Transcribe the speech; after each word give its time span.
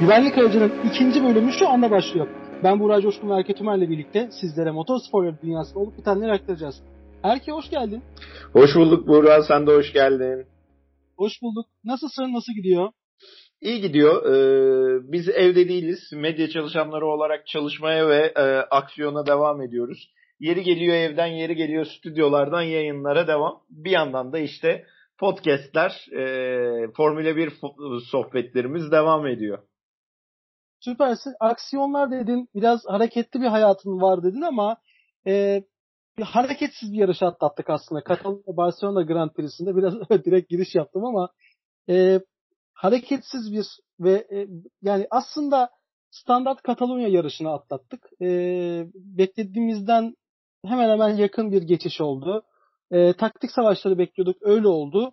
Güvenlik 0.00 0.38
aracının 0.38 0.72
ikinci 0.90 1.24
bölümü 1.24 1.52
şu 1.52 1.68
anda 1.68 1.90
başlıyor. 1.90 2.28
Ben 2.64 2.80
Burak 2.80 3.02
Coşkun 3.02 3.30
ve 3.30 3.34
Erke 3.34 3.54
Tümer'le 3.54 3.90
birlikte 3.90 4.28
sizlere 4.40 4.70
motorspor 4.70 5.32
dünyasında 5.42 5.78
olup 5.78 5.98
bitenleri 5.98 6.32
aktaracağız. 6.32 6.82
Erke 7.22 7.52
hoş 7.52 7.70
geldin. 7.70 8.02
Hoş 8.52 8.74
bulduk 8.76 9.08
Burak, 9.08 9.44
sen 9.44 9.66
de 9.66 9.70
hoş 9.70 9.92
geldin. 9.92 10.46
Hoş 11.16 11.32
bulduk. 11.42 11.66
Nasılsın, 11.84 12.34
nasıl 12.34 12.52
gidiyor? 12.52 12.88
İyi 13.60 13.80
gidiyor. 13.80 14.26
Ee, 14.26 15.12
biz 15.12 15.28
evde 15.28 15.68
değiliz. 15.68 15.98
Medya 16.12 16.48
çalışanları 16.48 17.06
olarak 17.06 17.46
çalışmaya 17.46 18.08
ve 18.08 18.32
e, 18.36 18.42
aksiyona 18.70 19.26
devam 19.26 19.62
ediyoruz. 19.62 20.10
Yeri 20.40 20.62
geliyor 20.62 20.94
evden, 20.94 21.26
yeri 21.26 21.56
geliyor 21.56 21.84
stüdyolardan 21.84 22.62
yayınlara 22.62 23.26
devam. 23.26 23.60
Bir 23.70 23.90
yandan 23.90 24.32
da 24.32 24.38
işte 24.38 24.84
podcastler, 25.18 26.06
e, 26.12 26.22
Formula 26.96 27.36
1 27.36 27.52
sohbetlerimiz 28.10 28.92
devam 28.92 29.26
ediyor. 29.26 29.58
Süpersin. 30.80 31.34
Aksiyonlar 31.40 32.10
dedin, 32.10 32.48
biraz 32.54 32.80
hareketli 32.86 33.40
bir 33.40 33.46
hayatın 33.46 34.00
var 34.00 34.22
dedin 34.22 34.42
ama 34.42 34.76
e, 35.26 35.62
bir 36.18 36.22
hareketsiz 36.22 36.92
bir 36.92 36.98
yarış 36.98 37.22
atlattık 37.22 37.70
aslında. 37.70 38.04
Katalonya 38.04 38.56
Barcelona 38.56 39.02
Grand 39.02 39.30
Prix'sinde 39.30 39.76
biraz 39.76 39.94
direkt 40.24 40.50
giriş 40.50 40.74
yaptım 40.74 41.04
ama 41.04 41.28
e, 41.88 42.20
hareketsiz 42.72 43.52
bir 43.52 43.66
ve 44.00 44.12
e, 44.12 44.46
yani 44.82 45.06
aslında 45.10 45.70
standart 46.10 46.62
Katalonya 46.62 47.08
yarışını 47.08 47.52
atlattık. 47.52 48.08
E, 48.22 48.28
beklediğimizden 48.94 50.14
hemen 50.66 50.88
hemen 50.88 51.08
yakın 51.08 51.52
bir 51.52 51.62
geçiş 51.62 52.00
oldu. 52.00 52.42
E, 52.90 53.12
taktik 53.12 53.50
savaşları 53.50 53.98
bekliyorduk. 53.98 54.36
Öyle 54.40 54.68
oldu. 54.68 55.12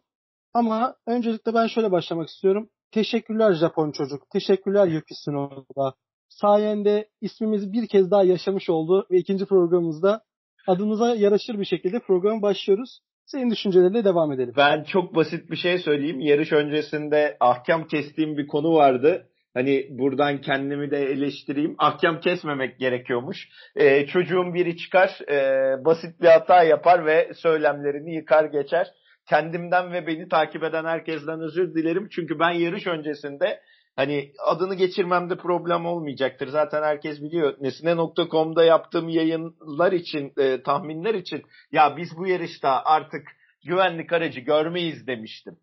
Ama 0.53 0.95
öncelikle 1.07 1.53
ben 1.53 1.67
şöyle 1.67 1.91
başlamak 1.91 2.29
istiyorum. 2.29 2.69
Teşekkürler 2.93 3.53
Japon 3.53 3.91
çocuk. 3.91 4.29
Teşekkürler 4.33 4.87
Yuki 4.87 5.13
Tsunoda. 5.13 5.93
Sayende 6.29 7.07
ismimiz 7.21 7.73
bir 7.73 7.87
kez 7.87 8.11
daha 8.11 8.23
yaşamış 8.23 8.69
oldu 8.69 9.07
ve 9.11 9.17
ikinci 9.17 9.45
programımızda 9.45 10.21
adımıza 10.67 11.15
yaraşır 11.15 11.59
bir 11.59 11.65
şekilde 11.65 11.99
programa 11.99 12.41
başlıyoruz. 12.41 12.99
Senin 13.25 13.49
düşüncelerine 13.51 14.05
devam 14.05 14.31
edelim. 14.31 14.53
Ben 14.57 14.83
çok 14.83 15.15
basit 15.15 15.51
bir 15.51 15.55
şey 15.55 15.79
söyleyeyim. 15.79 16.19
Yarış 16.19 16.51
öncesinde 16.51 17.37
ahkam 17.39 17.87
kestiğim 17.87 18.37
bir 18.37 18.47
konu 18.47 18.73
vardı. 18.73 19.27
Hani 19.53 19.87
buradan 19.89 20.41
kendimi 20.41 20.91
de 20.91 20.97
eleştireyim. 20.97 21.75
Ahkam 21.77 22.19
kesmemek 22.19 22.79
gerekiyormuş. 22.79 23.49
Ee, 23.75 24.05
çocuğun 24.05 24.53
biri 24.53 24.77
çıkar, 24.77 25.31
e, 25.31 25.85
basit 25.85 26.21
bir 26.21 26.27
hata 26.27 26.63
yapar 26.63 27.05
ve 27.05 27.31
söylemlerini 27.33 28.15
yıkar 28.15 28.45
geçer. 28.45 28.87
Kendimden 29.29 29.91
ve 29.91 30.07
beni 30.07 30.29
takip 30.29 30.63
eden 30.63 30.85
herkesten 30.85 31.41
özür 31.41 31.75
dilerim. 31.75 32.07
Çünkü 32.11 32.39
ben 32.39 32.51
yarış 32.51 32.87
öncesinde 32.87 33.59
hani 33.95 34.31
adını 34.45 34.75
geçirmemde 34.75 35.37
problem 35.37 35.85
olmayacaktır. 35.85 36.47
Zaten 36.47 36.83
herkes 36.83 37.21
biliyor. 37.21 37.53
Nesine.com'da 37.61 38.63
yaptığım 38.63 39.09
yayınlar 39.09 39.91
için, 39.91 40.33
e, 40.37 40.63
tahminler 40.63 41.13
için 41.13 41.43
ya 41.71 41.97
biz 41.97 42.17
bu 42.17 42.27
yarışta 42.27 42.81
artık 42.85 43.27
güvenlik 43.65 44.13
aracı 44.13 44.39
görmeyiz 44.39 45.07
demiştim. 45.07 45.57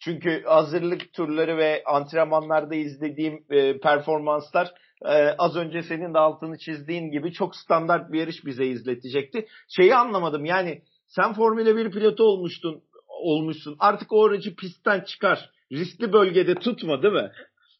Çünkü 0.00 0.42
hazırlık 0.44 1.12
turları 1.12 1.56
ve 1.56 1.82
antrenmanlarda 1.86 2.74
izlediğim 2.74 3.44
e, 3.50 3.78
performanslar 3.78 4.74
e, 5.04 5.28
az 5.38 5.56
önce 5.56 5.82
senin 5.82 6.14
de 6.14 6.18
altını 6.18 6.58
çizdiğin 6.58 7.10
gibi 7.10 7.32
çok 7.32 7.56
standart 7.56 8.12
bir 8.12 8.20
yarış 8.20 8.44
bize 8.46 8.66
izletecekti. 8.66 9.46
Şeyi 9.68 9.94
anlamadım 9.94 10.44
yani 10.44 10.82
sen 11.06 11.34
Formula 11.34 11.76
1 11.76 11.90
pilotu 11.90 12.24
olmuştun 12.24 12.82
olmuşsun. 13.22 13.76
Artık 13.78 14.12
o 14.12 14.26
aracı 14.26 14.56
pistten 14.56 15.00
çıkar. 15.00 15.50
Riskli 15.72 16.12
bölgede 16.12 16.54
tutma 16.54 17.02
değil 17.02 17.14
mi? 17.14 17.30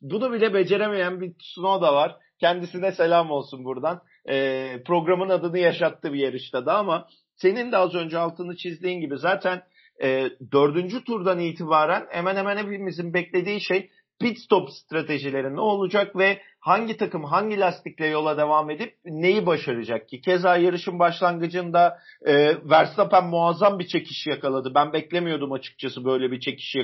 Bunu 0.01 0.33
bile 0.33 0.55
beceremeyen 0.55 1.21
bir 1.21 1.35
Tsunoda 1.35 1.95
var. 1.95 2.17
Kendisine 2.41 2.93
selam 2.93 3.31
olsun 3.31 3.65
buradan. 3.65 4.01
E, 4.29 4.83
programın 4.87 5.29
adını 5.29 5.59
yaşattı 5.59 6.13
bir 6.13 6.19
yarışta 6.19 6.67
da 6.67 6.75
ama 6.79 7.09
senin 7.37 7.73
de 7.73 7.77
az 7.77 7.95
önce 7.95 8.19
altını 8.19 8.57
çizdiğin 8.57 9.01
gibi 9.01 9.19
zaten 9.19 9.63
e, 10.03 10.31
dördüncü 10.53 11.05
turdan 11.05 11.41
itibaren 11.41 12.07
hemen 12.11 12.37
hemen 12.37 12.57
hepimizin 12.57 13.15
beklediği 13.15 13.61
şey 13.61 13.91
pit 14.21 14.39
stop 14.39 14.71
stratejileri 14.71 15.57
ne 15.57 15.61
olacak 15.61 16.17
ve 16.17 16.41
hangi 16.63 16.97
takım 16.97 17.25
hangi 17.25 17.61
lastikle 17.61 18.07
yola 18.07 18.37
devam 18.37 18.71
edip 18.71 18.95
neyi 19.05 19.47
başaracak 19.47 20.09
ki? 20.09 20.21
Keza 20.21 20.57
yarışın 20.57 20.99
başlangıcında 20.99 21.99
e, 22.27 22.57
Verstappen 22.71 23.27
muazzam 23.27 23.79
bir 23.79 23.87
çekiş 23.87 24.27
yakaladı. 24.27 24.73
Ben 24.75 24.93
beklemiyordum 24.93 25.53
açıkçası 25.53 26.05
böyle 26.05 26.31
bir 26.31 26.41
çekiş 26.41 26.77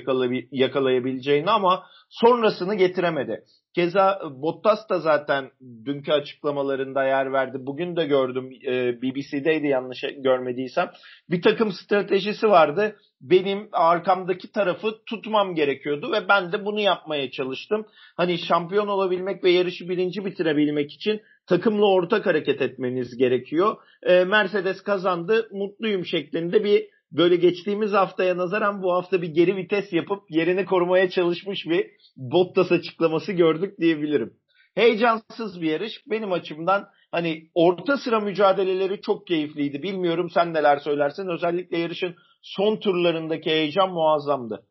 yakalayabileceğini 0.51 1.51
ama 1.51 1.87
sonrasını 2.09 2.75
getiremedi. 2.75 3.45
Keza 3.79 4.21
Bottas 4.43 4.89
da 4.89 4.99
zaten 5.01 5.51
dünkü 5.85 6.13
açıklamalarında 6.13 7.05
yer 7.05 7.33
verdi. 7.33 7.59
Bugün 7.61 7.97
de 7.97 8.07
gördüm 8.07 8.51
e, 8.67 9.03
BBC'deydi 9.03 9.67
yanlış 9.67 10.05
görmediysem. 10.17 10.91
Bir 11.31 11.43
takım 11.43 11.73
stratejisi 11.73 12.49
vardı. 12.49 12.97
Benim 13.21 13.69
arkamdaki 13.73 14.53
tarafı 14.53 15.05
tutmam 15.07 15.55
gerekiyordu 15.55 16.13
ve 16.13 16.29
ben 16.29 16.53
de 16.53 16.65
bunu 16.65 16.81
yapmaya 16.81 17.31
çalıştım. 17.31 17.87
Hani 18.17 18.39
şampiyon 18.39 18.89
olabilmek 18.89 19.45
ve 19.45 19.51
yarışı 19.51 19.89
birinci 19.89 20.25
bitirebilmek 20.25 20.93
için 20.93 21.21
takımla 21.47 21.87
ortak 21.87 22.27
hareket 22.27 22.63
etmeniz 22.63 23.17
gerekiyor. 23.17 23.77
E, 24.03 24.25
Mercedes 24.25 24.83
kazandı, 24.83 25.49
mutluyum 25.53 26.05
şeklinde 26.05 26.65
bir 26.65 26.87
böyle 27.13 27.37
geçtiğimiz 27.37 27.93
haftaya 27.93 28.37
nazaran 28.37 28.83
bu 28.83 28.93
hafta 28.93 29.23
bir 29.23 29.29
geri 29.29 29.57
vites 29.57 29.93
yapıp 29.93 30.31
yerini 30.31 30.65
korumaya 30.65 31.11
çalışmış 31.11 31.67
bir 31.67 31.87
Bottas 32.17 32.73
açıklaması 32.73 33.33
gördük 33.33 33.79
diyebilirim. 33.81 34.35
Heyecansız 34.75 35.61
bir 35.63 35.71
yarış. 35.71 35.93
Benim 36.07 36.33
açımdan 36.33 36.89
hani 37.11 37.51
orta 37.55 37.97
sıra 37.97 38.21
mücadeleleri 38.21 39.01
çok 39.01 39.27
keyifliydi. 39.27 39.83
Bilmiyorum 39.83 40.31
sen 40.35 40.55
neler 40.55 40.79
söylersin. 40.79 41.29
Özellikle 41.29 41.79
yarışın 41.79 42.15
son 42.43 42.77
turlarındaki 42.77 43.51
heyecan 43.51 43.93
muazzamdı. 43.93 44.67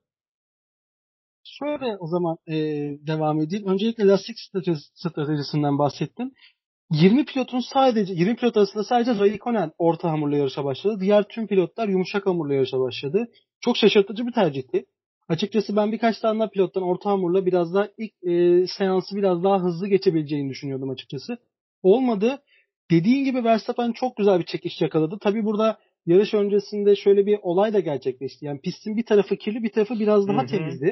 Şöyle 1.43 1.97
o 1.99 2.07
zaman 2.07 2.37
e, 2.47 2.53
devam 3.07 3.41
edeyim. 3.41 3.67
Öncelikle 3.67 4.07
lastik 4.07 4.35
stratejisinden 4.93 5.77
bahsettim. 5.77 6.31
20 6.91 7.25
pilotun 7.25 7.59
sadece 7.59 8.13
20 8.13 8.35
pilot 8.35 8.57
arasında 8.57 8.83
sadece 8.83 9.19
Raikkonen 9.19 9.71
orta 9.77 10.11
hamurla 10.11 10.37
yarışa 10.37 10.65
başladı. 10.65 10.97
Diğer 10.99 11.23
tüm 11.23 11.47
pilotlar 11.47 11.87
yumuşak 11.87 12.25
hamurla 12.25 12.53
yarışa 12.53 12.79
başladı. 12.79 13.27
Çok 13.61 13.77
şaşırtıcı 13.77 14.27
bir 14.27 14.31
tercihti. 14.31 14.85
Açıkçası 15.29 15.75
ben 15.75 15.91
birkaç 15.91 16.19
tane 16.19 16.49
pilottan 16.49 16.83
orta 16.83 17.09
hamurla 17.09 17.45
biraz 17.45 17.73
daha 17.73 17.87
ilk 17.97 18.23
e, 18.23 18.65
seansı 18.67 19.15
biraz 19.15 19.43
daha 19.43 19.59
hızlı 19.59 19.87
geçebileceğini 19.87 20.49
düşünüyordum 20.49 20.89
açıkçası. 20.89 21.37
Olmadı. 21.83 22.41
Dediğin 22.91 23.25
gibi 23.25 23.43
Verstappen 23.43 23.91
çok 23.91 24.17
güzel 24.17 24.39
bir 24.39 24.45
çekiş 24.45 24.81
yakaladı. 24.81 25.17
Tabi 25.21 25.45
burada 25.45 25.77
yarış 26.07 26.33
öncesinde 26.33 26.95
şöyle 26.95 27.25
bir 27.25 27.39
olay 27.41 27.73
da 27.73 27.79
gerçekleşti. 27.79 28.45
Yani 28.45 28.61
pistin 28.61 28.97
bir 28.97 29.05
tarafı 29.05 29.35
kirli 29.35 29.63
bir 29.63 29.71
tarafı 29.71 29.99
biraz 29.99 30.27
daha 30.27 30.45
temizdi. 30.45 30.85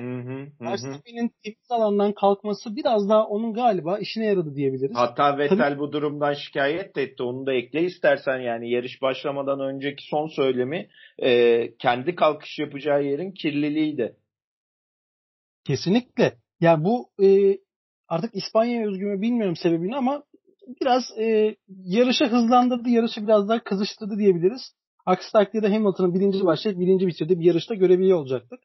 Verstappen'in 0.62 1.32
temiz 1.44 1.72
alandan 1.72 2.14
kalkması 2.14 2.76
biraz 2.76 3.10
daha 3.10 3.28
onun 3.28 3.54
galiba 3.54 4.00
işine 4.00 4.26
yaradı 4.26 4.56
diyebiliriz. 4.56 4.96
Hatta 4.96 5.38
Vettel 5.38 5.58
Tabii, 5.58 5.80
bu 5.80 5.92
durumdan 5.92 6.34
şikayet 6.34 6.98
etti. 6.98 7.24
Onu 7.24 7.46
da 7.46 7.54
ekle 7.54 7.84
istersen 7.84 8.40
yani 8.40 8.72
yarış 8.72 9.02
başlamadan 9.02 9.60
önceki 9.60 10.04
son 10.10 10.28
söylemi 10.28 10.88
e, 11.20 11.72
kendi 11.78 12.16
kalkış 12.16 12.60
yapacağı 12.60 13.04
yerin 13.04 13.32
kirliliğiydi. 13.32 14.16
Kesinlikle. 15.68 16.34
Yani 16.62 16.84
bu 16.84 17.10
e, 17.24 17.58
artık 18.08 18.36
İspanya'ya 18.36 18.88
özgü 18.88 19.06
mü 19.06 19.22
bilmiyorum 19.22 19.56
sebebini 19.56 19.96
ama 19.96 20.24
biraz 20.82 21.04
e, 21.20 21.56
yarışı 21.68 22.26
hızlandırdı, 22.26 22.90
yarışı 22.90 23.24
biraz 23.28 23.50
daha 23.50 23.64
kızıştırdı 23.64 24.18
diyebiliriz. 24.18 24.76
Aksi 25.06 25.32
takdirde 25.32 25.68
Hamilton'ın 25.68 26.14
birinci 26.14 26.46
başlayıp 26.46 26.80
birinci 26.80 27.08
bitirdiği 27.08 27.40
bir 27.40 27.46
yarışta 27.46 27.76
görebiliyor 27.76 28.18
olacaktık. 28.18 28.60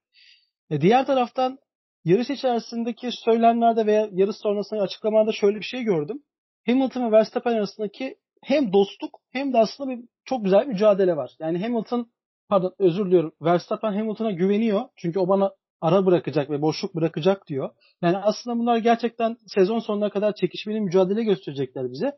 E, 0.71 0.81
diğer 0.81 1.07
taraftan 1.07 1.59
yarış 2.05 2.31
içerisindeki 2.31 3.11
söylemlerde 3.25 3.87
veya 3.87 4.09
yarış 4.13 4.37
sonrasındaki 4.37 4.83
açıklamalarda 4.83 5.33
şöyle 5.33 5.57
bir 5.57 5.65
şey 5.65 5.83
gördüm. 5.83 6.23
Hamilton 6.67 7.07
ve 7.07 7.13
Verstappen 7.13 7.53
arasındaki 7.53 8.17
hem 8.43 8.73
dostluk 8.73 9.21
hem 9.31 9.53
de 9.53 9.59
aslında 9.59 9.91
bir 9.91 10.01
çok 10.25 10.45
güzel 10.45 10.61
bir 10.61 10.73
mücadele 10.73 11.17
var. 11.17 11.31
Yani 11.41 11.63
Hamilton 11.63 12.11
pardon 12.49 12.75
özür 12.79 13.07
diliyorum. 13.07 13.33
Verstappen 13.43 13.93
Hamilton'a 13.93 14.31
güveniyor. 14.31 14.81
Çünkü 14.97 15.19
o 15.19 15.29
bana 15.29 15.51
ara 15.81 16.07
bırakacak 16.07 16.51
ve 16.51 16.63
boşluk 16.63 16.95
bırakacak 16.95 17.47
diyor. 17.47 17.71
Yani 18.03 18.19
aslında 18.19 18.59
bunlar 18.59 18.77
gerçekten 18.77 19.37
sezon 19.47 19.79
sonuna 19.79 20.11
kadar 20.11 20.35
çekişmeli 20.35 20.81
mücadele 20.81 21.25
gösterecekler 21.25 21.93
bize. 21.93 22.13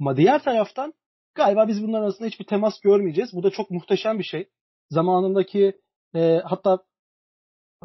Ama 0.00 0.16
diğer 0.16 0.42
taraftan 0.42 0.94
galiba 1.36 1.68
biz 1.68 1.82
bunların 1.82 2.04
arasında 2.04 2.28
hiçbir 2.28 2.44
temas 2.44 2.80
görmeyeceğiz. 2.80 3.30
Bu 3.32 3.42
da 3.42 3.50
çok 3.50 3.70
muhteşem 3.70 4.18
bir 4.18 4.24
şey. 4.24 4.48
Zamanındaki 4.90 5.80
e, 6.14 6.40
hatta 6.44 6.78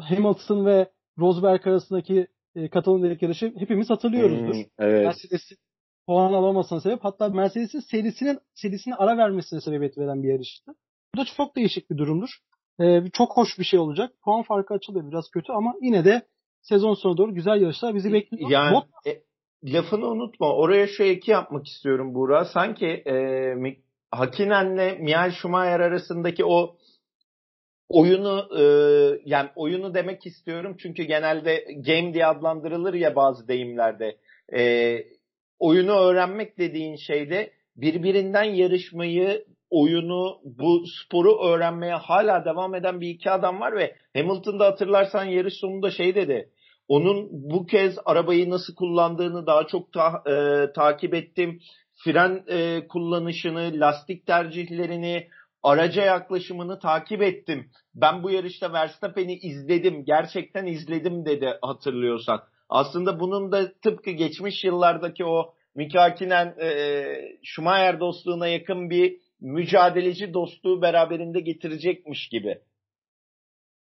Hamilton 0.00 0.66
ve 0.66 0.90
Rosberg 1.18 1.66
arasındaki 1.66 2.26
e, 2.54 2.68
Katalonya'daki 2.68 3.24
yarışı 3.24 3.52
hepimiz 3.58 3.90
hatırlıyoruzdur. 3.90 4.54
Hmm, 4.54 4.64
evet. 4.78 5.06
Mercedes'in 5.06 5.58
puan 6.06 6.32
alamasına 6.32 6.80
sebep 6.80 7.04
hatta 7.04 7.28
Mercedes'in 7.28 7.80
serisinin 7.80 8.38
serisine 8.54 8.94
ara 8.94 9.16
vermesine 9.16 9.60
sebebiyet 9.60 9.98
veren 9.98 10.22
bir 10.22 10.28
yarıştı. 10.28 10.72
Bu 11.14 11.20
da 11.20 11.24
çok 11.24 11.56
değişik 11.56 11.90
bir 11.90 11.98
durumdur. 11.98 12.30
Ee, 12.80 13.02
çok 13.12 13.36
hoş 13.36 13.58
bir 13.58 13.64
şey 13.64 13.80
olacak. 13.80 14.12
Puan 14.24 14.42
farkı 14.42 14.74
açılıyor 14.74 15.10
biraz 15.10 15.30
kötü 15.30 15.52
ama 15.52 15.74
yine 15.80 16.04
de 16.04 16.22
sezon 16.62 16.94
sonu 16.94 17.16
doğru 17.16 17.34
güzel 17.34 17.60
yarışlar 17.60 17.94
bizi 17.94 18.12
bekliyor. 18.12 18.50
Yani 18.50 18.74
Bot... 18.74 18.84
e, 19.06 19.22
lafını 19.64 20.06
unutma. 20.06 20.54
Oraya 20.56 20.86
şu 20.86 21.02
eki 21.02 21.30
yapmak 21.30 21.66
istiyorum 21.66 22.14
Buğra. 22.14 22.44
Sanki 22.44 22.86
e, 22.86 23.54
Hakinen'le 24.10 25.00
Michael 25.00 25.30
Schumacher 25.30 25.80
arasındaki 25.80 26.44
o 26.44 26.76
oyunu 27.88 28.48
e, 28.58 28.64
yani 29.24 29.50
oyunu 29.56 29.94
demek 29.94 30.26
istiyorum 30.26 30.76
çünkü 30.78 31.02
genelde 31.02 31.64
game 31.86 32.14
diye 32.14 32.26
adlandırılır 32.26 32.94
ya 32.94 33.16
bazı 33.16 33.48
deyimlerde. 33.48 34.16
E, 34.56 34.96
oyunu 35.58 35.92
öğrenmek 35.92 36.58
dediğin 36.58 36.96
şeyde 36.96 37.50
birbirinden 37.76 38.44
yarışmayı, 38.44 39.44
oyunu, 39.70 40.40
bu 40.44 40.84
sporu 40.86 41.44
öğrenmeye 41.44 41.94
hala 41.94 42.44
devam 42.44 42.74
eden 42.74 43.00
bir 43.00 43.08
iki 43.08 43.30
adam 43.30 43.60
var 43.60 43.76
ve 43.76 43.96
Hamilton'da 44.16 44.66
hatırlarsan 44.66 45.24
yarış 45.24 45.54
sonunda 45.54 45.90
şey 45.90 46.14
dedi. 46.14 46.50
Onun 46.92 47.28
bu 47.30 47.66
kez 47.66 47.98
arabayı 48.04 48.50
nasıl 48.50 48.74
kullandığını 48.74 49.46
daha 49.46 49.66
çok 49.66 49.92
ta, 49.92 50.22
e, 50.26 50.72
takip 50.72 51.14
ettim. 51.14 51.60
Fren 52.04 52.44
e, 52.48 52.86
kullanışını, 52.88 53.72
lastik 53.74 54.26
tercihlerini, 54.26 55.28
araca 55.62 56.04
yaklaşımını 56.04 56.78
takip 56.78 57.22
ettim. 57.22 57.70
Ben 57.94 58.22
bu 58.22 58.30
yarışta 58.30 58.72
Verstappen'i 58.72 59.34
izledim, 59.34 60.04
gerçekten 60.04 60.66
izledim 60.66 61.24
dedi 61.24 61.48
hatırlıyorsan. 61.62 62.40
Aslında 62.68 63.20
bunun 63.20 63.52
da 63.52 63.72
tıpkı 63.72 64.10
geçmiş 64.10 64.64
yıllardaki 64.64 65.24
o 65.24 65.54
Mikakinen 65.74 66.54
e, 66.60 67.04
Schumacher 67.42 68.00
dostluğuna 68.00 68.46
yakın 68.46 68.90
bir 68.90 69.16
mücadeleci 69.40 70.34
dostluğu 70.34 70.82
beraberinde 70.82 71.40
getirecekmiş 71.40 72.28
gibi. 72.28 72.58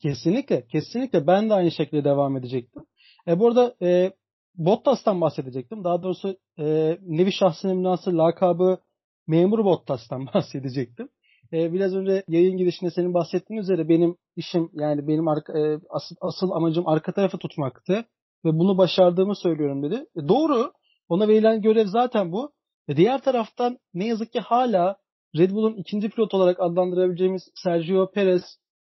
Kesinlikle, 0.02 0.66
kesinlikle 0.66 1.26
ben 1.26 1.50
de 1.50 1.54
aynı 1.54 1.70
şekilde 1.70 2.04
devam 2.04 2.36
edecektim. 2.36 2.82
E 3.28 3.40
burada 3.40 3.74
e, 3.82 4.12
Bottas'tan 4.54 5.20
bahsedecektim. 5.20 5.84
Daha 5.84 6.02
doğrusu 6.02 6.36
e, 6.58 6.98
nevi 7.02 7.32
şahsının 7.32 7.76
münasır 7.76 8.12
lakabı 8.12 8.78
memur 9.26 9.64
Bottas'tan 9.64 10.26
bahsedecektim. 10.34 11.08
E, 11.52 11.72
biraz 11.72 11.94
önce 11.94 12.24
yayın 12.28 12.56
girişinde 12.56 12.90
senin 12.90 13.14
bahsettiğin 13.14 13.60
üzere 13.60 13.88
benim 13.88 14.16
işim 14.36 14.70
yani 14.72 15.08
benim 15.08 15.28
arka, 15.28 15.58
e, 15.58 15.80
asıl, 15.90 16.16
asıl 16.20 16.50
amacım 16.50 16.88
arka 16.88 17.12
tarafı 17.12 17.38
tutmaktı 17.38 18.04
ve 18.44 18.58
bunu 18.58 18.78
başardığımı 18.78 19.36
söylüyorum 19.36 19.82
dedi. 19.82 20.06
E, 20.16 20.28
doğru. 20.28 20.72
Ona 21.08 21.28
verilen 21.28 21.62
görev 21.62 21.86
zaten 21.86 22.32
bu. 22.32 22.52
Ve 22.88 22.96
diğer 22.96 23.20
taraftan 23.22 23.78
ne 23.94 24.06
yazık 24.06 24.32
ki 24.32 24.40
hala 24.40 24.96
Red 25.36 25.50
Bull'un 25.50 25.74
ikinci 25.74 26.10
pilot 26.10 26.34
olarak 26.34 26.60
adlandırabileceğimiz 26.60 27.42
Sergio 27.64 28.10
Perez 28.10 28.42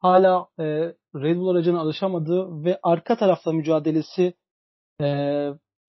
hala 0.04 0.48
e, 0.60 0.64
Red 1.16 1.38
Bull 1.38 1.56
aracına 1.56 1.80
alışamadığı 1.80 2.64
ve 2.64 2.80
arka 2.84 3.18
tarafta 3.18 3.52
mücadelesi 3.52 4.34
e, 5.02 5.50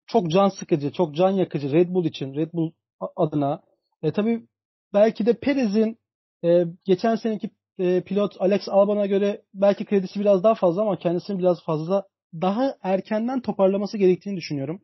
çok 0.07 0.31
can 0.31 0.49
sıkıcı, 0.49 0.91
çok 0.91 1.15
can 1.15 1.29
yakıcı 1.31 1.71
Red 1.71 1.89
Bull 1.89 2.05
için, 2.05 2.33
Red 2.35 2.53
Bull 2.53 2.71
adına. 3.15 3.61
E, 4.03 4.11
tabii 4.11 4.47
belki 4.93 5.25
de 5.25 5.33
Perez'in 5.33 5.97
e, 6.43 6.65
geçen 6.85 7.15
seneki 7.15 7.49
e, 7.79 8.01
pilot 8.01 8.41
Alex 8.41 8.69
Albon'a 8.69 9.05
göre 9.05 9.41
belki 9.53 9.85
kredisi 9.85 10.19
biraz 10.19 10.43
daha 10.43 10.55
fazla 10.55 10.81
ama 10.81 10.97
kendisini 10.97 11.39
biraz 11.39 11.63
fazla 11.63 12.07
daha 12.33 12.75
erkenden 12.83 13.41
toparlaması 13.41 13.97
gerektiğini 13.97 14.37
düşünüyorum. 14.37 14.81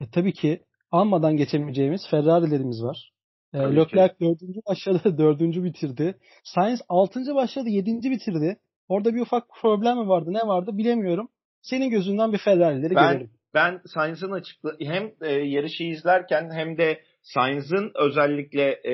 E, 0.00 0.10
tabii 0.10 0.32
ki 0.32 0.64
almadan 0.90 1.36
geçemeyeceğimiz 1.36 2.08
Ferrari'lerimiz 2.10 2.82
var. 2.82 3.12
E, 3.54 3.58
Leclerc 3.58 4.14
dördüncü 4.20 4.60
başladı, 4.68 5.00
dördüncü 5.18 5.64
bitirdi. 5.64 6.18
Sainz 6.44 6.82
altıncı 6.88 7.34
başladı, 7.34 7.68
yedinci 7.68 8.10
bitirdi. 8.10 8.58
Orada 8.88 9.14
bir 9.14 9.20
ufak 9.20 9.44
problem 9.60 9.98
mi 9.98 10.08
vardı, 10.08 10.30
ne 10.32 10.48
vardı 10.48 10.70
bilemiyorum. 10.74 11.28
Senin 11.62 11.90
gözünden 11.90 12.32
bir 12.32 12.38
Ferrari'leri 12.38 12.94
ben, 12.94 13.12
görelim. 13.12 13.30
Ben 13.54 13.80
Sainz'ın 13.94 14.30
açıkla 14.30 14.72
hem 14.80 15.12
e, 15.22 15.32
yarışı 15.32 15.84
izlerken 15.84 16.50
hem 16.50 16.78
de 16.78 17.00
Sainz'ın 17.22 17.92
özellikle 17.94 18.80
e, 18.84 18.92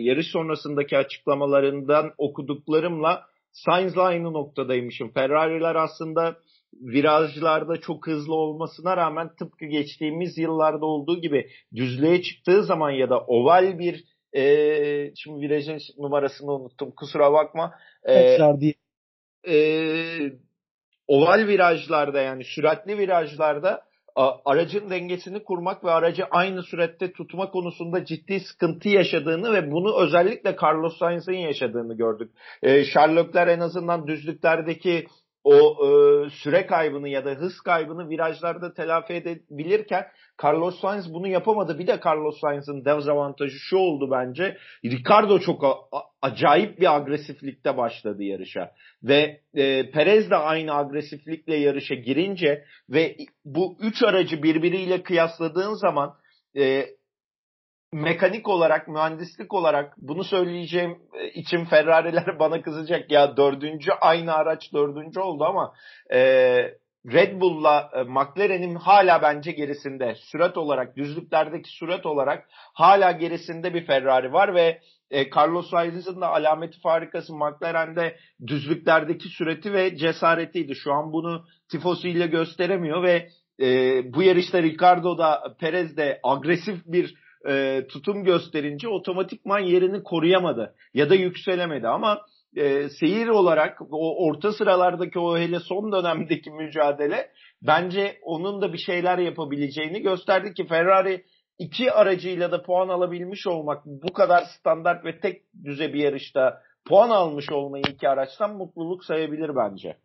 yarış 0.00 0.26
sonrasındaki 0.26 0.96
açıklamalarından 0.98 2.12
okuduklarımla 2.18 3.22
Sainz'la 3.52 4.02
aynı 4.02 4.32
noktadaymışım. 4.32 5.12
Ferrari'ler 5.12 5.74
aslında 5.74 6.36
virajlarda 6.80 7.80
çok 7.80 8.06
hızlı 8.06 8.34
olmasına 8.34 8.96
rağmen 8.96 9.34
tıpkı 9.34 9.66
geçtiğimiz 9.66 10.38
yıllarda 10.38 10.86
olduğu 10.86 11.20
gibi 11.20 11.50
düzlüğe 11.74 12.22
çıktığı 12.22 12.64
zaman 12.64 12.90
ya 12.90 13.10
da 13.10 13.20
oval 13.20 13.78
bir 13.78 14.04
e, 14.32 15.14
şimdi 15.16 15.40
virajın 15.40 15.78
numarasını 15.98 16.52
unuttum 16.52 16.90
kusura 16.90 17.32
bakma. 17.32 17.74
E, 18.08 18.38
değil. 18.60 18.74
E, 19.48 19.56
oval 21.06 21.46
virajlarda 21.46 22.20
yani 22.20 22.44
süratli 22.44 22.98
virajlarda 22.98 23.84
aracın 24.44 24.90
dengesini 24.90 25.44
kurmak 25.44 25.84
ve 25.84 25.90
aracı 25.90 26.24
aynı 26.30 26.62
sürette 26.62 27.12
tutma 27.12 27.50
konusunda 27.50 28.04
ciddi 28.04 28.40
sıkıntı 28.40 28.88
yaşadığını 28.88 29.52
ve 29.52 29.70
bunu 29.70 30.02
özellikle 30.02 30.56
Carlos 30.62 30.98
Sainz'in 30.98 31.32
yaşadığını 31.32 31.96
gördük. 31.96 32.30
E, 32.62 32.84
Sherlockler 32.84 33.46
en 33.46 33.60
azından 33.60 34.06
düzlüklerdeki 34.06 35.06
o 35.44 35.54
e, 35.56 36.30
süre 36.30 36.66
kaybını 36.66 37.08
ya 37.08 37.24
da 37.24 37.30
hız 37.30 37.60
kaybını 37.60 38.08
virajlarda 38.08 38.74
telafi 38.74 39.12
edebilirken 39.12 40.06
Carlos 40.44 40.80
Sainz 40.80 41.14
bunu 41.14 41.28
yapamadı. 41.28 41.78
Bir 41.78 41.86
de 41.86 42.00
Carlos 42.06 42.40
Sainz'ın 42.40 42.84
dezavantajı 42.84 43.58
şu 43.58 43.76
oldu 43.76 44.10
bence. 44.10 44.56
Ricardo 44.84 45.38
çok 45.38 45.64
a- 45.64 46.02
acayip 46.22 46.80
bir 46.80 46.96
agresiflikte 46.96 47.76
başladı 47.76 48.22
yarışa. 48.22 48.72
Ve 49.02 49.40
e, 49.54 49.90
Perez 49.90 50.30
de 50.30 50.36
aynı 50.36 50.74
agresiflikle 50.74 51.56
yarışa 51.56 51.94
girince 51.94 52.64
ve 52.90 53.16
bu 53.44 53.76
üç 53.80 54.02
aracı 54.02 54.42
birbiriyle 54.42 55.02
kıyasladığın 55.02 55.74
zaman 55.74 56.14
e, 56.56 56.86
mekanik 57.92 58.48
olarak, 58.48 58.88
mühendislik 58.88 59.54
olarak 59.54 59.94
bunu 59.98 60.24
söyleyeceğim 60.24 60.98
e, 61.20 61.28
için 61.28 61.64
Ferrari'ler 61.64 62.38
bana 62.38 62.62
kızacak. 62.62 63.10
Ya 63.10 63.36
dördüncü 63.36 63.92
aynı 64.00 64.34
araç 64.34 64.72
dördüncü 64.72 65.20
oldu 65.20 65.44
ama 65.44 65.74
e, 66.12 66.18
Red 67.12 67.40
Bull'la 67.40 67.90
e, 67.94 68.02
McLaren'in 68.02 68.74
hala 68.74 69.22
bence 69.22 69.52
gerisinde. 69.52 70.14
Sürat 70.14 70.58
olarak, 70.58 70.96
düzlüklerdeki 70.96 71.70
sürat 71.70 72.06
olarak 72.06 72.48
hala 72.74 73.12
gerisinde 73.12 73.74
bir 73.74 73.86
Ferrari 73.86 74.32
var 74.32 74.54
ve 74.54 74.80
e, 75.10 75.30
Carlos 75.30 75.70
Sainz'in 75.70 76.20
de 76.20 76.26
alameti 76.26 76.80
farikası 76.80 77.34
McLaren'de 77.34 78.16
düzlüklerdeki 78.46 79.28
süreti 79.28 79.72
ve 79.72 79.96
cesaretiydi. 79.96 80.74
Şu 80.74 80.92
an 80.92 81.12
bunu 81.12 81.44
tifosi 81.70 82.08
ile 82.08 82.26
gösteremiyor 82.26 83.02
ve 83.02 83.28
e, 83.60 83.66
bu 84.14 84.22
yarışta 84.22 84.62
Ricardo 84.62 85.18
da 85.18 85.56
Perez 85.60 85.96
de 85.96 86.20
agresif 86.22 86.86
bir 86.86 87.21
e, 87.48 87.86
tutum 87.88 88.24
gösterince 88.24 88.88
otomatikman 88.88 89.58
yerini 89.58 90.02
koruyamadı 90.02 90.74
ya 90.94 91.10
da 91.10 91.14
yükselemedi 91.14 91.88
ama 91.88 92.20
e, 92.56 92.88
seyir 92.88 93.28
olarak 93.28 93.78
o 93.90 94.26
orta 94.26 94.52
sıralardaki 94.52 95.18
o 95.18 95.38
hele 95.38 95.60
son 95.60 95.92
dönemdeki 95.92 96.50
mücadele 96.50 97.30
bence 97.62 98.18
onun 98.22 98.62
da 98.62 98.72
bir 98.72 98.78
şeyler 98.78 99.18
yapabileceğini 99.18 100.02
gösterdi 100.02 100.54
ki 100.54 100.66
Ferrari 100.66 101.24
iki 101.58 101.92
aracıyla 101.92 102.52
da 102.52 102.62
puan 102.62 102.88
alabilmiş 102.88 103.46
olmak 103.46 103.86
bu 103.86 104.12
kadar 104.12 104.44
standart 104.58 105.04
ve 105.04 105.20
tek 105.20 105.42
düze 105.64 105.92
bir 105.92 106.00
yarışta 106.00 106.62
puan 106.88 107.10
almış 107.10 107.52
olmayı 107.52 107.84
iki 107.88 108.08
araçtan 108.08 108.56
mutluluk 108.56 109.04
sayabilir 109.04 109.50
bence. 109.56 109.96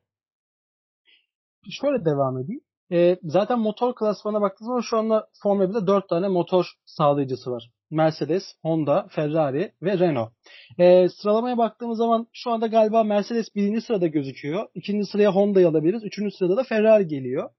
Şöyle 1.82 2.06
devam 2.06 2.38
edeyim. 2.38 2.62
E, 2.92 3.18
zaten 3.24 3.60
motor 3.60 3.96
klasmanına 3.96 4.42
baktığınız 4.42 4.68
zaman 4.68 4.82
şu 4.82 4.98
anda 4.98 5.28
Formula 5.44 5.66
1'de 5.66 5.88
4 5.88 6.10
tane 6.10 6.28
motor 6.28 6.66
sağlayıcısı 6.86 7.52
var. 7.52 7.70
Mercedes, 7.92 8.44
Honda, 8.62 9.08
Ferrari 9.10 9.72
ve 9.82 10.00
Renault. 10.00 10.32
E, 10.80 11.10
sıralamaya 11.10 11.58
baktığımız 11.58 11.98
zaman 11.98 12.28
şu 12.34 12.52
anda 12.52 12.68
galiba 12.68 13.04
Mercedes 13.04 13.56
birinci 13.56 13.82
sırada 13.82 14.08
gözüküyor. 14.08 14.68
İkinci 14.76 15.06
sıraya 15.06 15.32
Honda'yı 15.32 15.68
alabiliriz. 15.68 16.04
Üçüncü 16.04 16.36
sırada 16.36 16.58
da 16.58 16.64
Ferrari 16.64 17.08
geliyor. 17.08 17.50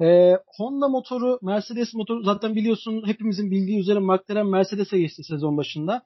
E, 0.00 0.38
Honda 0.56 0.88
motoru, 0.88 1.38
Mercedes 1.42 1.94
motoru 1.94 2.22
zaten 2.22 2.54
biliyorsun 2.54 3.02
hepimizin 3.06 3.50
bildiği 3.50 3.78
üzere 3.78 3.98
McLaren 3.98 4.46
Mercedes'e 4.46 4.98
geçti 4.98 5.24
sezon 5.24 5.56
başında. 5.56 6.02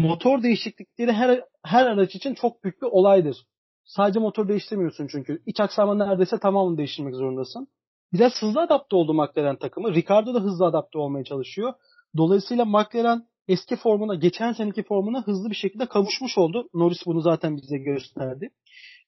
Motor 0.00 0.42
değişiklikleri 0.42 1.12
her 1.12 1.40
her 1.64 1.86
araç 1.86 2.14
için 2.14 2.34
çok 2.34 2.64
büyük 2.64 2.82
bir 2.82 2.86
olaydır. 2.86 3.36
Sadece 3.84 4.20
motor 4.20 4.48
değiştirmiyorsun 4.48 5.06
çünkü. 5.06 5.42
İç 5.46 5.60
aksamı 5.60 5.98
neredeyse 5.98 6.38
tamamını 6.38 6.78
değiştirmek 6.78 7.14
zorundasın. 7.14 7.68
Biraz 8.12 8.42
hızlı 8.42 8.60
adapte 8.60 8.96
oldu 8.96 9.14
McLaren 9.14 9.56
takımı. 9.56 9.94
Ricardo 9.94 10.34
da 10.34 10.40
hızlı 10.40 10.66
adapte 10.66 10.98
olmaya 10.98 11.24
çalışıyor. 11.24 11.74
Dolayısıyla 12.16 12.64
McLaren 12.64 13.22
eski 13.48 13.76
formuna, 13.76 14.14
geçen 14.14 14.52
seneki 14.52 14.82
formuna 14.82 15.22
hızlı 15.22 15.50
bir 15.50 15.54
şekilde 15.54 15.86
kavuşmuş 15.86 16.38
oldu. 16.38 16.68
Norris 16.74 17.06
bunu 17.06 17.20
zaten 17.20 17.56
bize 17.56 17.78
gösterdi. 17.78 18.50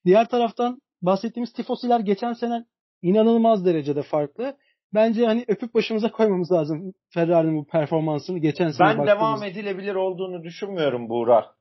Diğer 0.05 0.29
taraftan 0.29 0.81
bahsettiğimiz 1.03 1.53
tifosiler 1.53 2.01
geçen 2.01 2.33
sene 2.33 2.65
inanılmaz 3.03 3.65
derecede 3.65 4.03
farklı. 4.03 4.57
Bence 4.95 5.27
hani 5.27 5.45
öpüp 5.49 5.75
başımıza 5.75 6.11
koymamız 6.11 6.53
lazım 6.53 6.95
Ferrari'nin 7.15 7.57
bu 7.57 7.67
performansını 7.67 8.39
geçen 8.39 8.71
sene 8.71 8.89
Ben 8.89 9.07
devam 9.07 9.43
edilebilir 9.43 9.95
olduğunu 9.95 10.43
düşünmüyorum 10.43 11.09
Buğra. 11.09 11.53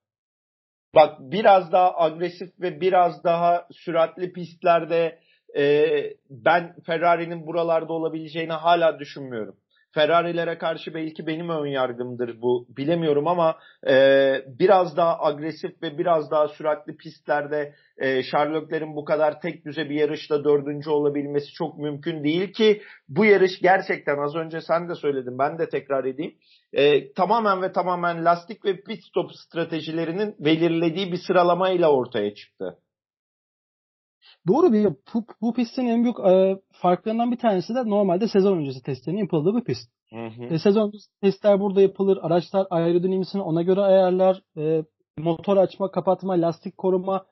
Bak 0.95 1.17
biraz 1.19 1.71
daha 1.71 1.97
agresif 1.97 2.49
ve 2.59 2.81
biraz 2.81 3.23
daha 3.23 3.67
süratli 3.71 4.33
pistlerde 4.33 5.19
e, 5.57 5.87
ben 6.29 6.75
Ferrari'nin 6.85 7.47
buralarda 7.47 7.93
olabileceğini 7.93 8.53
hala 8.53 8.99
düşünmüyorum. 8.99 9.55
Ferrari'lere 9.97 10.57
karşı 10.57 10.93
belki 10.93 11.27
benim 11.27 11.49
ön 11.49 11.65
yargımdır 11.65 12.41
bu 12.41 12.67
bilemiyorum 12.77 13.27
ama 13.27 13.57
e, 13.87 13.93
biraz 14.59 14.97
daha 14.97 15.19
agresif 15.19 15.81
ve 15.81 15.97
biraz 15.97 16.31
daha 16.31 16.47
süratli 16.47 16.97
pistlerde 16.97 17.73
e, 17.97 18.23
Sherlock'lerin 18.23 18.95
bu 18.95 19.05
kadar 19.05 19.41
tek 19.41 19.65
düze 19.65 19.89
bir 19.89 19.95
yarışta 19.95 20.43
dördüncü 20.43 20.89
olabilmesi 20.89 21.53
çok 21.53 21.77
mümkün 21.77 22.23
değil 22.23 22.53
ki 22.53 22.81
bu 23.09 23.25
yarış 23.25 23.59
gerçekten 23.61 24.17
az 24.17 24.35
önce 24.35 24.61
sen 24.61 24.89
de 24.89 24.95
söyledin 24.95 25.39
ben 25.39 25.59
de 25.59 25.69
tekrar 25.69 26.05
edeyim 26.05 26.35
e, 26.73 27.13
tamamen 27.13 27.61
ve 27.61 27.71
tamamen 27.71 28.25
lastik 28.25 28.65
ve 28.65 28.81
pit 28.81 29.03
stop 29.03 29.31
stratejilerinin 29.33 30.35
belirlediği 30.39 31.11
bir 31.11 31.19
sıralamayla 31.27 31.91
ortaya 31.91 32.33
çıktı. 32.33 32.77
Doğru 34.47 34.73
bir 34.73 34.85
bu, 35.13 35.25
bu 35.41 35.53
pistin 35.53 35.87
en 35.87 36.03
büyük 36.03 36.19
e, 36.19 36.61
farklarından 36.71 37.31
bir 37.31 37.37
tanesi 37.37 37.75
de 37.75 37.89
normalde 37.89 38.27
sezon 38.27 38.57
öncesi 38.57 38.81
testlerinin 38.81 39.21
yapıldığı 39.21 39.55
bir 39.55 39.63
pist. 39.63 39.91
Hı 40.09 40.27
hı. 40.27 40.43
E, 40.43 40.59
sezon 40.59 40.87
öncesi 40.87 41.19
testler 41.21 41.59
burada 41.59 41.81
yapılır. 41.81 42.19
Araçlar 42.21 42.67
aerodinamisini 42.69 43.41
ona 43.41 43.61
göre 43.61 43.81
ayarlar. 43.81 44.41
E, 44.57 44.83
motor 45.17 45.57
açma, 45.57 45.91
kapatma, 45.91 46.33
lastik 46.33 46.77
koruma 46.77 47.25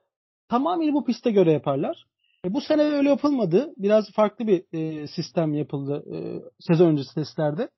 tamamıyla 0.50 0.94
bu 0.94 1.06
piste 1.06 1.32
göre 1.32 1.52
yaparlar. 1.52 2.06
E, 2.46 2.54
bu 2.54 2.62
sene 2.62 2.82
öyle 2.82 3.10
yapılmadı. 3.10 3.74
Biraz 3.78 4.12
farklı 4.16 4.48
bir 4.48 4.64
e, 4.74 5.08
sistem 5.08 5.54
yapıldı 5.54 6.04
e, 6.14 6.18
sezon 6.60 6.88
öncesi 6.88 7.16
testlerde. 7.16 7.70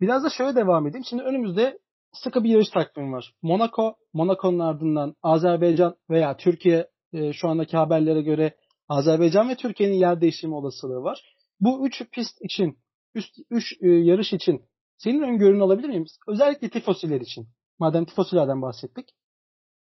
Biraz 0.00 0.24
da 0.24 0.30
şöyle 0.30 0.56
devam 0.56 0.86
edeyim. 0.86 1.04
Şimdi 1.04 1.22
önümüzde 1.22 1.78
sıkı 2.12 2.44
bir 2.44 2.50
yarış 2.50 2.68
takvimi 2.68 3.12
var. 3.12 3.32
Monaco, 3.42 3.94
Monaco'nun 4.12 4.58
ardından 4.58 5.14
Azerbaycan 5.22 5.94
veya 6.10 6.36
Türkiye 6.36 6.88
e, 7.12 7.32
şu 7.32 7.48
andaki 7.48 7.76
haberlere 7.76 8.22
göre 8.22 8.54
Azerbaycan 8.88 9.48
ve 9.48 9.56
Türkiye'nin 9.56 9.94
yer 9.94 10.20
değiştirme 10.20 10.54
olasılığı 10.54 11.02
var. 11.02 11.22
Bu 11.60 11.86
üç 11.86 12.02
pist 12.12 12.42
için, 12.42 12.78
üst, 13.14 13.34
üç 13.50 13.72
e, 13.80 13.88
yarış 13.88 14.32
için 14.32 14.64
senin 14.96 15.22
öngörünü 15.22 15.62
alabilir 15.62 15.88
miyim? 15.88 16.06
Özellikle 16.28 16.68
tifosiler 16.68 17.20
için. 17.20 17.48
Madem 17.78 18.04
tifosilerden 18.04 18.62
bahsettik. 18.62 19.08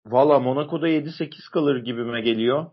Valla 0.06 0.40
Monaco'da 0.40 0.90
7-8 0.90 1.52
kalır 1.54 1.84
gibime 1.84 2.22
geliyor. 2.22 2.72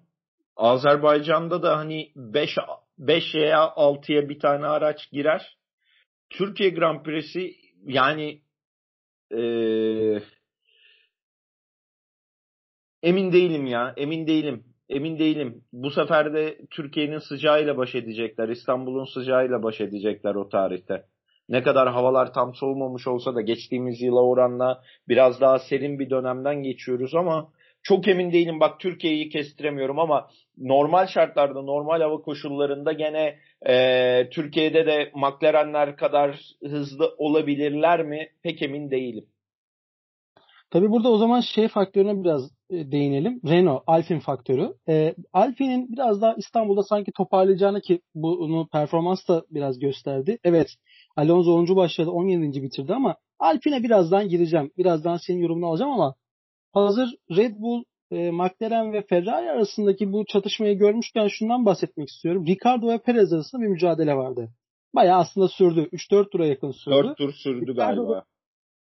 Azerbaycan'da 0.57 1.63
da 1.63 1.77
hani 1.77 2.13
5 2.17 2.57
5 2.99 3.35
veya 3.35 3.65
6'ya 3.65 4.29
bir 4.29 4.39
tane 4.39 4.67
araç 4.67 5.11
girer. 5.11 5.59
Türkiye 6.31 6.71
Grand 6.71 7.05
Prix'si 7.05 7.57
yani 7.85 8.43
ee, 9.33 10.23
emin 13.03 13.33
değilim 13.33 13.67
ya. 13.67 13.95
Emin 13.97 14.27
değilim. 14.27 14.65
Emin 14.89 15.19
değilim. 15.19 15.65
Bu 15.73 15.91
sefer 15.91 16.35
de 16.35 16.59
Türkiye'nin 16.71 17.19
sıcağıyla 17.19 17.77
baş 17.77 17.95
edecekler. 17.95 18.49
İstanbul'un 18.49 19.05
sıcağıyla 19.05 19.63
baş 19.63 19.81
edecekler 19.81 20.35
o 20.35 20.49
tarihte. 20.49 21.05
Ne 21.49 21.63
kadar 21.63 21.89
havalar 21.89 22.33
tam 22.33 22.55
soğumamış 22.55 23.07
olsa 23.07 23.35
da 23.35 23.41
geçtiğimiz 23.41 24.01
yıla 24.03 24.23
oranla 24.23 24.83
biraz 25.09 25.41
daha 25.41 25.59
serin 25.59 25.99
bir 25.99 26.11
dönemden 26.11 26.63
geçiyoruz 26.63 27.15
ama 27.15 27.49
çok 27.83 28.09
emin 28.09 28.33
değilim. 28.33 28.61
Bak 28.61 28.81
Türkiye'yi 28.81 29.29
kestiremiyorum 29.29 29.99
ama 29.99 30.29
normal 30.59 31.07
şartlarda, 31.07 31.63
normal 31.63 32.01
hava 32.01 32.21
koşullarında 32.23 32.93
gene 32.93 33.39
e, 33.69 34.31
Türkiye'de 34.31 34.87
de 34.87 35.13
McLaren'ler 35.15 35.97
kadar 35.97 36.41
hızlı 36.63 37.15
olabilirler 37.19 38.05
mi? 38.05 38.29
Pek 38.43 38.63
emin 38.63 38.91
değilim. 38.91 39.27
Tabii 40.71 40.91
burada 40.91 41.09
o 41.09 41.17
zaman 41.17 41.41
şey 41.41 41.69
faktörüne 41.69 42.25
biraz 42.25 42.58
değinelim. 42.71 43.41
Renault, 43.49 43.83
Alpine 43.87 44.21
faktörü. 44.21 44.75
E, 44.89 45.15
Alpine'in 45.33 45.93
biraz 45.93 46.23
daha 46.23 46.35
İstanbul'da 46.35 46.83
sanki 46.83 47.13
toparlayacağını 47.13 47.81
ki 47.81 48.01
bunu 48.15 48.69
performans 48.73 49.29
da 49.29 49.45
biraz 49.51 49.79
gösterdi. 49.79 50.39
Evet 50.45 50.69
Alonso 51.17 51.53
10. 51.53 51.77
başladı 51.77 52.11
17. 52.11 52.63
bitirdi 52.63 52.95
ama 52.95 53.17
Alpine 53.39 53.83
birazdan 53.83 54.29
gireceğim. 54.29 54.71
Birazdan 54.79 55.17
senin 55.17 55.39
yorumunu 55.39 55.67
alacağım 55.67 55.93
ama 55.93 56.15
hazır 56.73 57.09
Red 57.37 57.55
Bull, 57.59 57.85
e, 58.11 58.31
McLaren 58.31 58.93
ve 58.93 59.03
Ferrari 59.03 59.51
arasındaki 59.51 60.13
bu 60.13 60.25
çatışmayı 60.25 60.79
görmüşken 60.79 61.29
şundan 61.29 61.67
bahsetmek 61.67 62.09
istiyorum. 62.09 62.47
Ricardo 62.47 62.89
ve 62.89 62.99
Perez 62.99 63.33
arasında 63.33 63.63
bir 63.63 63.69
mücadele 63.69 64.17
vardı. 64.17 64.51
Bayağı 64.95 65.19
aslında 65.19 65.49
sürdü. 65.49 65.89
3-4 65.93 66.31
tura 66.31 66.47
yakın 66.47 66.71
sürdü. 66.71 66.95
4 66.95 67.19
tur 67.19 67.33
sürdü 67.33 67.73
Ricardo 67.73 68.07
galiba. 68.07 68.25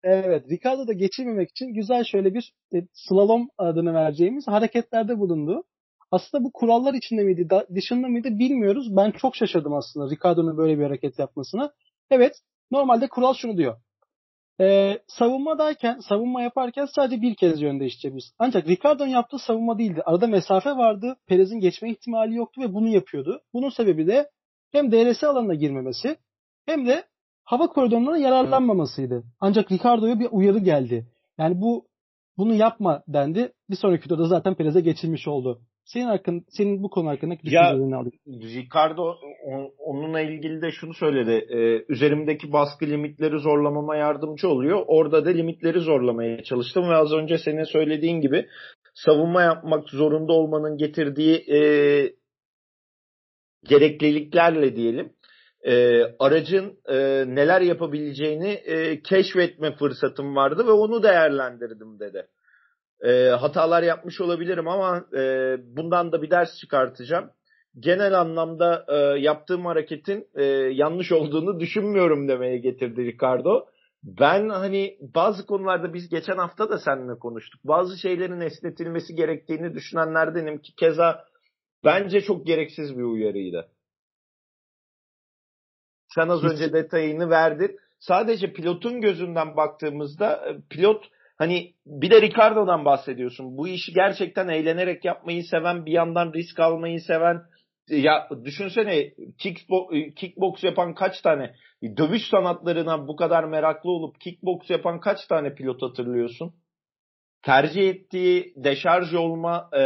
Da, 0.03 0.09
evet. 0.09 0.49
Ricardo 0.49 0.87
da 0.87 0.93
geçirmemek 0.93 1.49
için 1.49 1.73
güzel 1.73 2.03
şöyle 2.03 2.33
bir 2.33 2.53
e, 2.73 2.77
slalom 2.93 3.49
adını 3.57 3.93
vereceğimiz 3.93 4.47
hareketlerde 4.47 5.19
bulundu. 5.19 5.63
Aslında 6.11 6.43
bu 6.43 6.51
kurallar 6.51 6.93
içinde 6.93 7.23
miydi, 7.23 7.47
dışında 7.75 8.07
mıydı 8.07 8.39
bilmiyoruz. 8.39 8.95
Ben 8.97 9.11
çok 9.11 9.35
şaşırdım 9.35 9.73
aslında 9.73 10.15
Ricardo'nun 10.15 10.57
böyle 10.57 10.77
bir 10.79 10.83
hareket 10.83 11.19
yapmasına. 11.19 11.73
Evet, 12.09 12.33
normalde 12.71 13.07
kural 13.07 13.33
şunu 13.33 13.57
diyor. 13.57 13.77
Ee, 14.61 14.99
savunmadayken, 15.07 15.99
savunma 15.99 16.41
yaparken 16.41 16.85
sadece 16.95 17.21
bir 17.21 17.35
kez 17.35 17.61
yön 17.61 17.79
değiştirebiliriz. 17.79 18.33
Ancak 18.39 18.67
Ricardo'nun 18.67 19.09
yaptığı 19.09 19.39
savunma 19.39 19.77
değildi. 19.77 20.01
Arada 20.05 20.27
mesafe 20.27 20.69
vardı. 20.69 21.17
Perez'in 21.27 21.59
geçme 21.59 21.91
ihtimali 21.91 22.35
yoktu 22.35 22.61
ve 22.61 22.73
bunu 22.73 22.87
yapıyordu. 22.87 23.41
Bunun 23.53 23.69
sebebi 23.69 24.07
de 24.07 24.29
hem 24.71 24.91
DRS 24.91 25.23
alanına 25.23 25.55
girmemesi 25.55 26.17
hem 26.65 26.87
de 26.87 27.03
hava 27.43 27.67
koridorundan 27.67 28.15
yararlanmamasıydı. 28.15 29.23
Ancak 29.39 29.71
Ricardo'ya 29.71 30.19
bir 30.19 30.27
uyarı 30.31 30.59
geldi. 30.59 31.07
Yani 31.37 31.61
bu 31.61 31.85
bunu 32.37 32.53
yapma 32.53 33.03
dendi. 33.07 33.53
Bir 33.69 33.75
sonraki 33.75 34.09
turda 34.09 34.25
zaten 34.25 34.55
Perez'e 34.55 34.81
geçilmiş 34.81 35.27
oldu. 35.27 35.61
Senin 35.85 36.05
hakkın, 36.05 36.45
senin 36.49 36.83
bu 36.83 36.89
konu 36.89 37.09
hakkındaki 37.09 37.43
düşüncelerini 37.43 37.95
alayım. 37.95 38.19
Ricardo 38.27 39.15
onunla 39.77 40.21
ilgili 40.21 40.61
de 40.61 40.71
şunu 40.71 40.93
söyledi. 40.93 41.31
E, 41.31 41.85
üzerimdeki 41.93 42.53
baskı 42.53 42.85
limitleri 42.85 43.39
zorlamama 43.39 43.95
yardımcı 43.95 44.49
oluyor. 44.49 44.83
Orada 44.87 45.25
da 45.25 45.29
limitleri 45.29 45.79
zorlamaya 45.79 46.43
çalıştım 46.43 46.89
ve 46.89 46.95
az 46.95 47.11
önce 47.13 47.37
senin 47.37 47.63
söylediğin 47.63 48.21
gibi 48.21 48.47
savunma 48.93 49.41
yapmak 49.41 49.89
zorunda 49.89 50.33
olmanın 50.33 50.77
getirdiği 50.77 51.35
e, 51.35 51.59
gerekliliklerle 53.63 54.75
diyelim 54.75 55.13
e, 55.63 56.03
aracın 56.19 56.79
e, 56.85 56.97
neler 57.27 57.61
yapabileceğini 57.61 58.49
e, 58.49 59.01
keşfetme 59.01 59.75
fırsatım 59.75 60.35
vardı 60.35 60.67
ve 60.67 60.71
onu 60.71 61.03
değerlendirdim 61.03 61.99
dedi. 61.99 62.27
E, 63.01 63.29
hatalar 63.29 63.83
yapmış 63.83 64.21
olabilirim 64.21 64.67
ama 64.67 65.05
e, 65.17 65.55
bundan 65.75 66.11
da 66.11 66.21
bir 66.21 66.29
ders 66.29 66.57
çıkartacağım. 66.57 67.29
Genel 67.79 68.19
anlamda 68.19 68.85
e, 68.87 69.19
yaptığım 69.19 69.65
hareketin 69.65 70.27
e, 70.35 70.43
yanlış 70.73 71.11
olduğunu 71.11 71.59
düşünmüyorum 71.59 72.27
demeye 72.27 72.57
getirdi 72.57 73.05
Ricardo. 73.05 73.65
Ben 74.03 74.49
hani 74.49 74.97
bazı 75.15 75.45
konularda 75.45 75.93
biz 75.93 76.09
geçen 76.09 76.37
hafta 76.37 76.69
da 76.69 76.77
seninle 76.77 77.19
konuştuk. 77.19 77.61
Bazı 77.63 77.97
şeylerin 77.97 78.41
esnetilmesi 78.41 79.15
gerektiğini 79.15 79.73
düşünenlerdenim 79.73 80.57
ki 80.57 80.75
keza 80.75 81.25
bence 81.85 82.21
çok 82.21 82.45
gereksiz 82.45 82.97
bir 82.97 83.03
uyarıydı. 83.03 83.67
Sen 86.15 86.27
az 86.27 86.43
önce 86.43 86.73
detayını 86.73 87.29
verdin. 87.29 87.79
Sadece 87.99 88.53
pilotun 88.53 89.01
gözünden 89.01 89.57
baktığımızda 89.57 90.49
e, 90.49 90.57
pilot 90.69 91.05
Hani 91.41 91.73
bir 91.85 92.11
de 92.11 92.21
Ricardo'dan 92.21 92.85
bahsediyorsun. 92.85 93.57
Bu 93.57 93.67
işi 93.67 93.93
gerçekten 93.93 94.47
eğlenerek 94.47 95.05
yapmayı 95.05 95.43
seven, 95.43 95.85
bir 95.85 95.91
yandan 95.91 96.33
risk 96.33 96.59
almayı 96.59 96.99
seven. 96.99 97.41
Ya 97.89 98.29
düşünsene 98.45 99.13
kickbox, 99.39 99.89
kickbox 100.15 100.63
yapan 100.63 100.93
kaç 100.93 101.21
tane, 101.21 101.55
dövüş 101.97 102.21
sanatlarına 102.31 103.07
bu 103.07 103.15
kadar 103.15 103.43
meraklı 103.43 103.91
olup 103.91 104.19
kickbox 104.19 104.69
yapan 104.69 104.99
kaç 104.99 105.27
tane 105.27 105.53
pilot 105.53 105.81
hatırlıyorsun? 105.81 106.53
Tercih 107.43 107.89
ettiği 107.89 108.53
deşarj 108.55 109.13
olma 109.13 109.69
e, 109.73 109.83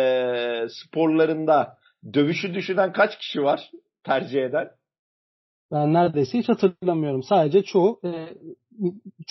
sporlarında 0.69 1.77
dövüşü 2.13 2.53
düşünen 2.53 2.93
kaç 2.93 3.17
kişi 3.17 3.43
var 3.43 3.71
tercih 4.03 4.43
eden? 4.43 4.69
Ben 5.71 5.93
neredeyse 5.93 6.37
hiç 6.37 6.49
hatırlamıyorum. 6.49 7.23
Sadece 7.23 7.63
çoğu 7.63 7.99
e, 8.03 8.09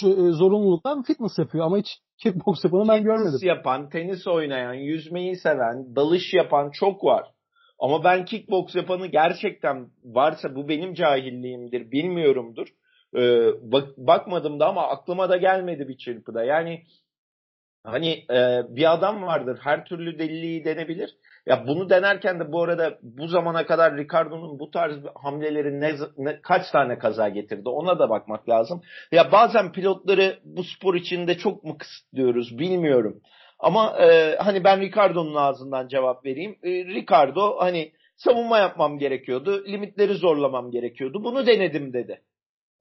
ço- 0.03 0.29
e, 0.29 0.33
zorunluluktan 0.33 1.03
fitness 1.03 1.39
yapıyor 1.39 1.67
ama 1.67 1.79
hiç 1.79 1.87
kickbox 2.23 2.65
yapanı 2.65 2.89
ben 2.89 3.03
görmedim. 3.05 3.25
Fitness 3.25 3.43
yapan, 3.57 3.89
tenis 3.89 4.27
oynayan, 4.27 4.75
yüzmeyi 4.75 5.37
seven, 5.37 5.97
dalış 5.97 6.35
yapan 6.35 6.71
çok 6.71 7.05
var. 7.05 7.27
Ama 7.79 8.05
ben 8.05 8.25
kickbox 8.25 8.75
yapanı 8.75 9.07
gerçekten 9.07 9.87
varsa 10.05 10.55
bu 10.55 10.69
benim 10.69 10.95
cahilliğimdir, 10.95 11.91
bilmiyorumdur. 11.91 12.69
Ee, 13.17 13.47
bak, 13.73 13.89
bakmadım 13.97 14.61
da 14.61 14.67
ama 14.67 14.89
aklıma 14.89 15.29
da 15.29 15.37
gelmedi 15.37 15.89
bir 15.89 15.97
çırpıda. 15.97 16.45
Yani 16.45 16.83
hani 17.85 18.25
e, 18.31 18.63
bir 18.69 18.93
adam 18.93 19.23
vardır 19.23 19.59
her 19.63 19.85
türlü 19.85 20.19
deliliği 20.19 20.65
denebilir. 20.65 21.11
Ya 21.47 21.65
bunu 21.67 21.91
denerken 21.91 22.41
de 22.41 22.53
bu 22.53 22.63
arada 22.63 22.99
bu 23.03 23.29
zamana 23.29 23.67
kadar 23.67 23.97
Ricardo'nun 23.97 24.59
bu 24.59 24.71
tarz 24.71 24.97
hamleleri 25.23 25.81
ne, 25.81 25.95
ne, 26.19 26.41
kaç 26.41 26.71
tane 26.71 26.99
kaza 26.99 27.29
getirdi 27.29 27.69
ona 27.69 27.99
da 27.99 28.11
bakmak 28.11 28.49
lazım. 28.49 28.83
Ya 29.13 29.33
bazen 29.33 29.73
pilotları 29.73 30.39
bu 30.45 30.65
spor 30.65 30.95
içinde 30.95 31.39
çok 31.39 31.65
mu 31.65 31.79
kısıtlıyoruz 31.79 32.59
bilmiyorum. 32.59 33.21
Ama 33.59 33.99
e, 33.99 34.37
hani 34.37 34.65
ben 34.65 34.81
Ricardo'nun 34.81 35.35
ağzından 35.35 35.89
cevap 35.89 36.25
vereyim. 36.25 36.57
E, 36.63 36.71
Ricardo 36.71 37.57
hani 37.59 37.93
savunma 38.17 38.59
yapmam 38.59 38.99
gerekiyordu. 38.99 39.65
Limitleri 39.69 40.15
zorlamam 40.15 40.71
gerekiyordu. 40.71 41.25
Bunu 41.25 41.47
denedim 41.47 41.93
dedi. 41.93 42.21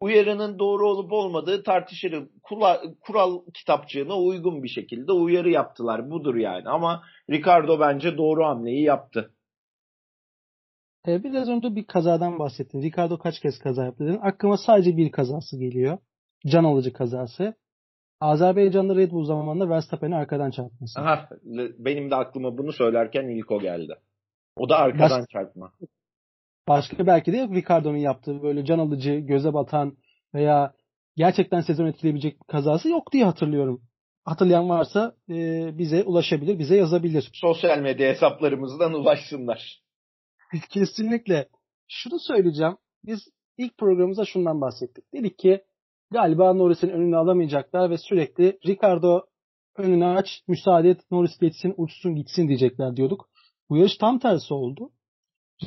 Uyarının 0.04 0.60
doğru 0.60 0.90
olup 0.90 1.12
olmadığı 1.12 1.64
tartışılır. 1.64 2.28
Kula, 2.44 2.82
kural 3.02 3.42
kitapçığına 3.54 4.18
uygun 4.18 4.64
bir 4.64 4.68
şekilde 4.68 5.12
uyarı 5.12 5.50
yaptılar. 5.50 6.12
Budur 6.12 6.36
yani. 6.36 6.70
Ama 6.70 7.04
Ricardo 7.30 7.80
bence 7.80 8.18
doğru 8.18 8.46
hamleyi 8.46 8.84
yaptı. 8.84 9.34
Ee, 11.08 11.24
biraz 11.24 11.50
önce 11.50 11.76
bir 11.76 11.88
kazadan 11.88 12.40
bahsettin. 12.40 12.82
Ricardo 12.82 13.18
kaç 13.18 13.40
kez 13.40 13.60
kaza 13.60 13.86
yaptı 13.86 14.06
dedin. 14.08 14.20
Aklıma 14.22 14.58
sadece 14.58 14.98
bir 14.98 15.12
kazası 15.12 15.58
geliyor. 15.58 15.98
Can 16.48 16.64
alıcı 16.64 16.94
kazası. 16.94 17.54
Azerbaycan'da 18.20 18.96
Red 18.96 19.12
Bull 19.12 19.26
zamanında 19.26 19.70
Verstappen'i 19.70 20.16
arkadan 20.16 20.52
çarpması. 20.52 21.00
Aha, 21.00 21.30
benim 21.78 22.12
de 22.12 22.16
aklıma 22.16 22.58
bunu 22.58 22.74
söylerken 22.74 23.28
ilk 23.28 23.52
o 23.52 23.60
geldi. 23.60 23.96
O 24.56 24.70
da 24.70 24.78
arkadan 24.78 25.22
Baş... 25.22 25.30
çarpma. 25.30 25.74
Başka 26.68 27.08
belki 27.08 27.34
de 27.34 27.48
Ricardo'nun 27.48 27.98
yaptığı 27.98 28.44
böyle 28.44 28.66
can 28.66 28.80
alıcı, 28.80 29.14
göze 29.14 29.54
batan 29.54 29.98
veya 30.34 30.74
gerçekten 31.16 31.62
sezon 31.62 31.86
etkileyebilecek 31.86 32.42
bir 32.42 32.48
kazası 32.48 32.90
yok 32.90 33.12
diye 33.14 33.26
hatırlıyorum. 33.26 33.82
Hatırlayan 34.26 34.70
varsa 34.70 35.16
e, 35.30 35.70
bize 35.78 36.04
ulaşabilir, 36.04 36.60
bize 36.60 36.76
yazabilir. 36.76 37.30
Sosyal 37.34 37.80
medya 37.80 38.10
hesaplarımızdan 38.10 38.94
ulaşsınlar. 38.94 39.82
Kesinlikle. 40.70 41.50
Şunu 41.88 42.20
söyleyeceğim. 42.20 42.78
Biz 43.06 43.20
ilk 43.58 43.78
programımızda 43.78 44.26
şundan 44.26 44.62
bahsettik. 44.62 45.14
Dedik 45.14 45.40
ki 45.40 45.64
galiba 46.12 46.54
Norris'in 46.54 46.90
önünü 46.90 47.18
alamayacaklar 47.18 47.90
ve 47.90 47.98
sürekli 47.98 48.60
Ricardo 48.68 49.22
önünü 49.78 50.06
aç, 50.06 50.28
müsaade 50.48 50.90
et, 50.90 51.12
Norris 51.12 51.38
geçsin, 51.38 51.74
uçsun 51.78 52.16
gitsin 52.16 52.48
diyecekler 52.48 52.96
diyorduk. 52.96 53.30
Bu 53.70 53.78
yarış 53.78 53.98
tam 53.98 54.20
tersi 54.20 54.54
oldu. 54.54 54.92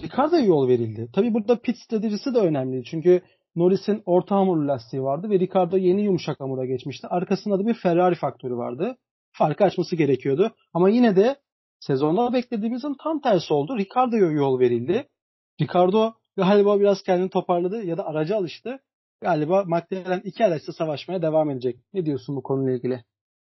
Ricardo'ya 0.03 0.45
yol 0.45 0.69
verildi. 0.69 1.09
Tabii 1.13 1.35
burada 1.35 1.61
pit 1.61 1.77
stratejisi 1.79 2.35
de 2.35 2.39
önemli. 2.39 2.85
Çünkü 2.85 3.23
Norris'in 3.57 4.03
orta 4.07 4.37
hamurlu 4.37 4.69
lastiği 4.69 5.03
vardı 5.03 5.31
ve 5.31 5.39
Ricardo 5.39 5.77
yeni 5.77 6.03
yumuşak 6.03 6.41
hamura 6.41 6.65
geçmişti. 6.65 7.07
Arkasında 7.07 7.59
da 7.59 7.67
bir 7.67 7.75
Ferrari 7.75 8.15
faktörü 8.15 8.57
vardı. 8.57 8.97
Farkı 9.33 9.65
açması 9.65 9.97
gerekiyordu. 9.97 10.53
Ama 10.75 10.89
yine 10.89 11.17
de 11.17 11.37
sezonda 11.81 12.33
beklediğimizin 12.33 12.95
tam 13.03 13.21
tersi 13.21 13.55
oldu. 13.55 13.79
Ricardo'ya 13.79 14.31
yol 14.31 14.61
verildi. 14.61 15.09
Ricardo 15.61 16.13
galiba 16.37 16.81
biraz 16.81 17.03
kendini 17.03 17.31
toparladı 17.31 17.85
ya 17.85 17.97
da 17.97 18.07
araca 18.07 18.37
alıştı. 18.37 18.79
Galiba 19.21 19.65
McLaren 19.65 20.21
iki 20.25 20.45
araçla 20.45 20.73
savaşmaya 20.73 21.23
devam 21.23 21.51
edecek. 21.51 21.77
Ne 21.95 22.07
diyorsun 22.07 22.37
bu 22.37 22.43
konuyla 22.43 22.77
ilgili? 22.77 23.05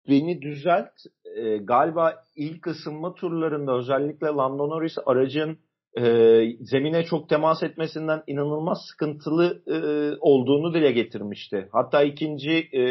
Beni 0.09 0.41
düzelt. 0.41 0.89
E, 1.35 1.57
galiba 1.57 2.23
ilk 2.35 2.67
ısınma 2.67 3.13
turlarında 3.13 3.77
özellikle 3.77 4.27
Lando 4.27 4.69
Norris 4.69 4.97
aracın 5.05 5.59
e, 5.97 6.03
zemine 6.61 7.03
çok 7.03 7.29
temas 7.29 7.63
etmesinden 7.63 8.23
inanılmaz 8.27 8.77
sıkıntılı 8.91 9.61
e, 9.67 9.77
olduğunu 10.19 10.73
dile 10.73 10.91
getirmişti. 10.91 11.69
Hatta 11.71 12.03
ikinci 12.03 12.51
e, 12.51 12.81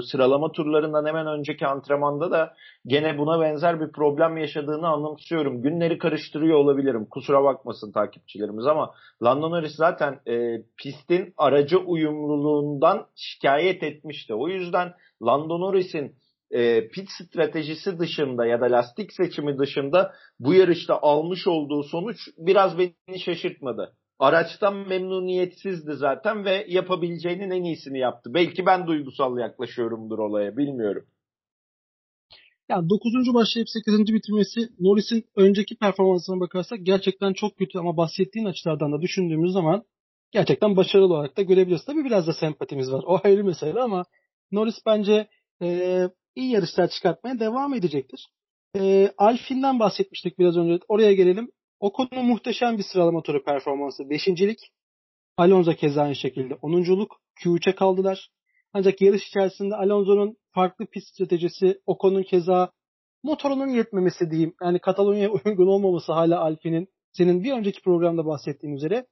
sıralama 0.00 0.52
turlarından 0.52 1.06
hemen 1.06 1.26
önceki 1.26 1.66
antrenmanda 1.66 2.30
da 2.30 2.54
gene 2.86 3.18
buna 3.18 3.40
benzer 3.40 3.80
bir 3.80 3.92
problem 3.92 4.36
yaşadığını 4.36 4.88
anımsıyorum. 4.88 5.62
Günleri 5.62 5.98
karıştırıyor 5.98 6.58
olabilirim. 6.58 7.06
Kusura 7.10 7.44
bakmasın 7.44 7.92
takipçilerimiz 7.92 8.66
ama 8.66 8.90
Lando 9.22 9.50
Norris 9.50 9.76
zaten 9.76 10.20
e, 10.28 10.62
pistin 10.76 11.34
aracı 11.36 11.78
uyumluluğundan 11.78 13.06
şikayet 13.16 13.82
etmişti. 13.82 14.34
O 14.34 14.48
yüzden 14.48 14.92
Lando 15.22 15.60
Norris'in 15.60 16.14
e, 16.50 16.88
pit 16.88 17.08
stratejisi 17.10 17.98
dışında 17.98 18.46
ya 18.46 18.60
da 18.60 18.64
lastik 18.64 19.12
seçimi 19.12 19.58
dışında 19.58 20.12
bu 20.40 20.54
yarışta 20.54 20.98
almış 21.02 21.46
olduğu 21.46 21.82
sonuç 21.82 22.16
biraz 22.38 22.78
beni 22.78 23.20
şaşırtmadı. 23.20 23.94
Araçtan 24.18 24.88
memnuniyetsizdi 24.88 25.94
zaten 25.94 26.44
ve 26.44 26.66
yapabileceğinin 26.68 27.50
en 27.50 27.64
iyisini 27.64 27.98
yaptı. 27.98 28.34
Belki 28.34 28.66
ben 28.66 28.86
duygusal 28.86 29.38
yaklaşıyorumdur 29.38 30.18
olaya 30.18 30.56
bilmiyorum. 30.56 31.06
Yani 32.68 32.90
9. 32.90 33.34
başlayıp 33.34 33.68
8. 33.68 34.14
bitirmesi 34.14 34.60
Norris'in 34.80 35.24
önceki 35.36 35.76
performansına 35.76 36.40
bakarsak 36.40 36.78
gerçekten 36.82 37.32
çok 37.32 37.56
kötü 37.56 37.78
ama 37.78 37.96
bahsettiğin 37.96 38.46
açılardan 38.46 38.92
da 38.92 39.00
düşündüğümüz 39.00 39.52
zaman 39.52 39.84
gerçekten 40.30 40.76
başarılı 40.76 41.14
olarak 41.14 41.36
da 41.36 41.42
görebiliyoruz. 41.42 41.84
Tabii 41.84 42.04
biraz 42.04 42.26
da 42.26 42.32
sempatimiz 42.32 42.92
var. 42.92 43.04
O 43.06 43.20
ayrı 43.24 43.44
mesele 43.44 43.80
ama 43.80 44.04
Norris 44.52 44.76
bence 44.86 45.28
e, 45.62 46.08
iyi 46.38 46.50
yarışlar 46.50 46.88
çıkartmaya 46.88 47.40
devam 47.40 47.74
edecektir. 47.74 48.28
E, 48.76 49.12
Alfin'den 49.18 49.78
bahsetmiştik 49.78 50.38
biraz 50.38 50.56
önce. 50.56 50.84
Oraya 50.88 51.12
gelelim. 51.12 51.50
O 51.80 51.92
konu 51.92 52.22
muhteşem 52.22 52.78
bir 52.78 52.82
sıralama 52.82 53.22
turu 53.22 53.44
performansı. 53.44 54.10
Beşincilik. 54.10 54.58
Alonso 55.36 55.74
keza 55.74 56.02
aynı 56.02 56.16
şekilde. 56.16 56.54
Onunculuk. 56.62 57.20
Q3'e 57.44 57.74
kaldılar. 57.74 58.30
Ancak 58.72 59.00
yarış 59.00 59.28
içerisinde 59.28 59.76
Alonso'nun 59.76 60.36
farklı 60.54 60.86
pist 60.86 61.08
stratejisi, 61.08 61.80
Ocon'un 61.86 62.22
keza 62.22 62.72
motorunun 63.22 63.68
yetmemesi 63.68 64.30
diyeyim. 64.30 64.54
Yani 64.62 64.78
Katalonya'ya 64.78 65.30
uygun 65.44 65.66
olmaması 65.66 66.12
hala 66.12 66.40
Alfin'in. 66.40 66.88
Senin 67.12 67.44
bir 67.44 67.52
önceki 67.52 67.82
programda 67.82 68.26
bahsettiğin 68.26 68.74
üzere. 68.74 69.06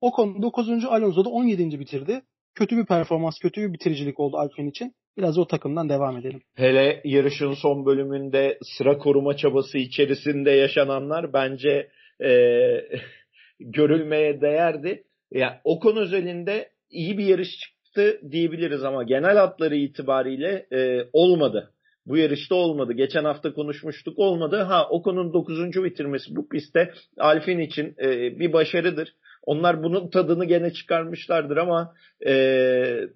Ocon 0.00 0.42
9. 0.42 0.84
Alonso 0.84 1.24
da 1.24 1.28
17. 1.28 1.80
bitirdi. 1.80 2.22
Kötü 2.54 2.76
bir 2.76 2.86
performans, 2.86 3.38
kötü 3.38 3.60
bir 3.60 3.72
bitiricilik 3.72 4.20
oldu 4.20 4.36
Alfin 4.36 4.70
için. 4.70 4.94
Biraz 5.18 5.38
o 5.38 5.46
takımdan 5.46 5.88
devam 5.88 6.16
edelim. 6.16 6.42
Hele 6.54 7.00
yarışın 7.04 7.54
son 7.54 7.86
bölümünde 7.86 8.58
sıra 8.62 8.98
koruma 8.98 9.36
çabası 9.36 9.78
içerisinde 9.78 10.50
yaşananlar 10.50 11.32
bence 11.32 11.88
e, 12.24 12.30
görülmeye 13.60 14.40
değerdi. 14.40 15.04
Yani 15.30 15.54
o 15.64 15.80
konu 15.80 16.00
özelinde 16.00 16.68
iyi 16.90 17.18
bir 17.18 17.24
yarış 17.24 17.48
çıktı 17.58 18.20
diyebiliriz 18.30 18.84
ama 18.84 19.02
genel 19.02 19.36
hatları 19.36 19.76
itibariyle 19.76 20.66
e, 20.72 21.08
olmadı. 21.12 21.72
Bu 22.06 22.16
yarışta 22.16 22.54
olmadı. 22.54 22.92
Geçen 22.92 23.24
hafta 23.24 23.54
konuşmuştuk 23.54 24.18
olmadı. 24.18 24.62
Ha 24.62 24.88
Ocon'un 24.90 25.32
9. 25.32 25.84
bitirmesi 25.84 26.36
bu 26.36 26.48
pistte 26.48 26.92
Alfin 27.18 27.58
için 27.58 27.94
e, 27.98 28.38
bir 28.38 28.52
başarıdır. 28.52 29.14
Onlar 29.42 29.82
bunun 29.82 30.10
tadını 30.10 30.44
gene 30.44 30.72
çıkarmışlardır 30.72 31.56
ama 31.56 31.94
e, 32.26 32.34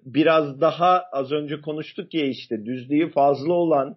biraz 0.05 0.61
daha 0.61 1.03
az 1.11 1.31
önce 1.31 1.61
konuştuk 1.61 2.13
ya 2.13 2.25
işte 2.25 2.65
düzlüğü 2.65 3.11
fazla 3.11 3.53
olan 3.53 3.95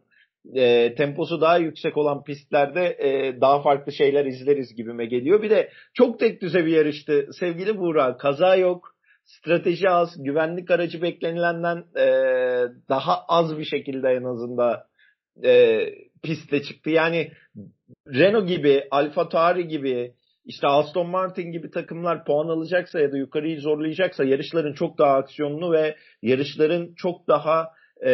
e, 0.54 0.94
temposu 0.94 1.40
daha 1.40 1.58
yüksek 1.58 1.96
olan 1.96 2.24
pistlerde 2.24 2.96
e, 3.00 3.40
daha 3.40 3.62
farklı 3.62 3.92
şeyler 3.92 4.26
izleriz 4.26 4.74
gibime 4.74 5.06
geliyor. 5.06 5.42
Bir 5.42 5.50
de 5.50 5.70
çok 5.94 6.18
tek 6.20 6.42
düze 6.42 6.66
bir 6.66 6.72
yarıştı. 6.72 7.26
Sevgili 7.40 7.78
Buğra 7.78 8.16
kaza 8.16 8.56
yok. 8.56 8.94
Strateji 9.24 9.90
az. 9.90 10.22
Güvenlik 10.22 10.70
aracı 10.70 11.02
beklenilenden 11.02 11.84
e, 11.96 12.06
daha 12.88 13.24
az 13.28 13.58
bir 13.58 13.64
şekilde 13.64 14.08
en 14.08 14.24
azından 14.24 14.76
e, 15.44 15.80
piste 16.22 16.62
çıktı. 16.62 16.90
Yani 16.90 17.32
Renault 18.14 18.48
gibi, 18.48 18.84
Alfa 18.90 19.28
Tauri 19.28 19.68
gibi, 19.68 20.12
işte 20.44 20.66
Aston 20.66 21.10
Martin 21.10 21.52
gibi 21.52 21.70
takımlar 21.70 22.24
puan 22.24 22.48
alacaksa 22.48 23.00
ya 23.00 23.12
da 23.12 23.16
yukarıyı 23.16 23.60
zorlayacaksa 23.60 24.24
yarışların 24.24 24.72
çok 24.72 24.98
daha 24.98 25.14
aksiyonlu 25.14 25.72
ve 25.72 25.96
yarışların 26.22 26.94
çok 26.94 27.28
daha 27.28 27.68
e, 28.06 28.12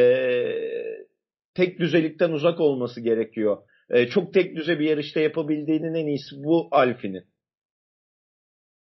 tek 1.55 1.79
düzelikten 1.79 2.31
uzak 2.31 2.61
olması 2.61 3.01
gerekiyor. 3.01 3.57
E, 3.91 4.07
çok 4.09 4.35
tek 4.35 4.57
düze 4.57 4.79
bir 4.79 4.89
yarışta 4.89 5.21
yapabildiğinin 5.21 5.95
en 5.95 6.07
iyisi 6.07 6.37
bu 6.45 6.69
Alfi'nin. 6.71 7.25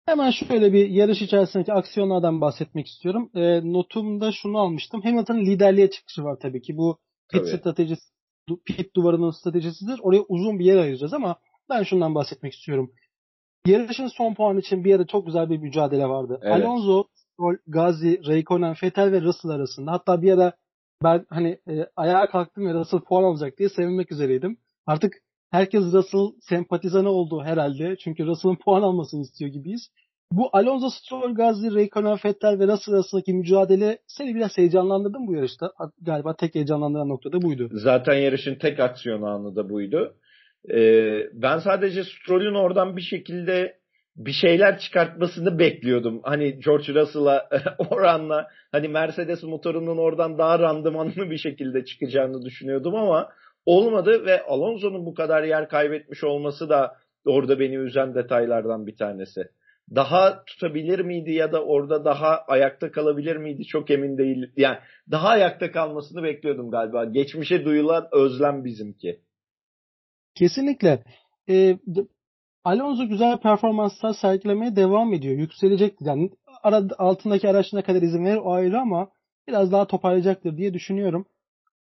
Hemen 0.05 0.31
şöyle 0.31 0.73
bir 0.73 0.89
yarış 0.89 1.21
içerisindeki 1.21 1.73
aksiyonlardan 1.73 2.41
bahsetmek 2.41 2.87
istiyorum. 2.87 3.29
E, 3.35 3.73
notumda 3.73 4.31
şunu 4.31 4.57
almıştım. 4.57 5.01
Hamilton'ın 5.01 5.45
liderliğe 5.45 5.89
çıkışı 5.89 6.23
var 6.23 6.37
tabii 6.41 6.61
ki. 6.61 6.77
Bu 6.77 6.97
pit 7.31 7.41
tabii. 7.41 7.57
stratejisi, 7.57 8.01
pit 8.65 8.95
duvarının 8.95 9.31
stratejisidir. 9.31 9.99
Oraya 10.03 10.21
uzun 10.27 10.59
bir 10.59 10.65
yer 10.65 10.77
ayıracağız 10.77 11.13
ama 11.13 11.35
ben 11.69 11.83
şundan 11.83 12.15
bahsetmek 12.15 12.53
istiyorum. 12.53 12.91
Yarışın 13.65 14.07
son 14.07 14.33
puan 14.33 14.57
için 14.57 14.83
bir 14.83 14.89
yere 14.89 15.05
çok 15.05 15.25
güzel 15.25 15.49
bir 15.49 15.57
mücadele 15.57 16.05
vardı. 16.05 16.39
Evet. 16.41 16.65
Alonso, 16.65 17.03
Gazi, 17.67 18.21
Raikkonen, 18.27 18.75
Vettel 18.83 19.11
ve 19.11 19.21
Russell 19.21 19.51
arasında. 19.51 19.91
Hatta 19.91 20.21
bir 20.21 20.31
ara 20.31 20.53
ben 21.03 21.25
hani 21.29 21.59
e, 21.69 21.87
ayağa 21.95 22.29
kalktım 22.29 22.65
ve 22.65 22.73
Russell 22.73 22.99
puan 22.99 23.23
alacak 23.23 23.57
diye 23.57 23.69
sevinmek 23.69 24.11
üzereydim. 24.11 24.57
Artık 24.85 25.13
herkes 25.51 25.83
Russell 25.93 26.39
sempatizanı 26.41 27.09
oldu 27.09 27.43
herhalde. 27.43 27.95
Çünkü 27.95 28.25
Russell'ın 28.25 28.55
puan 28.55 28.81
almasını 28.81 29.21
istiyor 29.21 29.51
gibiyiz. 29.51 29.89
Bu 30.31 30.49
Alonso, 30.53 30.89
Stroll, 30.89 31.35
Gazi, 31.35 31.75
Raikkonen, 31.75 32.17
Vettel 32.25 32.59
ve 32.59 32.67
Russell 32.67 32.95
arasındaki 32.95 33.33
mücadele 33.33 33.97
seni 34.07 34.35
biraz 34.35 34.57
heyecanlandırdı 34.57 35.19
mı 35.19 35.27
bu 35.27 35.33
yarışta? 35.33 35.71
Galiba 36.01 36.35
tek 36.35 36.55
heyecanlandıran 36.55 37.09
nokta 37.09 37.31
da 37.31 37.41
buydu. 37.41 37.69
Zaten 37.71 38.13
yarışın 38.13 38.55
tek 38.55 38.79
aksiyon 38.79 39.21
anı 39.21 39.55
da 39.55 39.69
buydu. 39.69 40.15
Ee, 40.69 41.29
ben 41.33 41.59
sadece 41.59 42.03
Stroll'ün 42.03 42.53
oradan 42.53 42.97
bir 42.97 43.01
şekilde 43.01 43.81
bir 44.15 44.31
şeyler 44.31 44.79
çıkartmasını 44.79 45.59
bekliyordum. 45.59 46.19
Hani 46.23 46.59
George 46.59 46.93
Russell'a 46.93 47.49
oranla 47.89 48.47
hani 48.71 48.87
Mercedes 48.87 49.43
motorunun 49.43 49.97
oradan 49.97 50.37
daha 50.37 50.59
randımanlı 50.59 51.31
bir 51.31 51.37
şekilde 51.37 51.85
çıkacağını 51.85 52.45
düşünüyordum 52.45 52.95
ama 52.95 53.29
olmadı 53.65 54.25
ve 54.25 54.43
Alonso'nun 54.43 55.05
bu 55.05 55.13
kadar 55.13 55.43
yer 55.43 55.69
kaybetmiş 55.69 56.23
olması 56.23 56.69
da 56.69 56.95
orada 57.25 57.59
beni 57.59 57.75
üzen 57.75 58.15
detaylardan 58.15 58.87
bir 58.87 58.95
tanesi. 58.95 59.43
Daha 59.95 60.45
tutabilir 60.45 60.99
miydi 60.99 61.31
ya 61.31 61.51
da 61.51 61.63
orada 61.63 62.05
daha 62.05 62.37
ayakta 62.47 62.91
kalabilir 62.91 63.35
miydi 63.35 63.65
çok 63.65 63.91
emin 63.91 64.17
değil. 64.17 64.51
Yani 64.57 64.77
daha 65.11 65.29
ayakta 65.29 65.71
kalmasını 65.71 66.23
bekliyordum 66.23 66.71
galiba. 66.71 67.05
Geçmişe 67.05 67.65
duyulan 67.65 68.07
özlem 68.11 68.65
bizimki. 68.65 69.19
Kesinlikle. 70.35 71.03
Ee, 71.49 71.79
Alonso 72.63 73.07
güzel 73.07 73.37
performanslar 73.37 74.13
sergilemeye 74.13 74.75
devam 74.75 75.13
ediyor. 75.13 75.37
Yükselecektir. 75.37 76.05
Yani 76.05 76.29
ara, 76.63 76.83
altındaki 76.97 77.49
araç 77.49 77.73
ne 77.73 77.81
kadar 77.81 78.01
izin 78.01 78.25
verir 78.25 78.37
o 78.37 78.53
ayrı 78.53 78.79
ama 78.79 79.11
biraz 79.47 79.71
daha 79.71 79.87
toparlayacaktır 79.87 80.57
diye 80.57 80.73
düşünüyorum. 80.73 81.25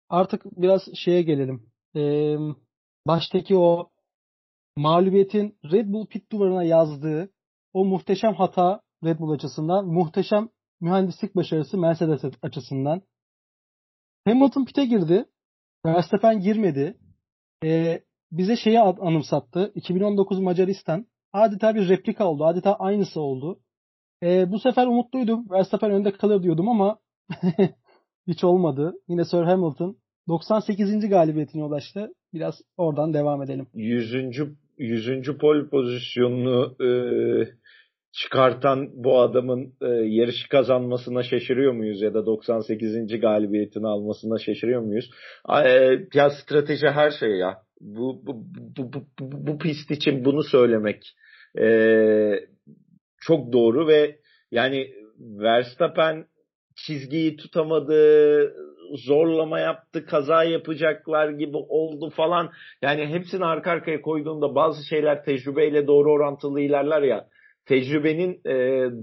Artık 0.09 0.45
biraz 0.45 0.83
şeye 0.95 1.23
gelelim. 1.23 1.67
Ee, 1.97 2.37
baştaki 3.07 3.57
o 3.57 3.91
mağlubiyetin 4.77 5.59
Red 5.73 5.93
Bull 5.93 6.07
pit 6.07 6.33
duvarına 6.33 6.65
yazdığı 6.65 7.31
o 7.73 7.85
muhteşem 7.85 8.35
hata 8.35 8.81
Red 9.05 9.19
Bull 9.19 9.31
açısından, 9.31 9.87
muhteşem 9.87 10.49
mühendislik 10.81 11.37
başarısı 11.37 11.79
Mercedes 11.79 12.23
açısından. 12.43 13.03
Hamilton 14.25 14.65
pit'e 14.65 14.85
girdi. 14.85 15.25
Verstappen 15.87 16.41
girmedi. 16.41 16.99
Ee, 17.65 18.03
bize 18.33 18.57
şeyi 18.57 18.81
anımsattı. 18.81 19.73
2019 19.75 20.41
Macaristan. 20.41 21.07
Adeta 21.33 21.75
bir 21.75 21.89
replika 21.89 22.29
oldu. 22.29 22.45
Adeta 22.45 22.75
aynısı 22.75 23.21
oldu. 23.21 23.61
Ee, 24.23 24.53
bu 24.53 24.59
sefer 24.59 24.87
umutluydum. 24.87 25.51
Verstappen 25.51 25.91
önde 25.91 26.13
kalır 26.13 26.43
diyordum 26.43 26.69
ama 26.69 26.99
hiç 28.27 28.45
olmadı. 28.45 28.95
Yine 29.09 29.25
Sir 29.25 29.43
Hamilton 29.43 29.97
98. 30.29 31.09
galibiyetine 31.09 31.65
ulaştı. 31.65 32.09
Biraz 32.33 32.55
oradan 32.77 33.15
devam 33.15 33.43
edelim. 33.43 33.67
100. 33.75 34.15
100. 34.79 35.39
pol 35.41 35.69
pozisyonunu 35.69 36.77
e, 36.85 36.89
çıkartan 38.13 38.89
bu 38.93 39.21
adamın 39.21 39.75
e, 39.83 39.87
yarışı 39.89 40.49
kazanmasına 40.49 41.23
şaşırıyor 41.23 41.73
muyuz 41.73 42.03
ya 42.03 42.15
da 42.15 42.27
98. 42.27 43.21
galibiyetini 43.21 43.87
almasına 43.87 44.39
şaşırıyor 44.39 44.81
muyuz? 44.81 45.11
E, 45.65 45.99
ya 46.15 46.31
strateji 46.31 46.87
her 46.87 47.11
şey 47.11 47.31
ya. 47.31 47.59
Bu 47.81 48.21
bu, 48.27 48.35
bu, 48.77 48.93
bu, 48.93 49.03
bu, 49.21 49.47
bu 49.47 49.59
pist 49.59 49.91
için 49.91 50.25
bunu 50.25 50.43
söylemek 50.43 51.03
e, 51.59 51.67
çok 53.21 53.53
doğru 53.53 53.89
ve 53.89 54.17
yani 54.51 54.91
Verstappen 55.19 56.27
çizgiyi 56.87 57.37
tutamadı, 57.37 58.55
zorlama 59.07 59.61
yaptı, 59.61 60.07
kaza 60.07 60.45
yapacaklar 60.45 61.29
gibi 61.29 61.57
oldu 61.57 62.11
falan. 62.11 62.51
Yani 62.83 63.07
hepsini 63.07 63.45
arka 63.45 63.71
arkaya 63.71 64.03
koyduğunda 64.03 64.55
bazı 64.55 64.89
şeyler 64.89 65.25
tecrübeyle 65.25 65.87
doğru 65.87 66.13
orantılı 66.13 66.61
ilerler 66.61 67.03
ya. 67.03 67.27
Tecrübenin 67.71 68.41
e, 68.47 68.55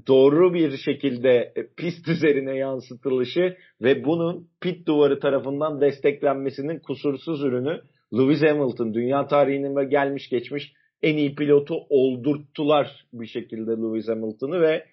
doğru 0.08 0.54
bir 0.54 0.78
şekilde 0.78 1.54
pist 1.78 2.08
üzerine 2.08 2.58
yansıtılışı 2.58 3.58
ve 3.82 4.06
bunun 4.06 4.50
pit 4.62 4.88
duvarı 4.88 5.20
tarafından 5.20 5.82
desteklenmesinin 5.82 6.80
kusursuz 6.80 7.44
ürünü 7.44 7.82
Lewis 8.14 8.42
Hamilton 8.42 8.94
dünya 8.94 9.28
tarihinin 9.28 9.90
gelmiş 9.90 10.30
geçmiş 10.30 10.74
en 11.02 11.18
iyi 11.18 11.36
pilotu 11.36 11.76
oldurttular 11.90 13.06
bir 13.14 13.28
şekilde 13.28 13.72
Lewis 13.72 14.08
Hamilton'ı 14.08 14.62
ve 14.62 14.86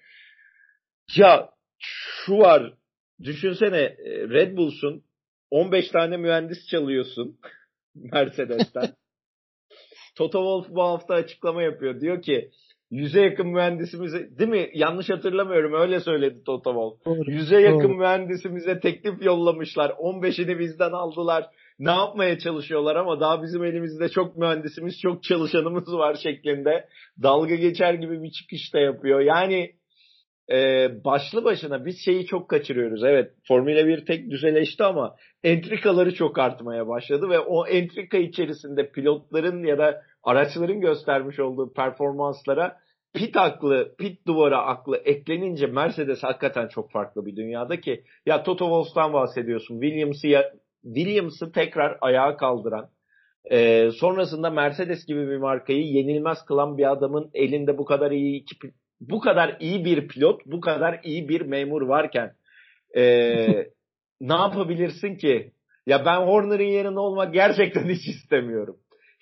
ya 1.16 1.50
şu 1.78 2.38
var 2.38 2.74
düşünsene 3.22 3.80
e, 3.80 4.28
Red 4.28 4.56
Bull'sun 4.56 5.02
15 5.50 5.88
tane 5.88 6.16
mühendis 6.16 6.68
çalıyorsun 6.68 7.38
Mercedes'ten. 7.94 8.88
Toto 10.16 10.38
Wolff 10.38 10.76
bu 10.76 10.82
hafta 10.82 11.14
açıklama 11.14 11.62
yapıyor. 11.62 12.00
Diyor 12.00 12.22
ki 12.22 12.50
yüze 12.94 13.20
yakın 13.20 13.48
mühendisimize 13.48 14.38
değil 14.38 14.50
mi? 14.50 14.70
Yanlış 14.74 15.10
hatırlamıyorum. 15.10 15.72
Öyle 15.74 16.00
söyledi 16.00 16.44
Toto 16.46 16.70
Wolff. 16.70 17.28
Yüze 17.28 17.60
yakın 17.60 17.88
doğru. 17.88 17.96
mühendisimize 17.96 18.80
teklif 18.80 19.22
yollamışlar. 19.22 19.90
15'ini 19.90 20.58
bizden 20.58 20.92
aldılar. 20.92 21.46
Ne 21.78 21.90
yapmaya 21.90 22.38
çalışıyorlar 22.38 22.96
ama 22.96 23.20
daha 23.20 23.42
bizim 23.42 23.64
elimizde 23.64 24.08
çok 24.08 24.36
mühendisimiz, 24.36 25.00
çok 25.02 25.22
çalışanımız 25.22 25.92
var 25.92 26.14
şeklinde 26.22 26.88
dalga 27.22 27.54
geçer 27.54 27.94
gibi 27.94 28.22
bir 28.22 28.30
çıkış 28.30 28.74
da 28.74 28.78
yapıyor. 28.78 29.20
Yani 29.20 29.72
e, 30.50 30.88
başlı 31.04 31.44
başına 31.44 31.84
biz 31.84 32.04
şeyi 32.04 32.26
çok 32.26 32.48
kaçırıyoruz. 32.48 33.04
Evet 33.04 33.30
Formula 33.48 33.86
1 33.86 34.04
tek 34.04 34.30
düzeleşti 34.30 34.84
ama 34.84 35.14
entrikaları 35.42 36.14
çok 36.14 36.38
artmaya 36.38 36.88
başladı 36.88 37.28
ve 37.30 37.38
o 37.38 37.66
entrika 37.66 38.18
içerisinde 38.18 38.90
pilotların 38.90 39.64
ya 39.64 39.78
da 39.78 40.02
araçların 40.22 40.80
göstermiş 40.80 41.40
olduğu 41.40 41.72
performanslara 41.72 42.83
pit 43.14 43.36
aklı, 43.36 43.94
pit 43.98 44.26
duvara 44.26 44.62
aklı 44.62 44.96
eklenince 44.96 45.66
Mercedes 45.66 46.22
hakikaten 46.22 46.68
çok 46.68 46.90
farklı 46.90 47.26
bir 47.26 47.36
dünyada 47.36 47.80
ki 47.80 48.04
ya 48.26 48.42
Toto 48.42 48.64
Wolff'tan 48.64 49.12
bahsediyorsun. 49.12 49.80
Williams'ı 49.80 50.28
Williams'ı 50.82 51.52
tekrar 51.52 51.98
ayağa 52.00 52.36
kaldıran 52.36 52.90
e, 53.50 53.90
sonrasında 53.90 54.50
Mercedes 54.50 55.06
gibi 55.06 55.28
bir 55.28 55.36
markayı 55.36 55.86
yenilmez 55.86 56.38
kılan 56.44 56.78
bir 56.78 56.92
adamın 56.92 57.30
elinde 57.34 57.78
bu 57.78 57.84
kadar 57.84 58.10
iyi 58.10 58.42
iki 58.42 58.56
bu 59.00 59.20
kadar 59.20 59.56
iyi 59.60 59.84
bir 59.84 60.08
pilot, 60.08 60.40
bu 60.46 60.60
kadar 60.60 61.00
iyi 61.04 61.28
bir 61.28 61.40
memur 61.40 61.82
varken 61.82 62.32
e, 62.96 63.02
ne 64.20 64.34
yapabilirsin 64.34 65.16
ki? 65.16 65.52
Ya 65.86 66.06
ben 66.06 66.20
Horner'ın 66.20 66.64
yerinde 66.64 66.98
olmak 66.98 67.34
gerçekten 67.34 67.88
hiç 67.88 68.08
istemiyorum. 68.08 68.76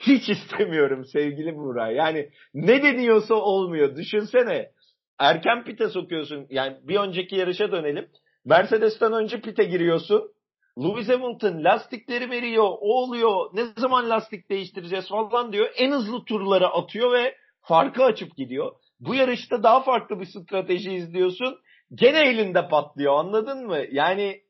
Hiç 0.06 0.28
istemiyorum 0.28 1.04
sevgili 1.04 1.56
Burak. 1.56 1.96
Yani 1.96 2.30
ne 2.54 2.82
deniyorsa 2.82 3.34
olmuyor. 3.34 3.96
Düşünsene. 3.96 4.70
Erken 5.18 5.64
pite 5.64 5.88
sokuyorsun. 5.88 6.46
Yani 6.50 6.76
bir 6.82 6.96
önceki 6.96 7.36
yarışa 7.36 7.72
dönelim. 7.72 8.08
Mercedes'ten 8.44 9.12
önce 9.12 9.40
pite 9.40 9.64
giriyorsun. 9.64 10.32
Lewis 10.78 11.08
Hamilton 11.08 11.64
lastikleri 11.64 12.30
veriyor. 12.30 12.64
O 12.64 13.02
oluyor. 13.02 13.50
Ne 13.54 13.64
zaman 13.76 14.10
lastik 14.10 14.50
değiştireceğiz 14.50 15.08
falan 15.08 15.52
diyor. 15.52 15.70
En 15.76 15.90
hızlı 15.92 16.24
turları 16.24 16.66
atıyor 16.66 17.12
ve 17.12 17.36
farkı 17.60 18.04
açıp 18.04 18.36
gidiyor. 18.36 18.72
Bu 19.00 19.14
yarışta 19.14 19.62
daha 19.62 19.82
farklı 19.82 20.20
bir 20.20 20.26
strateji 20.26 20.92
izliyorsun. 20.92 21.58
Gene 21.94 22.28
elinde 22.28 22.68
patlıyor 22.68 23.18
anladın 23.18 23.66
mı? 23.66 23.78
Yani 23.90 24.40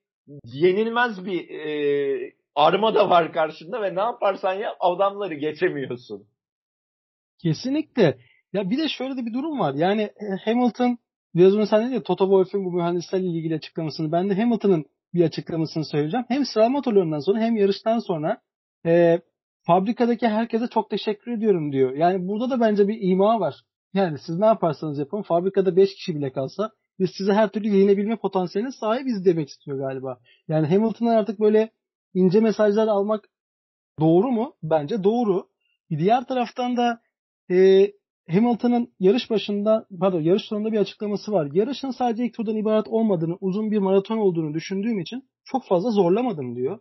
yenilmez 0.45 1.27
bir 1.27 1.49
e, 1.51 2.33
arma 2.55 2.95
da 2.95 3.11
var 3.11 3.33
karşında 3.33 3.83
ve 3.83 3.95
ne 3.95 4.01
yaparsan 4.01 4.55
ya 4.55 4.77
adamları 4.81 5.35
geçemiyorsun. 5.35 6.27
Kesinlikle. 7.43 8.19
Ya 8.53 8.71
bir 8.71 8.79
de 8.79 8.89
şöyle 8.89 9.17
de 9.17 9.27
bir 9.27 9.35
durum 9.35 9.59
var. 9.61 9.75
Yani 9.75 10.03
e, 10.03 10.27
Hamilton 10.45 10.99
biraz 11.35 11.55
önce 11.55 11.67
sen 11.67 11.83
dedin 11.83 11.95
ya 11.95 12.03
Toto 12.03 12.25
Wolff'un 12.25 12.65
bu 12.65 12.73
mühendislerle 12.73 13.27
ilgili 13.27 13.55
açıklamasını. 13.55 14.13
Ben 14.13 14.31
de 14.31 14.35
Hamilton'ın 14.35 14.85
bir 15.15 15.25
açıklamasını 15.25 15.85
söyleyeceğim. 15.85 16.27
Hem 16.29 16.45
sıralama 16.45 16.83
turlarından 16.83 17.19
sonra 17.19 17.41
hem 17.41 17.57
yarıştan 17.57 17.99
sonra 17.99 18.41
e, 18.87 19.21
fabrikadaki 19.67 20.29
herkese 20.29 20.67
çok 20.69 20.91
teşekkür 20.91 21.33
ediyorum 21.33 21.73
diyor. 21.73 21.93
Yani 21.93 22.29
burada 22.29 22.51
da 22.51 22.61
bence 22.61 22.89
bir 22.89 22.99
ima 23.01 23.41
var. 23.41 23.55
Yani 23.95 24.19
siz 24.19 24.39
ne 24.39 24.47
yaparsanız 24.47 24.99
yapın 24.99 25.23
fabrikada 25.23 25.77
5 25.77 25.95
kişi 25.95 26.15
bile 26.15 26.33
kalsa 26.33 26.71
biz 26.99 27.11
size 27.11 27.33
her 27.33 27.49
türlü 27.49 27.69
yenebilme 27.69 28.17
potansiyeline 28.17 28.73
sahibiz 28.73 29.25
demek 29.25 29.49
istiyor 29.49 29.79
galiba. 29.79 30.19
Yani 30.49 30.67
Hamilton'dan 30.67 31.15
artık 31.15 31.41
böyle 31.41 31.71
ince 32.15 32.41
mesajlar 32.41 32.87
almak 32.89 33.29
doğru 34.01 34.31
mu? 34.31 34.55
Bence 34.63 35.05
doğru. 35.05 35.49
Bir 35.91 35.99
diğer 35.99 36.25
taraftan 36.27 36.77
da 36.77 37.01
e, 37.51 37.87
Hamilton'ın 38.31 38.93
yarış 39.01 39.31
başında 39.31 39.87
pardon 40.01 40.21
yarış 40.21 40.43
sonunda 40.43 40.73
bir 40.73 40.79
açıklaması 40.79 41.33
var. 41.33 41.49
Yarışın 41.53 41.91
sadece 41.91 42.25
ilk 42.25 42.35
turdan 42.35 42.57
ibaret 42.57 42.89
olmadığını, 42.89 43.37
uzun 43.41 43.71
bir 43.71 43.79
maraton 43.79 44.19
olduğunu 44.19 44.55
düşündüğüm 44.55 44.99
için 45.01 45.23
çok 45.45 45.65
fazla 45.65 45.91
zorlamadım 45.91 46.57
diyor. 46.57 46.79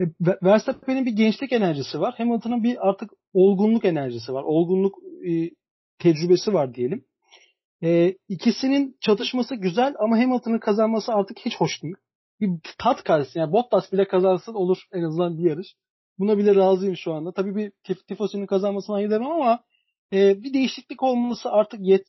E, 0.00 0.04
Verstappen'in 0.42 1.06
bir 1.06 1.12
gençlik 1.12 1.52
enerjisi 1.52 2.00
var. 2.00 2.14
Hamilton'ın 2.18 2.62
bir 2.64 2.88
artık 2.88 3.10
olgunluk 3.32 3.84
enerjisi 3.84 4.32
var. 4.32 4.42
Olgunluk 4.42 4.98
e, 5.28 5.50
tecrübesi 5.98 6.52
var 6.52 6.74
diyelim. 6.74 7.04
E, 7.82 8.14
ikisinin 8.28 8.96
çatışması 9.00 9.54
güzel 9.54 9.94
ama 9.98 10.18
Hamilton'ın 10.18 10.58
kazanması 10.58 11.12
artık 11.12 11.38
hiç 11.38 11.56
hoş 11.56 11.82
değil. 11.82 11.96
Bir 12.40 12.50
tat 12.78 13.04
karşısında 13.04 13.40
yani 13.42 13.52
Bottas 13.52 13.92
bile 13.92 14.08
kazansın 14.08 14.54
olur 14.54 14.78
en 14.92 15.02
azından 15.02 15.38
bir 15.38 15.50
yarış. 15.50 15.74
Buna 16.18 16.38
bile 16.38 16.54
razıyım 16.54 16.96
şu 16.96 17.12
anda. 17.12 17.32
Tabii 17.32 17.56
bir 17.56 17.72
tif 17.84 18.06
Tifosi'nin 18.06 18.46
kazanmasına 18.46 18.96
hayır 18.96 19.10
demem 19.10 19.30
ama 19.30 19.60
e, 20.12 20.42
bir 20.42 20.54
değişiklik 20.54 21.02
olması 21.02 21.50
artık 21.50 21.80
yet 21.80 22.06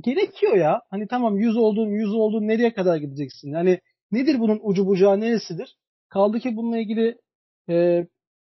gerekiyor 0.00 0.56
ya. 0.56 0.82
Hani 0.90 1.06
tamam 1.08 1.38
100 1.38 1.56
oldun 1.56 1.86
100 1.88 2.14
oldun 2.14 2.48
nereye 2.48 2.74
kadar 2.74 2.96
gideceksin? 2.96 3.50
Yani 3.50 3.80
nedir 4.12 4.40
bunun 4.40 4.60
ucu 4.62 4.86
bucağı 4.86 5.20
neresidir? 5.20 5.76
Kaldı 6.08 6.40
ki 6.40 6.56
bununla 6.56 6.78
ilgili 6.78 7.18
e, 7.68 8.06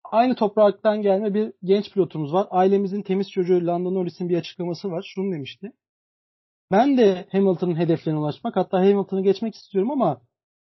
aynı 0.04 0.34
topraktan 0.34 1.02
gelme 1.02 1.34
bir 1.34 1.52
genç 1.64 1.92
pilotumuz 1.92 2.32
var. 2.32 2.46
Ailemizin 2.50 3.02
temiz 3.02 3.30
çocuğu 3.30 3.66
Lando 3.66 3.94
Norris'in 3.94 4.28
bir 4.28 4.38
açıklaması 4.38 4.90
var. 4.90 5.10
Şunu 5.14 5.32
demişti. 5.32 5.72
Ben 6.72 6.98
de 6.98 7.26
Hamilton'ın 7.32 7.76
hedeflerine 7.76 8.18
ulaşmak 8.18 8.56
hatta 8.56 8.78
Hamilton'ı 8.78 9.22
geçmek 9.22 9.54
istiyorum 9.54 9.90
ama 9.90 10.20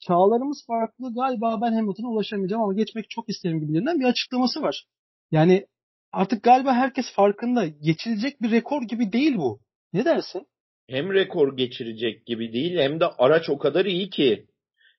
çağlarımız 0.00 0.64
farklı 0.66 1.14
galiba 1.14 1.60
ben 1.62 1.72
Hamilton'a 1.72 2.08
ulaşamayacağım 2.08 2.62
ama 2.62 2.74
geçmek 2.74 3.10
çok 3.10 3.28
isterim 3.28 3.60
gibilerinden 3.60 4.00
bir 4.00 4.04
açıklaması 4.04 4.62
var. 4.62 4.84
Yani 5.30 5.66
artık 6.12 6.42
galiba 6.42 6.72
herkes 6.72 7.12
farkında. 7.14 7.66
Geçilecek 7.66 8.42
bir 8.42 8.50
rekor 8.50 8.82
gibi 8.82 9.12
değil 9.12 9.36
bu. 9.36 9.60
Ne 9.92 10.04
dersin? 10.04 10.46
Hem 10.88 11.14
rekor 11.14 11.56
geçirecek 11.56 12.26
gibi 12.26 12.52
değil 12.52 12.78
hem 12.78 13.00
de 13.00 13.06
araç 13.06 13.50
o 13.50 13.58
kadar 13.58 13.84
iyi 13.84 14.10
ki. 14.10 14.46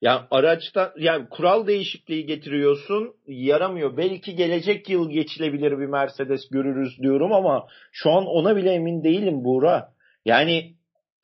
Yani 0.02 0.22
araçta 0.32 0.94
yani 0.98 1.30
kural 1.30 1.68
değişikliği 1.68 2.26
getiriyorsun 2.26 3.14
yaramıyor. 3.28 3.98
Belki 3.98 4.36
gelecek 4.36 4.90
yıl 4.90 5.10
geçilebilir 5.10 5.72
bir 5.72 5.86
Mercedes 5.86 6.50
görürüz 6.50 6.98
diyorum 7.02 7.34
ama 7.34 7.68
şu 7.92 8.12
an 8.12 8.26
ona 8.26 8.56
bile 8.56 8.72
emin 8.72 9.04
değilim 9.04 9.44
Buğra. 9.44 9.94
Yani 10.26 10.76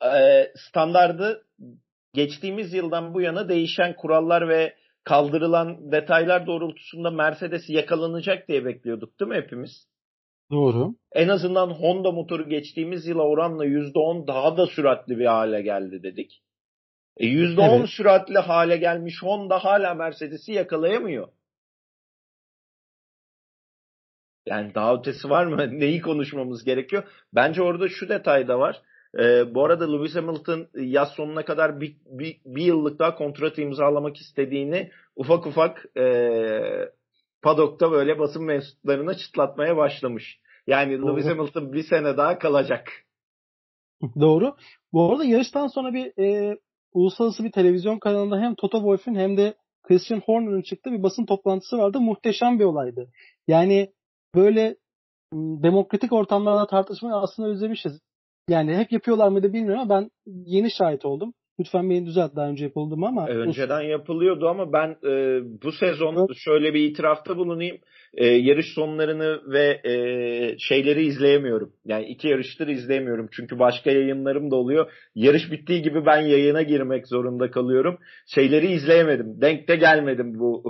e, 0.04 0.44
standardı 0.56 1.47
geçtiğimiz 2.18 2.72
yıldan 2.74 3.14
bu 3.14 3.20
yana 3.20 3.48
değişen 3.48 3.96
kurallar 3.96 4.48
ve 4.48 4.74
kaldırılan 5.04 5.92
detaylar 5.92 6.46
doğrultusunda 6.46 7.10
Mercedes 7.10 7.62
yakalanacak 7.68 8.48
diye 8.48 8.64
bekliyorduk 8.64 9.20
değil 9.20 9.28
mi 9.28 9.36
hepimiz? 9.36 9.88
Doğru. 10.50 10.94
En 11.12 11.28
azından 11.28 11.70
Honda 11.70 12.12
motoru 12.12 12.48
geçtiğimiz 12.48 13.06
yıla 13.06 13.22
oranla 13.22 13.66
%10 13.66 14.26
daha 14.26 14.56
da 14.56 14.66
süratli 14.66 15.18
bir 15.18 15.26
hale 15.26 15.62
geldi 15.62 16.02
dedik. 16.02 16.42
E 17.16 17.26
%10 17.26 17.78
evet. 17.78 17.88
süratli 17.88 18.38
hale 18.38 18.76
gelmiş 18.76 19.14
Honda 19.22 19.58
hala 19.64 19.94
Mercedes'i 19.94 20.52
yakalayamıyor. 20.52 21.28
Yani 24.46 24.74
daha 24.74 24.94
ötesi 24.94 25.30
var 25.30 25.46
mı? 25.46 25.56
Neyi 25.80 26.00
konuşmamız 26.00 26.64
gerekiyor? 26.64 27.02
Bence 27.34 27.62
orada 27.62 27.88
şu 27.88 28.08
detay 28.08 28.48
da 28.48 28.58
var. 28.58 28.82
Ee, 29.18 29.54
bu 29.54 29.64
arada 29.64 29.92
Lewis 29.92 30.16
Hamilton 30.16 30.66
yaz 30.74 31.08
sonuna 31.08 31.44
kadar 31.44 31.80
bir, 31.80 31.96
bir, 32.06 32.40
bir 32.44 32.62
yıllık 32.62 32.98
daha 32.98 33.14
kontrat 33.14 33.58
imzalamak 33.58 34.16
istediğini 34.16 34.90
ufak 35.16 35.46
ufak 35.46 35.86
e, 35.96 36.04
padokta 37.42 37.90
böyle 37.92 38.18
basın 38.18 38.44
mensuplarına 38.44 39.14
çıtlatmaya 39.14 39.76
başlamış. 39.76 40.40
Yani 40.66 40.98
Doğru. 40.98 41.12
Lewis 41.12 41.26
Hamilton 41.26 41.72
bir 41.72 41.82
sene 41.82 42.16
daha 42.16 42.38
kalacak. 42.38 42.92
Doğru. 44.20 44.56
Bu 44.92 45.12
arada 45.12 45.24
yarıştan 45.24 45.66
sonra 45.66 45.92
bir 45.92 46.22
e, 46.22 46.58
uluslararası 46.92 47.44
bir 47.44 47.52
televizyon 47.52 47.98
kanalında 47.98 48.38
hem 48.38 48.54
Toto 48.54 48.78
Wolff'ün 48.78 49.14
hem 49.14 49.36
de 49.36 49.54
Christian 49.82 50.20
Horner'ın 50.20 50.62
çıktığı 50.62 50.92
bir 50.92 51.02
basın 51.02 51.26
toplantısı 51.26 51.78
vardı. 51.78 52.00
Muhteşem 52.00 52.58
bir 52.58 52.64
olaydı. 52.64 53.10
Yani 53.48 53.92
böyle 54.34 54.76
demokratik 55.34 56.12
ortamlarda 56.12 56.66
tartışmayı 56.66 57.14
aslında 57.14 57.48
özlemişiz. 57.48 58.00
Yani 58.48 58.76
hep 58.76 58.92
yapıyorlar 58.92 59.28
mıydı 59.28 59.52
bilmiyorum 59.52 59.82
ama 59.82 60.00
ben 60.00 60.10
yeni 60.24 60.70
şahit 60.70 61.04
oldum. 61.04 61.34
Lütfen 61.60 61.90
beni 61.90 62.06
düzelt 62.06 62.36
daha 62.36 62.48
önce 62.48 62.64
yapıldı 62.64 62.96
mı 62.96 63.06
ama. 63.06 63.28
Önceden 63.28 63.80
yapılıyordu 63.80 64.48
ama 64.48 64.72
ben 64.72 64.88
e, 64.88 65.40
bu 65.62 65.72
sezon 65.72 66.16
evet. 66.16 66.36
şöyle 66.36 66.74
bir 66.74 66.90
itirafta 66.90 67.36
bulunayım. 67.36 67.76
E, 68.14 68.26
yarış 68.26 68.66
sonlarını 68.74 69.52
ve 69.52 69.80
e, 69.84 69.92
şeyleri 70.58 71.06
izleyemiyorum. 71.06 71.72
Yani 71.84 72.06
iki 72.06 72.28
yarıştır 72.28 72.68
izleyemiyorum. 72.68 73.28
Çünkü 73.32 73.58
başka 73.58 73.90
yayınlarım 73.90 74.50
da 74.50 74.56
oluyor. 74.56 74.90
Yarış 75.14 75.52
bittiği 75.52 75.82
gibi 75.82 76.06
ben 76.06 76.20
yayına 76.20 76.62
girmek 76.62 77.08
zorunda 77.08 77.50
kalıyorum. 77.50 77.98
Şeyleri 78.26 78.66
izleyemedim. 78.66 79.40
Denk 79.40 79.68
de 79.68 79.76
gelmedim 79.76 80.38
bu 80.38 80.62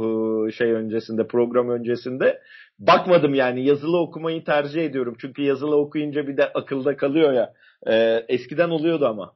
e, 0.49 0.53
şey 0.53 0.73
öncesinde, 0.73 1.27
program 1.27 1.69
öncesinde. 1.69 2.39
Bakmadım 2.79 3.35
yani 3.35 3.65
yazılı 3.65 3.99
okumayı 3.99 4.45
tercih 4.45 4.85
ediyorum. 4.85 5.17
Çünkü 5.21 5.43
yazılı 5.43 5.77
okuyunca 5.77 6.27
bir 6.27 6.37
de 6.37 6.53
akılda 6.53 6.97
kalıyor 6.97 7.33
ya. 7.33 7.53
E, 7.87 8.25
eskiden 8.29 8.71
oluyordu 8.71 9.07
ama. 9.07 9.35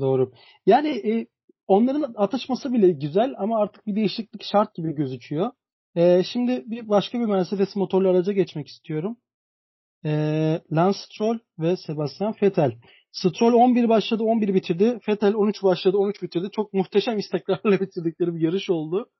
Doğru. 0.00 0.32
Yani 0.66 0.88
e, 0.88 1.26
onların 1.66 2.14
atışması 2.16 2.72
bile 2.72 2.90
güzel 2.90 3.34
ama 3.38 3.58
artık 3.58 3.86
bir 3.86 3.96
değişiklik 3.96 4.44
şart 4.44 4.74
gibi 4.74 4.94
gözüküyor. 4.94 5.50
E, 5.96 6.22
şimdi 6.32 6.62
bir 6.66 6.88
başka 6.88 7.20
bir 7.20 7.24
Mercedes 7.24 7.76
motorlu 7.76 8.08
araca 8.08 8.32
geçmek 8.32 8.68
istiyorum. 8.68 9.16
E, 10.04 10.10
Lance 10.72 10.98
Stroll 10.98 11.38
ve 11.58 11.76
Sebastian 11.76 12.34
Vettel. 12.42 12.72
Stroll 13.12 13.52
11 13.52 13.88
başladı 13.88 14.22
11 14.22 14.54
bitirdi. 14.54 15.00
Vettel 15.08 15.34
13 15.34 15.62
başladı 15.62 15.96
13 15.96 16.22
bitirdi. 16.22 16.48
Çok 16.52 16.72
muhteşem 16.72 17.18
istikrarla 17.18 17.80
bitirdikleri 17.80 18.34
bir 18.34 18.40
yarış 18.40 18.70
oldu. 18.70 19.10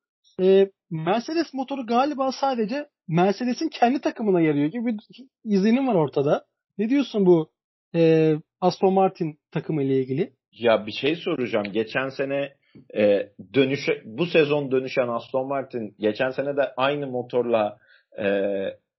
E, 0.40 0.70
Mercedes 0.90 1.54
motoru 1.54 1.86
galiba 1.86 2.32
sadece 2.32 2.88
Mercedes'in 3.08 3.68
kendi 3.68 4.00
takımına 4.00 4.40
yarıyor 4.40 4.66
gibi 4.66 4.86
bir 4.86 4.96
izlenim 5.44 5.88
var 5.88 5.94
ortada. 5.94 6.44
Ne 6.78 6.90
diyorsun 6.90 7.26
bu 7.26 7.50
e, 7.94 8.34
Aston 8.60 8.92
Martin 8.92 9.38
takımı 9.50 9.82
ile 9.82 10.00
ilgili? 10.00 10.32
Ya 10.52 10.86
bir 10.86 10.92
şey 10.92 11.16
soracağım. 11.16 11.66
Geçen 11.72 12.08
sene 12.08 12.54
e, 12.96 13.32
dönüşe 13.54 14.02
bu 14.04 14.26
sezon 14.26 14.70
dönüşen 14.70 15.08
Aston 15.08 15.48
Martin 15.48 15.94
geçen 15.98 16.30
sene 16.30 16.56
de 16.56 16.74
aynı 16.76 17.06
motorla 17.06 17.78
e, 18.18 18.26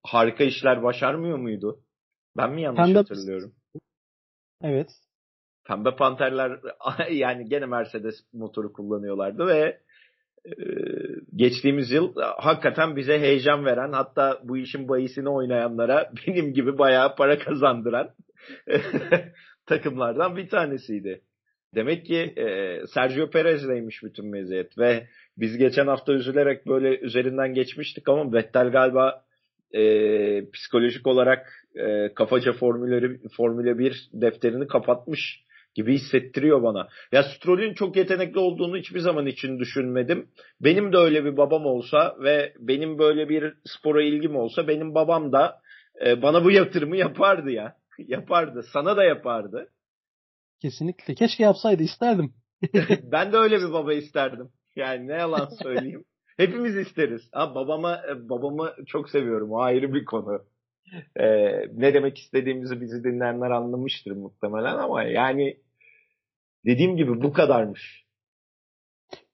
harika 0.04 0.43
işler 0.43 0.84
başarmıyor 0.84 1.38
muydu? 1.38 1.80
Ben 2.38 2.52
mi 2.52 2.62
yanlış 2.62 2.86
Pembe... 2.86 2.97
hatırlıyorum? 2.97 3.54
Evet. 4.63 4.89
Pembe 5.67 5.95
Panterler 5.95 6.60
yani 7.12 7.49
gene 7.49 7.65
Mercedes 7.65 8.15
motoru 8.34 8.73
kullanıyorlardı 8.73 9.47
ve 9.47 9.80
geçtiğimiz 11.36 11.91
yıl 11.91 12.13
hakikaten 12.38 12.95
bize 12.95 13.19
heyecan 13.19 13.65
veren 13.65 13.91
hatta 13.91 14.39
bu 14.43 14.58
işin 14.58 14.89
bayisini 14.89 15.30
oynayanlara 15.30 16.12
benim 16.28 16.54
gibi 16.54 16.78
bayağı 16.78 17.15
para 17.15 17.39
kazandıran 17.39 18.10
takımlardan 19.65 20.38
bir 20.38 20.49
tanesiydi. 20.49 21.21
Demek 21.75 22.06
ki 22.06 22.15
e, 22.15 22.78
Sergio 22.93 23.30
Perez'leymiş 23.30 24.04
bütün 24.04 24.25
meziyet 24.25 24.78
ve 24.78 25.08
biz 25.38 25.58
geçen 25.58 25.88
hafta 25.88 26.13
üzülerek 26.13 26.67
böyle 26.67 26.99
üzerinden 26.99 27.54
geçmiştik 27.54 28.10
ama 28.10 28.34
Vettel 28.34 28.71
galiba 28.71 29.23
e, 29.73 30.52
psikolojik 30.52 31.08
olarak 31.08 31.47
e, 31.75 32.13
kafaca 32.13 32.54
formülleri 32.54 33.19
Formüle 33.38 33.80
1 33.80 34.10
defterini 34.13 34.67
kapatmış 34.67 35.43
gibi 35.79 35.93
hissettiriyor 35.93 36.63
bana. 36.63 36.87
Ya 37.11 37.23
Stroll'ün 37.23 37.73
çok 37.73 37.95
yetenekli 37.95 38.39
olduğunu 38.39 38.77
hiçbir 38.77 38.99
zaman 38.99 39.25
için 39.25 39.59
düşünmedim. 39.59 40.29
Benim 40.61 40.93
de 40.93 40.97
öyle 40.97 41.25
bir 41.25 41.37
babam 41.37 41.65
olsa 41.65 42.15
ve 42.19 42.53
benim 42.59 42.99
böyle 42.99 43.29
bir 43.29 43.53
spora 43.65 44.03
ilgim 44.03 44.35
olsa 44.35 44.67
benim 44.67 44.95
babam 44.95 45.31
da 45.31 45.61
e, 46.05 46.21
bana 46.21 46.43
bu 46.43 46.51
yatırımı 46.51 46.97
yapardı 46.97 47.51
ya. 47.51 47.75
yapardı. 47.97 48.63
Sana 48.73 48.97
da 48.97 49.03
yapardı. 49.03 49.69
Kesinlikle. 50.61 51.15
Keşke 51.15 51.43
yapsaydı 51.43 51.83
isterdim. 51.83 52.33
ben 53.11 53.33
de 53.33 53.37
öyle 53.37 53.57
bir 53.57 53.73
baba 53.73 53.93
isterdim. 53.93 54.49
Yani 54.75 55.07
ne 55.07 55.13
yalan 55.13 55.49
söyleyeyim. 55.63 56.03
Hepimiz 56.37 56.75
isteriz. 56.77 57.21
Ha, 57.31 57.55
babama 57.55 58.01
e, 58.09 58.29
babamı 58.29 58.73
çok 58.87 59.09
seviyorum. 59.09 59.51
O 59.51 59.59
ayrı 59.61 59.93
bir 59.93 60.05
konu. 60.05 60.45
Ee, 61.19 61.25
ne 61.73 61.93
demek 61.93 62.17
istediğimizi 62.17 62.81
bizi 62.81 63.03
dinleyenler 63.03 63.51
anlamıştır 63.51 64.11
muhtemelen 64.11 64.77
ama 64.77 65.03
yani 65.03 65.57
dediğim 66.65 66.98
gibi 66.98 67.22
bu 67.22 67.34
kadarmış. 67.34 68.06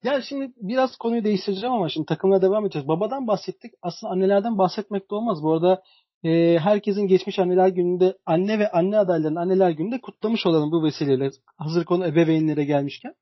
Ya 0.04 0.22
şimdi 0.22 0.54
biraz 0.58 0.98
konuyu 0.98 1.24
değiştireceğim 1.24 1.76
ama 1.76 1.90
şimdi 1.90 2.06
takımla 2.06 2.42
devam 2.42 2.66
edeceğiz. 2.66 2.88
Babadan 2.88 3.28
bahsettik. 3.28 3.74
Aslında 3.82 4.14
annelerden 4.14 4.58
bahsetmek 4.58 5.12
de 5.12 5.16
olmaz. 5.16 5.44
Bu 5.44 5.54
arada 5.54 5.84
e, 6.24 6.60
herkesin 6.60 7.08
geçmiş 7.08 7.40
anneler 7.40 7.68
gününde 7.68 8.18
anne 8.26 8.60
ve 8.60 8.72
anne 8.72 8.98
adaylarının 8.98 9.40
anneler 9.40 9.70
gününde 9.72 10.02
kutlamış 10.02 10.46
olalım 10.46 10.72
bu 10.72 10.84
vesileyle. 10.84 11.30
Hazır 11.58 11.86
konu 11.86 12.08
ebeveynlere 12.08 12.66
gelmişken. 12.66 13.14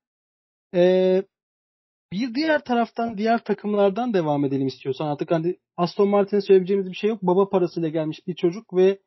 E, 0.76 1.24
bir 2.13 2.36
diğer 2.36 2.63
taraftan 2.63 3.18
diğer 3.18 3.44
takımlardan 3.44 4.13
devam 4.13 4.46
edelim 4.46 4.68
istiyorsan. 4.68 5.08
Artık 5.08 5.32
hani 5.32 5.58
Aston 5.78 6.10
Martin'e 6.10 6.42
söyleyebileceğimiz 6.42 6.89
bir 6.89 6.96
şey 6.96 7.10
yok. 7.10 7.22
Baba 7.22 7.50
parasıyla 7.50 7.89
gelmiş 7.89 8.28
bir 8.28 8.36
çocuk 8.36 8.74
ve 8.74 9.00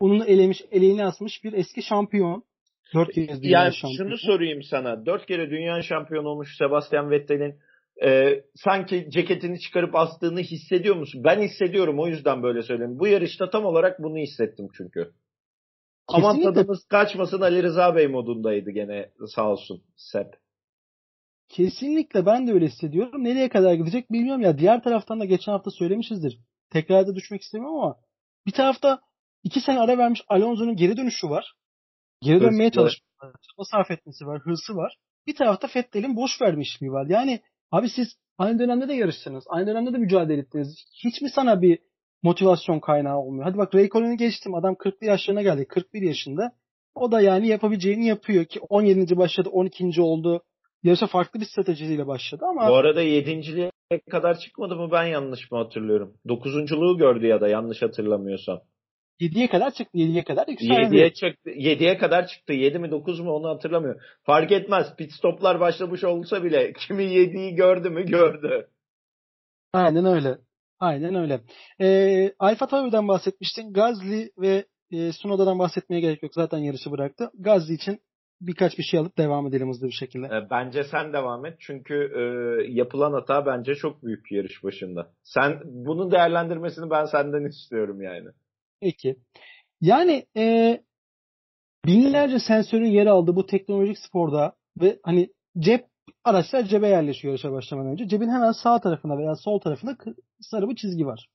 onu 0.00 0.24
elemiş, 0.24 0.62
eleğini 0.70 1.04
asmış 1.04 1.44
bir 1.44 1.52
eski 1.52 1.82
şampiyon. 1.82 2.44
Dört 2.94 3.12
kere 3.12 3.42
dünya 3.42 3.64
yani 3.64 3.74
şampiyonu. 3.74 4.08
şunu 4.08 4.18
sorayım 4.18 4.62
sana. 4.62 5.06
Dört 5.06 5.26
kere 5.26 5.50
dünya 5.50 5.82
şampiyonu 5.82 6.28
olmuş 6.28 6.56
Sebastian 6.58 7.10
Vettel'in 7.10 7.54
e, 8.04 8.42
sanki 8.54 9.10
ceketini 9.10 9.60
çıkarıp 9.60 9.94
astığını 9.94 10.40
hissediyor 10.40 10.96
musun? 10.96 11.24
Ben 11.24 11.42
hissediyorum 11.42 12.00
o 12.00 12.06
yüzden 12.06 12.42
böyle 12.42 12.62
söylüyorum. 12.62 12.98
Bu 12.98 13.06
yarışta 13.06 13.50
tam 13.50 13.64
olarak 13.64 14.02
bunu 14.02 14.18
hissettim 14.18 14.68
çünkü. 14.76 15.12
Aman 16.08 16.42
tadımız 16.42 16.84
kaçmasın 16.84 17.40
Ali 17.40 17.62
Rıza 17.62 17.96
Bey 17.96 18.06
modundaydı 18.06 18.70
gene 18.70 19.10
sağ 19.34 19.50
olsun 19.50 19.82
Sep. 19.96 20.26
Kesinlikle 21.48 22.26
ben 22.26 22.46
de 22.46 22.52
öyle 22.52 22.66
hissediyorum. 22.66 23.24
Nereye 23.24 23.48
kadar 23.48 23.74
gidecek 23.74 24.12
bilmiyorum 24.12 24.42
ya. 24.42 24.58
Diğer 24.58 24.82
taraftan 24.82 25.20
da 25.20 25.24
geçen 25.24 25.52
hafta 25.52 25.70
söylemişizdir. 25.70 26.38
Tekrar 26.70 27.06
da 27.06 27.14
düşmek 27.14 27.42
istemiyorum 27.42 27.76
ama 27.76 27.96
bir 28.46 28.52
tarafta 28.52 29.00
iki 29.42 29.60
sene 29.60 29.80
ara 29.80 29.98
vermiş 29.98 30.22
Alonso'nun 30.28 30.76
geri 30.76 30.96
dönüşü 30.96 31.30
var. 31.30 31.54
Geri 32.24 32.40
dönmeye 32.40 32.70
çalışması, 32.70 33.02
çaba 33.22 33.64
sarf 33.70 33.90
etmesi 33.90 34.26
var, 34.26 34.40
hırsı 34.40 34.76
var. 34.76 34.96
Bir 35.26 35.34
tarafta 35.34 35.68
Fettel'in 35.68 36.16
boş 36.16 36.42
vermişliği 36.42 36.92
var. 36.92 37.06
Yani 37.08 37.40
Abi 37.74 37.88
siz 37.88 38.08
aynı 38.38 38.58
dönemde 38.58 38.88
de 38.88 38.94
yarıştınız. 38.94 39.44
Aynı 39.48 39.66
dönemde 39.66 39.92
de 39.92 39.98
mücadele 39.98 40.40
ettiniz. 40.40 40.68
Hiç 41.04 41.22
mi 41.22 41.28
sana 41.30 41.62
bir 41.62 41.78
motivasyon 42.22 42.80
kaynağı 42.80 43.18
olmuyor? 43.18 43.44
Hadi 43.44 43.58
bak 43.58 43.74
Raycon'u 43.74 44.16
geçtim. 44.16 44.54
Adam 44.54 44.74
40'lı 44.74 45.06
yaşlarına 45.06 45.42
geldi. 45.42 45.66
41 45.68 46.02
yaşında. 46.02 46.52
O 46.94 47.12
da 47.12 47.20
yani 47.20 47.48
yapabileceğini 47.48 48.06
yapıyor 48.06 48.44
ki 48.44 48.60
17. 48.68 49.16
başladı 49.16 49.48
12. 49.52 50.02
oldu. 50.02 50.42
yarışa 50.82 51.06
farklı 51.06 51.40
bir 51.40 51.46
stratejiyle 51.46 52.06
başladı 52.06 52.44
ama 52.48 52.68
Bu 52.68 52.74
arada 52.74 53.02
yedinciliğe 53.02 53.70
kadar 54.10 54.38
çıkmadı 54.38 54.76
mı 54.76 54.88
ben 54.92 55.04
yanlış 55.04 55.50
mı 55.50 55.58
hatırlıyorum? 55.58 56.14
Dokuzunculuğu 56.28 56.98
gördü 56.98 57.26
ya 57.26 57.40
da 57.40 57.48
yanlış 57.48 57.82
hatırlamıyorsam. 57.82 58.60
7'ye 59.20 59.48
kadar 59.48 59.70
çıktı. 59.70 59.98
7'ye 59.98 60.24
kadar 60.24 60.48
yükseldi. 60.48 60.96
7'ye 60.96 61.12
çıktı. 61.12 61.50
7'ye 61.50 61.98
kadar 61.98 62.26
çıktı. 62.26 62.52
7 62.52 62.78
mi 62.78 62.90
9 62.90 63.20
mu 63.20 63.30
onu 63.32 63.48
hatırlamıyorum. 63.48 64.00
Fark 64.22 64.52
etmez. 64.52 64.96
Pit 64.96 65.12
stoplar 65.12 65.60
başlamış 65.60 66.04
olsa 66.04 66.44
bile 66.44 66.72
kimi 66.72 67.02
7'yi 67.02 67.54
gördü 67.54 67.90
mü 67.90 68.06
gördü. 68.06 68.68
Aynen 69.72 70.04
öyle. 70.04 70.38
Aynen 70.80 71.14
öyle. 71.14 71.40
Ee, 71.80 72.32
Alfa 72.38 72.66
Tauri'den 72.66 73.08
bahsetmiştin. 73.08 73.72
Gazli 73.72 74.30
ve 74.38 74.64
e, 74.92 75.12
Sunoda'dan 75.12 75.58
bahsetmeye 75.58 76.00
gerek 76.00 76.22
yok. 76.22 76.34
Zaten 76.34 76.58
yarışı 76.58 76.90
bıraktı. 76.90 77.30
Gazli 77.38 77.74
için 77.74 78.00
birkaç 78.40 78.78
bir 78.78 78.82
şey 78.82 79.00
alıp 79.00 79.18
devam 79.18 79.46
edelim 79.46 79.68
hızlı 79.68 79.86
bir 79.86 79.92
şekilde. 79.92 80.26
E, 80.26 80.50
Bence 80.50 80.84
sen 80.84 81.12
devam 81.12 81.46
et. 81.46 81.56
Çünkü 81.60 81.94
e, 81.94 82.22
yapılan 82.72 83.12
hata 83.12 83.46
bence 83.46 83.74
çok 83.74 84.02
büyük 84.02 84.32
yarış 84.32 84.64
başında. 84.64 85.10
Sen 85.22 85.60
bunun 85.64 86.10
değerlendirmesini 86.10 86.90
ben 86.90 87.04
senden 87.04 87.44
istiyorum 87.48 88.02
yani. 88.02 88.28
Peki. 88.80 89.16
Yani 89.80 90.26
e, 90.36 90.80
binlerce 91.86 92.38
sensörün 92.38 92.90
yer 92.90 93.06
aldığı 93.06 93.36
bu 93.36 93.46
teknolojik 93.46 93.98
sporda 93.98 94.56
ve 94.80 94.98
hani 95.02 95.28
cep 95.58 95.86
araçlar 96.24 96.64
cebe 96.64 96.88
yerleşiyor 96.88 97.32
yarışa 97.32 97.52
başlamadan 97.52 97.92
önce. 97.92 98.08
Cebin 98.08 98.28
hemen 98.28 98.52
sağ 98.52 98.80
tarafında 98.80 99.18
veya 99.18 99.36
sol 99.36 99.58
tarafında 99.60 99.96
sarı 100.40 100.68
bir 100.68 100.76
çizgi 100.76 101.06
var. 101.06 101.28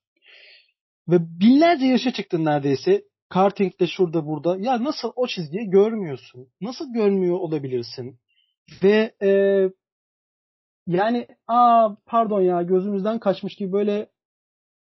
Ve 1.08 1.40
binlerce 1.40 1.86
yarışa 1.86 2.12
çıktın 2.12 2.44
neredeyse. 2.44 3.02
Karting'de 3.28 3.86
şurada 3.86 4.26
burada. 4.26 4.56
Ya 4.58 4.84
nasıl 4.84 5.12
o 5.16 5.26
çizgiyi 5.26 5.70
görmüyorsun? 5.70 6.48
Nasıl 6.60 6.92
görmüyor 6.92 7.36
olabilirsin? 7.38 8.18
Ve 8.82 9.14
e, 9.22 9.30
yani 10.86 11.26
aa 11.48 11.88
pardon 12.06 12.40
ya 12.40 12.62
gözümüzden 12.62 13.18
kaçmış 13.18 13.54
gibi 13.54 13.72
böyle 13.72 14.10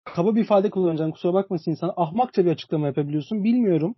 kaba 0.05 0.35
bir 0.35 0.41
ifade 0.41 0.71
kullanacağım 0.71 1.13
kusura 1.13 1.35
bakmasın 1.35 1.71
insan. 1.71 1.93
Ahmakça 1.97 2.45
bir 2.45 2.51
açıklama 2.51 2.87
yapabiliyorsun. 2.87 3.45
Bilmiyorum. 3.45 3.95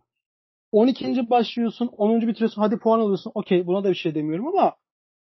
12. 0.72 1.30
başlıyorsun. 1.30 1.86
10. 1.86 2.20
bitiriyorsun. 2.20 2.62
Hadi 2.62 2.78
puan 2.78 3.00
alıyorsun. 3.00 3.32
Okey 3.34 3.66
buna 3.66 3.84
da 3.84 3.90
bir 3.90 3.94
şey 3.94 4.14
demiyorum 4.14 4.48
ama 4.48 4.76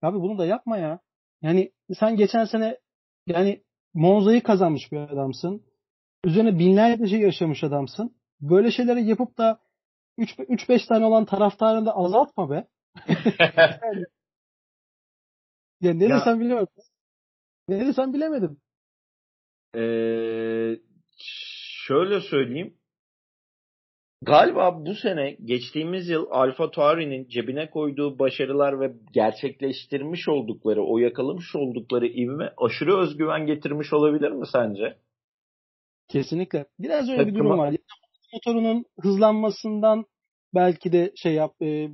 abi 0.02 0.20
bunu 0.20 0.38
da 0.38 0.46
yapma 0.46 0.78
ya. 0.78 1.00
Yani 1.42 1.72
sen 1.98 2.16
geçen 2.16 2.44
sene 2.44 2.78
yani 3.26 3.62
Monza'yı 3.94 4.42
kazanmış 4.42 4.92
bir 4.92 4.98
adamsın. 4.98 5.64
Üzerine 6.24 6.58
binlerce 6.58 7.06
şey 7.06 7.20
yaşamış 7.20 7.64
adamsın. 7.64 8.16
Böyle 8.40 8.70
şeyleri 8.70 9.04
yapıp 9.04 9.38
da 9.38 9.60
3-5 10.18 10.88
tane 10.88 11.04
olan 11.04 11.24
taraftarını 11.24 11.86
da 11.86 11.96
azaltma 11.96 12.50
be. 12.50 12.68
yani, 13.82 14.04
ya 15.80 15.94
ne 15.94 16.04
ya, 16.04 16.16
desem 16.20 16.40
bilemedim. 16.40 16.68
Ne 17.68 17.86
desem 17.86 18.12
bilemedim. 18.12 18.60
Ee, 19.78 20.78
şöyle 21.86 22.20
söyleyeyim. 22.20 22.74
Galiba 24.22 24.86
bu 24.86 24.94
sene 24.94 25.36
geçtiğimiz 25.44 26.08
yıl 26.08 26.26
Alfa 26.30 26.70
Tauri'nin 26.70 27.28
cebine 27.28 27.70
koyduğu 27.70 28.18
başarılar 28.18 28.80
ve 28.80 28.92
gerçekleştirmiş 29.12 30.28
oldukları, 30.28 30.82
o 30.82 30.98
yakalamış 30.98 31.56
oldukları 31.56 32.06
ivme 32.06 32.52
aşırı 32.56 32.98
özgüven 32.98 33.46
getirmiş 33.46 33.92
olabilir 33.92 34.30
mi 34.30 34.46
sence? 34.52 34.98
Kesinlikle. 36.08 36.66
Biraz 36.78 37.08
öyle 37.08 37.16
Takıma... 37.16 37.34
bir 37.34 37.38
durum 37.38 37.58
var. 37.58 37.74
Motorunun 38.32 38.84
hızlanmasından 39.00 40.04
belki 40.54 40.92
de 40.92 41.12
şey 41.16 41.34
yap, 41.34 41.62
e, 41.62 41.88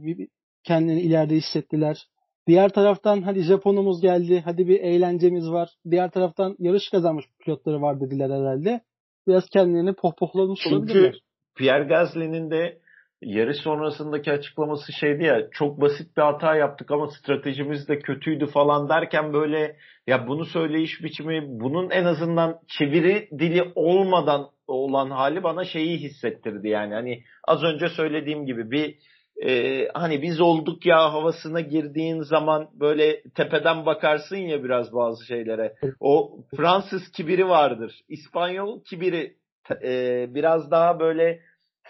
kendini 0.64 1.00
ileride 1.00 1.34
hissettiler. 1.34 2.06
Diğer 2.46 2.68
taraftan 2.68 3.22
hadi 3.22 3.42
Japonumuz 3.42 4.00
geldi, 4.00 4.42
hadi 4.44 4.68
bir 4.68 4.80
eğlencemiz 4.80 5.50
var. 5.50 5.68
Diğer 5.90 6.10
taraftan 6.10 6.56
yarış 6.58 6.90
kazanmış 6.90 7.24
pilotları 7.44 7.82
var 7.82 8.00
dediler 8.00 8.30
herhalde. 8.30 8.80
Biraz 9.26 9.48
kendilerini 9.48 9.92
pohpohlamış 9.94 10.60
Çünkü 10.62 10.76
olabilirler. 10.76 11.12
Çünkü 11.12 11.18
Pierre 11.56 11.84
Gasly'nin 11.84 12.50
de 12.50 12.78
yarış 13.22 13.56
sonrasındaki 13.56 14.32
açıklaması 14.32 14.92
şeydi 14.92 15.24
ya 15.24 15.48
çok 15.52 15.80
basit 15.80 16.16
bir 16.16 16.22
hata 16.22 16.56
yaptık 16.56 16.90
ama 16.90 17.06
stratejimiz 17.06 17.88
de 17.88 17.98
kötüydü 17.98 18.46
falan 18.46 18.88
derken 18.88 19.32
böyle 19.32 19.76
ya 20.06 20.26
bunu 20.26 20.44
söyleyiş 20.44 21.02
biçimi 21.02 21.60
bunun 21.60 21.90
en 21.90 22.04
azından 22.04 22.58
çeviri 22.78 23.28
dili 23.38 23.62
olmadan 23.74 24.46
olan 24.66 25.10
hali 25.10 25.42
bana 25.42 25.64
şeyi 25.64 25.98
hissettirdi 25.98 26.68
yani 26.68 26.94
hani 26.94 27.22
az 27.44 27.62
önce 27.62 27.88
söylediğim 27.88 28.46
gibi 28.46 28.70
bir 28.70 28.94
e, 29.42 29.88
hani 29.94 30.22
biz 30.22 30.40
olduk 30.40 30.86
ya 30.86 31.12
havasına 31.12 31.60
girdiğin 31.60 32.20
zaman 32.20 32.68
böyle 32.74 33.22
tepeden 33.22 33.86
bakarsın 33.86 34.36
ya 34.36 34.64
biraz 34.64 34.92
bazı 34.92 35.26
şeylere. 35.26 35.74
O 36.00 36.38
Fransız 36.56 37.10
kibiri 37.10 37.48
vardır. 37.48 38.00
İspanyol 38.08 38.84
kibiri 38.84 39.36
e, 39.82 40.26
biraz 40.34 40.70
daha 40.70 41.00
böyle 41.00 41.40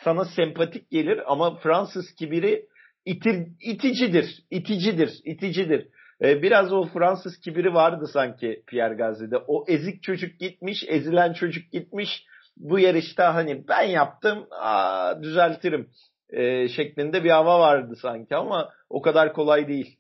sana 0.05 0.25
sempatik 0.25 0.91
gelir 0.91 1.33
ama 1.33 1.57
Fransız 1.57 2.15
kibiri 2.15 2.67
itir, 3.05 3.47
iticidir, 3.61 4.45
iticidir, 4.51 5.21
iticidir. 5.25 5.89
E, 6.23 6.43
biraz 6.43 6.73
o 6.73 6.85
Fransız 6.85 7.39
kibiri 7.39 7.75
vardı 7.75 8.07
sanki 8.13 8.63
Pierre 8.67 8.95
Gasly'de. 8.95 9.37
O 9.47 9.65
ezik 9.69 10.03
çocuk 10.03 10.41
gitmiş, 10.41 10.85
ezilen 10.89 11.33
çocuk 11.33 11.73
gitmiş. 11.73 12.27
Bu 12.57 12.79
yarışta 12.79 13.35
hani 13.35 13.69
ben 13.69 13.83
yaptım, 13.83 14.47
aa, 14.51 15.23
düzeltirim 15.23 15.91
e, 16.31 16.69
şeklinde 16.69 17.25
bir 17.25 17.31
hava 17.31 17.61
vardı 17.61 17.97
sanki 18.03 18.37
ama 18.37 18.71
o 18.91 19.03
kadar 19.03 19.33
kolay 19.33 19.69
değil. 19.69 19.97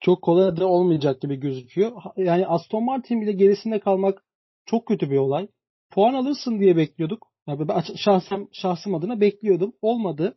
Çok 0.00 0.22
kolay 0.22 0.56
da 0.56 0.66
olmayacak 0.66 1.20
gibi 1.20 1.36
gözüküyor. 1.36 1.92
Yani 2.16 2.46
Aston 2.46 2.84
Martin 2.84 3.20
bile 3.20 3.32
gerisinde 3.32 3.80
kalmak 3.80 4.22
çok 4.66 4.86
kötü 4.86 5.10
bir 5.10 5.16
olay. 5.16 5.48
Puan 5.90 6.14
alırsın 6.14 6.60
diye 6.60 6.76
bekliyorduk. 6.76 7.26
Yani 7.48 7.68
ben 7.68 7.80
şahsım, 7.96 8.48
şahsım 8.52 8.94
adına 8.94 9.20
bekliyordum. 9.20 9.72
Olmadı. 9.82 10.36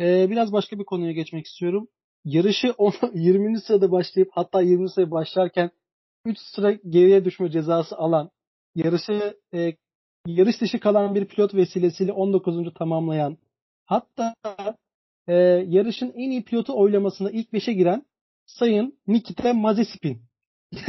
Ee, 0.00 0.30
biraz 0.30 0.52
başka 0.52 0.78
bir 0.78 0.84
konuya 0.84 1.12
geçmek 1.12 1.46
istiyorum. 1.46 1.88
Yarışı 2.24 2.74
20. 3.14 3.60
sırada 3.66 3.92
başlayıp 3.92 4.30
hatta 4.32 4.62
20. 4.62 4.90
sıraya 4.90 5.10
başlarken 5.10 5.70
3 6.24 6.38
sıra 6.38 6.72
geriye 6.72 7.24
düşme 7.24 7.50
cezası 7.50 7.96
alan 7.96 8.30
yarışı 8.74 9.36
e, 9.54 9.76
yarış 10.26 10.60
dışı 10.60 10.80
kalan 10.80 11.14
bir 11.14 11.24
pilot 11.24 11.54
vesilesiyle 11.54 12.12
19. 12.12 12.74
tamamlayan 12.74 13.38
Hatta 13.86 14.34
e, 15.28 15.34
yarışın 15.66 16.12
en 16.12 16.30
iyi 16.30 16.44
pilotu 16.44 16.80
oylamasında 16.80 17.30
ilk 17.30 17.52
5'e 17.52 17.72
giren 17.72 18.06
Sayın 18.46 18.98
Nikita 19.06 19.54
Mazepin. 19.54 20.22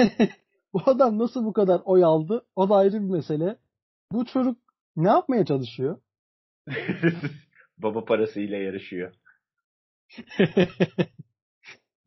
bu 0.73 0.81
adam 0.86 1.19
nasıl 1.19 1.45
bu 1.45 1.53
kadar 1.53 1.81
oy 1.86 2.03
aldı? 2.03 2.45
O 2.55 2.69
da 2.69 2.75
ayrı 2.75 2.93
bir 2.93 3.10
mesele. 3.10 3.57
Bu 4.12 4.25
çocuk 4.25 4.57
ne 4.95 5.07
yapmaya 5.10 5.45
çalışıyor? 5.45 6.01
baba 7.77 8.05
parasıyla 8.05 8.57
yarışıyor. 8.57 9.13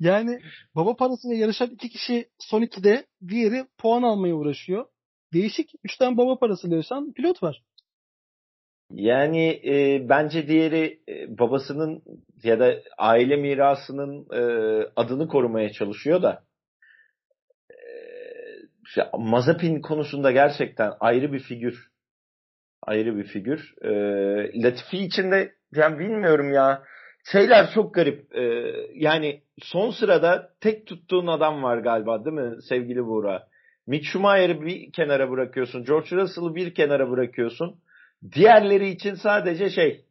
yani 0.00 0.40
baba 0.74 0.96
parasıyla 0.96 1.36
yarışan 1.36 1.70
iki 1.70 1.88
kişi 1.88 2.28
son 2.38 2.62
2'de 2.62 3.06
diğeri 3.28 3.66
puan 3.78 4.02
almaya 4.02 4.34
uğraşıyor. 4.34 4.86
Değişik 5.32 5.72
3 5.84 5.96
tane 5.96 6.16
baba 6.16 6.38
parasıyla 6.38 6.76
yarışan 6.76 7.12
pilot 7.12 7.42
var. 7.42 7.62
Yani 8.90 9.60
e, 9.64 10.08
bence 10.08 10.48
diğeri 10.48 11.00
e, 11.08 11.38
babasının 11.38 12.02
ya 12.42 12.60
da 12.60 12.74
aile 12.98 13.36
mirasının 13.36 14.26
e, 14.32 14.42
adını 14.96 15.28
korumaya 15.28 15.72
çalışıyor 15.72 16.22
da 16.22 16.42
e, 17.70 19.02
Mazepin 19.18 19.80
konusunda 19.80 20.30
gerçekten 20.30 20.92
ayrı 21.00 21.32
bir 21.32 21.40
figür. 21.40 21.90
Ayrı 22.82 23.16
bir 23.16 23.24
figür. 23.24 23.74
E, 23.82 23.90
Latifi 24.62 24.98
için 24.98 25.30
de 25.30 25.52
yani 25.74 25.98
bilmiyorum 25.98 26.52
ya. 26.52 26.82
Şeyler 27.32 27.70
çok 27.74 27.94
garip. 27.94 28.36
E, 28.36 28.72
yani 28.94 29.42
son 29.62 29.90
sırada 29.90 30.52
tek 30.60 30.86
tuttuğun 30.86 31.26
adam 31.26 31.62
var 31.62 31.78
galiba 31.78 32.24
değil 32.24 32.36
mi 32.36 32.62
sevgili 32.62 33.04
Buğra? 33.04 33.48
Mick 33.86 34.04
Schumacher'ı 34.04 34.62
bir 34.62 34.92
kenara 34.92 35.30
bırakıyorsun. 35.30 35.84
George 35.84 36.16
Russell'ı 36.16 36.54
bir 36.54 36.74
kenara 36.74 37.10
bırakıyorsun. 37.10 37.80
Diğerleri 38.34 38.88
için 38.88 39.14
sadece 39.14 39.70
şey 39.70 40.04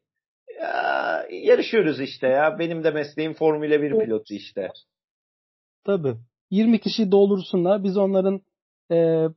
ya, 0.62 1.26
yarışıyoruz 1.32 2.00
işte 2.00 2.28
ya. 2.28 2.60
Benim 2.60 2.84
de 2.84 2.92
mesleğim 2.92 3.34
Formula 3.34 3.82
1 3.82 4.00
pilotu 4.00 4.34
işte. 4.34 4.70
Tabii. 5.86 6.16
20 6.52 6.80
kişi 6.80 7.12
doldursunlar. 7.12 7.84
Biz 7.84 7.98
onların 7.98 8.42
e, 8.92 9.28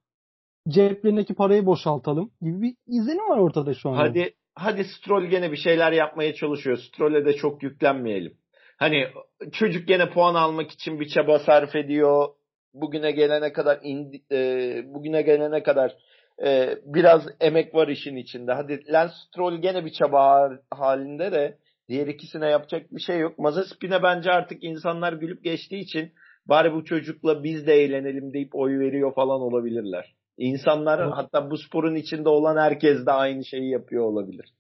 ceplerindeki 0.68 1.35
parayı 1.35 1.66
boşaltalım 1.66 2.31
gibi 2.43 2.62
bir 2.62 2.75
izlenim 2.87 3.29
var 3.29 3.39
ortada 3.39 3.75
şu 3.75 3.91
an. 3.91 3.95
Hadi 3.95 4.35
hadi 4.55 4.85
Stroll 4.85 5.25
gene 5.25 5.53
bir 5.53 5.57
şeyler 5.57 5.93
yapmaya 5.93 6.35
çalışıyor. 6.35 6.77
Stroll'e 6.77 7.25
de 7.25 7.33
çok 7.33 7.62
yüklenmeyelim. 7.62 8.37
Hani 8.77 9.09
çocuk 9.53 9.89
gene 9.89 10.11
puan 10.11 10.35
almak 10.35 10.70
için 10.70 11.01
bir 11.01 11.09
çaba 11.09 11.39
sarf 11.39 11.77
ediyor. 11.77 12.29
Bugüne 12.75 13.11
gelene 13.11 13.53
kadar 13.53 13.79
indi, 13.83 14.23
e, 14.33 14.83
bugüne 14.95 15.23
gelene 15.23 15.62
kadar 15.62 15.97
e, 16.45 16.78
biraz 16.85 17.22
emek 17.41 17.74
var 17.74 17.89
işin 17.89 18.16
içinde. 18.16 18.53
Hadi 18.53 18.93
Lance 18.93 19.14
Stroll 19.28 19.57
gene 19.57 19.85
bir 19.85 19.93
çaba 19.93 20.51
halinde 20.70 21.33
de 21.33 21.59
diğer 21.89 22.07
ikisine 22.07 22.51
yapacak 22.51 22.93
bir 22.93 23.01
şey 23.01 23.18
yok. 23.18 23.39
Mazepin'e 23.39 24.03
bence 24.03 24.30
artık 24.30 24.64
insanlar 24.64 25.12
gülüp 25.12 25.45
geçtiği 25.45 25.80
için 25.80 26.12
bari 26.47 26.72
bu 26.72 26.85
çocukla 26.85 27.45
biz 27.45 27.66
de 27.66 27.74
eğlenelim 27.74 28.33
deyip 28.33 28.55
oy 28.55 28.78
veriyor 28.78 29.14
falan 29.14 29.41
olabilirler. 29.41 30.14
İnsanlar 30.39 30.99
evet. 30.99 31.12
hatta 31.14 31.51
bu 31.51 31.59
sporun 31.59 31.95
içinde 31.95 32.28
olan 32.28 32.57
herkes 32.57 33.07
de 33.07 33.12
aynı 33.12 33.45
şeyi 33.45 33.70
yapıyor 33.70 34.05
olabilir. 34.05 34.55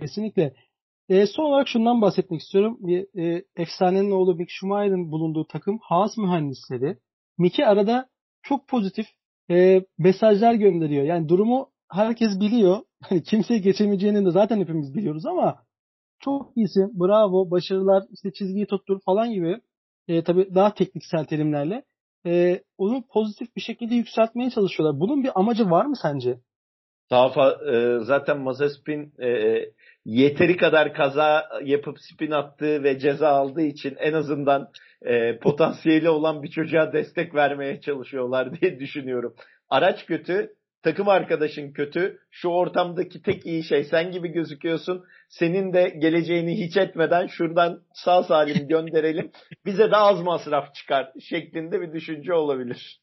Kesinlikle. 0.00 0.54
E, 1.08 1.26
son 1.26 1.44
olarak 1.44 1.68
şundan 1.68 2.02
bahsetmek 2.02 2.40
istiyorum. 2.40 2.78
Bir, 2.80 3.22
e, 3.22 3.44
efsanenin 3.56 4.10
oğlu 4.10 4.34
Mick 4.34 4.50
Schumacher'ın 4.50 5.12
bulunduğu 5.12 5.46
takım 5.46 5.78
Haas 5.82 6.16
mühendisleri. 6.18 6.98
Mick'i 7.38 7.66
arada 7.66 8.08
çok 8.42 8.68
pozitif 8.68 9.06
e, 9.50 9.84
mesajlar 9.98 10.54
gönderiyor. 10.54 11.04
Yani 11.04 11.28
durumu 11.28 11.70
herkes 11.90 12.40
biliyor. 12.40 12.78
Hani 13.02 13.22
kimseye 13.22 13.60
geçemeyeceğini 13.60 14.26
de 14.26 14.30
zaten 14.30 14.60
hepimiz 14.60 14.94
biliyoruz 14.94 15.26
ama 15.26 15.62
çok 16.20 16.56
iyisin, 16.56 17.00
bravo, 17.00 17.50
başarılar, 17.50 18.04
işte 18.12 18.32
çizgiyi 18.32 18.66
tuttur 18.66 19.00
falan 19.04 19.32
gibi 19.32 19.60
e, 20.08 20.24
tabii 20.24 20.54
daha 20.54 20.74
tekniksel 20.74 21.24
terimlerle 21.24 21.84
e, 22.26 22.62
onu 22.78 23.04
pozitif 23.12 23.56
bir 23.56 23.60
şekilde 23.60 23.94
yükseltmeye 23.94 24.50
çalışıyorlar. 24.50 25.00
Bunun 25.00 25.24
bir 25.24 25.30
amacı 25.34 25.70
var 25.70 25.84
mı 25.84 25.96
sence? 26.02 26.38
Daha 27.10 27.50
e, 27.50 27.98
zaten 28.04 28.40
Mazepin 28.40 29.12
e, 29.22 29.60
yeteri 30.04 30.56
kadar 30.56 30.94
kaza 30.94 31.44
yapıp 31.64 31.96
spin 32.00 32.30
attığı 32.30 32.82
ve 32.82 32.98
ceza 32.98 33.28
aldığı 33.28 33.62
için 33.62 33.96
en 33.98 34.12
azından 34.12 34.68
e, 35.02 35.38
potansiyeli 35.38 36.10
olan 36.10 36.42
bir 36.42 36.50
çocuğa 36.50 36.92
destek 36.92 37.34
vermeye 37.34 37.80
çalışıyorlar 37.80 38.60
diye 38.60 38.80
düşünüyorum. 38.80 39.34
Araç 39.68 40.06
kötü, 40.06 40.54
takım 40.82 41.08
arkadaşın 41.08 41.72
kötü. 41.72 42.18
Şu 42.30 42.48
ortamdaki 42.48 43.22
tek 43.22 43.46
iyi 43.46 43.64
şey 43.64 43.84
sen 43.84 44.10
gibi 44.10 44.28
gözüküyorsun. 44.28 45.04
Senin 45.28 45.72
de 45.72 45.88
geleceğini 45.88 46.64
hiç 46.66 46.76
etmeden 46.76 47.26
şuradan 47.26 47.82
sağ 47.92 48.22
salim 48.22 48.68
gönderelim. 48.68 49.30
Bize 49.66 49.90
de 49.90 49.96
az 49.96 50.22
masraf 50.22 50.74
çıkar 50.74 51.12
şeklinde 51.20 51.80
bir 51.80 51.92
düşünce 51.92 52.34
olabilir. 52.34 53.00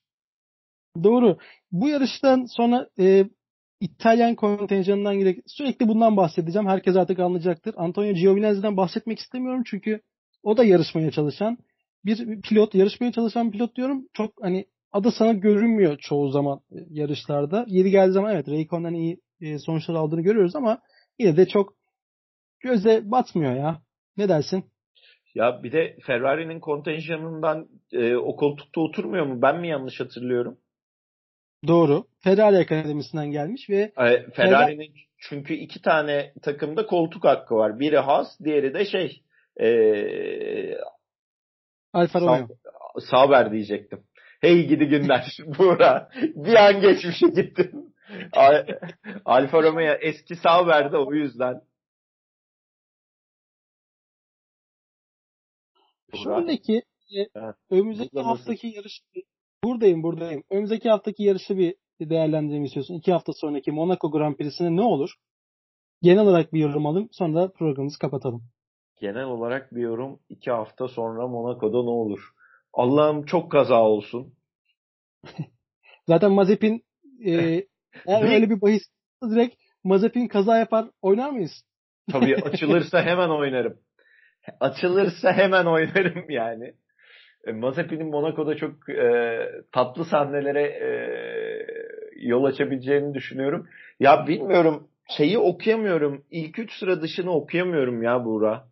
Doğru. 1.04 1.38
Bu 1.72 1.90
yarıştan 1.90 2.46
sonra 2.46 2.90
e, 3.00 3.26
İtalyan 3.80 4.36
kontenjanından 4.36 5.20
girek 5.20 5.40
sürekli 5.48 5.88
bundan 5.88 6.18
bahsedeceğim. 6.18 6.68
Herkes 6.68 6.96
artık 6.96 7.20
anlayacaktır. 7.20 7.76
Antonio 7.78 8.14
Giovinazzi'den 8.14 8.78
bahsetmek 8.78 9.20
istemiyorum 9.20 9.64
çünkü 9.66 10.02
o 10.44 10.58
da 10.58 10.64
yarışmaya 10.64 11.12
çalışan 11.12 11.58
bir 12.06 12.42
pilot, 12.42 12.76
yarışmaya 12.76 13.12
çalışan 13.12 13.52
pilot 13.52 13.76
diyorum. 13.76 14.08
Çok 14.14 14.34
hani 14.42 14.66
adı 14.92 15.12
sana 15.12 15.34
görünmüyor 15.34 15.98
çoğu 15.98 16.30
zaman 16.30 16.60
e, 16.72 16.78
yarışlarda. 16.90 17.66
Yeri 17.68 17.92
geldiği 17.92 18.14
zaman 18.14 18.36
evet 18.36 18.50
Raikkonen'den 18.50 18.94
iyi 18.94 19.20
e, 19.42 19.60
sonuçlar 19.60 19.96
aldığını 19.96 20.22
görüyoruz 20.22 20.56
ama 20.56 20.82
yine 21.20 21.38
de 21.38 21.48
çok 21.48 21.74
göze 22.60 23.12
batmıyor 23.12 23.56
ya. 23.56 23.82
Ne 24.18 24.30
dersin? 24.30 24.66
Ya 25.36 25.64
bir 25.64 25.72
de 25.72 25.98
Ferrari'nin 26.06 26.60
kontenjanından 26.60 27.68
e, 27.92 28.16
o 28.16 28.36
koltukta 28.36 28.82
oturmuyor 28.82 29.26
mu? 29.26 29.42
Ben 29.42 29.60
mi 29.60 29.68
yanlış 29.68 30.00
hatırlıyorum? 30.00 30.58
Doğru. 31.68 32.04
Ferrari 32.24 32.58
Akademisi'nden 32.58 33.32
gelmiş 33.32 33.70
ve 33.70 33.92
e, 33.98 34.32
Ferrari'nin 34.32 34.94
çünkü 35.18 35.54
iki 35.54 35.82
tane 35.82 36.34
takımda 36.42 36.86
koltuk 36.86 37.24
hakkı 37.24 37.56
var. 37.56 37.80
Biri 37.80 37.98
Haas, 37.98 38.28
diğeri 38.44 38.74
de 38.74 38.86
şey 38.86 39.22
e, 39.60 39.68
Alfa 41.96 42.20
Romeo. 42.22 42.48
Sauber 43.00 43.52
diyecektim. 43.52 44.04
Hey 44.42 44.68
gidi 44.68 44.86
günler 44.86 45.38
Buğra. 45.60 46.10
Bir 46.36 46.56
an 46.56 46.82
geçmişe 46.82 47.28
gittim. 47.28 47.94
Alfa 49.26 49.64
Romeo 49.64 49.94
eski 50.02 50.36
Sauber'de 50.36 50.98
o 50.98 51.14
yüzden. 51.14 51.62
Şuradaki 56.24 56.82
e, 57.18 57.40
önümüzdeki 57.70 58.20
haftaki 58.20 58.68
yarış 58.68 59.02
buradayım 59.64 60.04
buradayım. 60.04 60.44
Önümüzdeki 60.50 60.90
haftaki 60.90 61.24
yarışı 61.24 61.58
bir 61.58 61.76
değerlendirmek 62.02 62.68
istiyorsun. 62.68 62.94
İki 62.96 63.12
hafta 63.12 63.34
sonraki 63.34 63.72
Monaco 63.72 64.12
Grand 64.12 64.36
Prix'sine 64.36 64.76
ne 64.76 64.82
olur? 64.82 65.10
Genel 66.02 66.24
olarak 66.24 66.54
bir 66.54 66.60
yorum 66.60 66.86
alalım. 66.86 67.10
Sonra 67.12 67.42
da 67.42 67.52
programımızı 67.52 68.00
kapatalım. 68.00 68.55
Genel 69.00 69.26
olarak 69.26 69.76
bir 69.76 69.82
yorum. 69.82 70.20
iki 70.30 70.52
hafta 70.52 70.88
sonra 70.88 71.28
Monaco'da 71.28 71.84
ne 71.84 71.90
olur? 71.90 72.20
Allah'ım 72.74 73.26
çok 73.26 73.52
kaza 73.52 73.82
olsun. 73.84 74.34
Zaten 76.08 76.32
Mazepin 76.32 76.84
e, 77.26 77.32
eğer 78.08 78.34
öyle 78.34 78.50
bir 78.50 78.62
bahis 78.62 78.84
direkt 79.32 79.56
Mazepin 79.84 80.28
kaza 80.28 80.58
yapar 80.58 80.86
oynar 81.02 81.30
mıyız? 81.30 81.64
Tabii 82.12 82.36
açılırsa 82.36 83.04
hemen 83.04 83.30
oynarım. 83.30 83.78
Açılırsa 84.60 85.34
hemen 85.34 85.66
oynarım 85.66 86.30
yani. 86.30 86.74
E, 87.48 87.52
Mazepin'in 87.52 88.10
Monaco'da 88.10 88.56
çok 88.56 88.90
e, 88.90 89.40
tatlı 89.72 90.06
sahnelere 90.06 90.64
e, 90.64 90.90
yol 92.16 92.44
açabileceğini 92.44 93.14
düşünüyorum. 93.14 93.68
Ya 94.00 94.28
bilmiyorum 94.28 94.88
şeyi 95.18 95.38
okuyamıyorum. 95.38 96.26
İlk 96.32 96.60
üç 96.60 96.72
sıra 96.80 97.02
dışını 97.02 97.32
okuyamıyorum 97.32 98.04
ya 98.04 98.26
Buğra. 98.26 98.68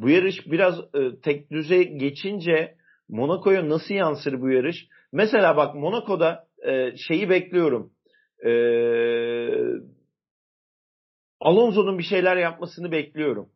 Bu 0.00 0.08
yarış 0.08 0.46
biraz 0.46 0.78
e, 0.94 1.20
tek 1.22 1.50
düze 1.50 1.82
geçince 1.82 2.76
Monaco'ya 3.08 3.68
nasıl 3.68 3.94
yansır 3.94 4.40
bu 4.40 4.50
yarış? 4.50 4.76
Mesela 5.12 5.56
bak 5.56 5.74
Monaco'da 5.74 6.48
e, 6.66 6.96
şeyi 6.96 7.30
bekliyorum. 7.30 7.92
E, 8.44 8.52
Alonso'nun 11.40 11.98
bir 11.98 12.02
şeyler 12.04 12.36
yapmasını 12.36 12.92
bekliyorum. 12.92 13.50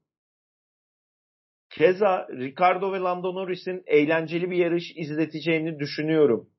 Keza 1.71 2.29
Ricardo 2.29 2.93
ve 2.93 2.99
Lando 2.99 3.35
Norris'in 3.35 3.83
eğlenceli 3.87 4.51
bir 4.51 4.57
yarış 4.57 4.85
izleteceğini 4.97 5.79
düşünüyorum. 5.79 6.51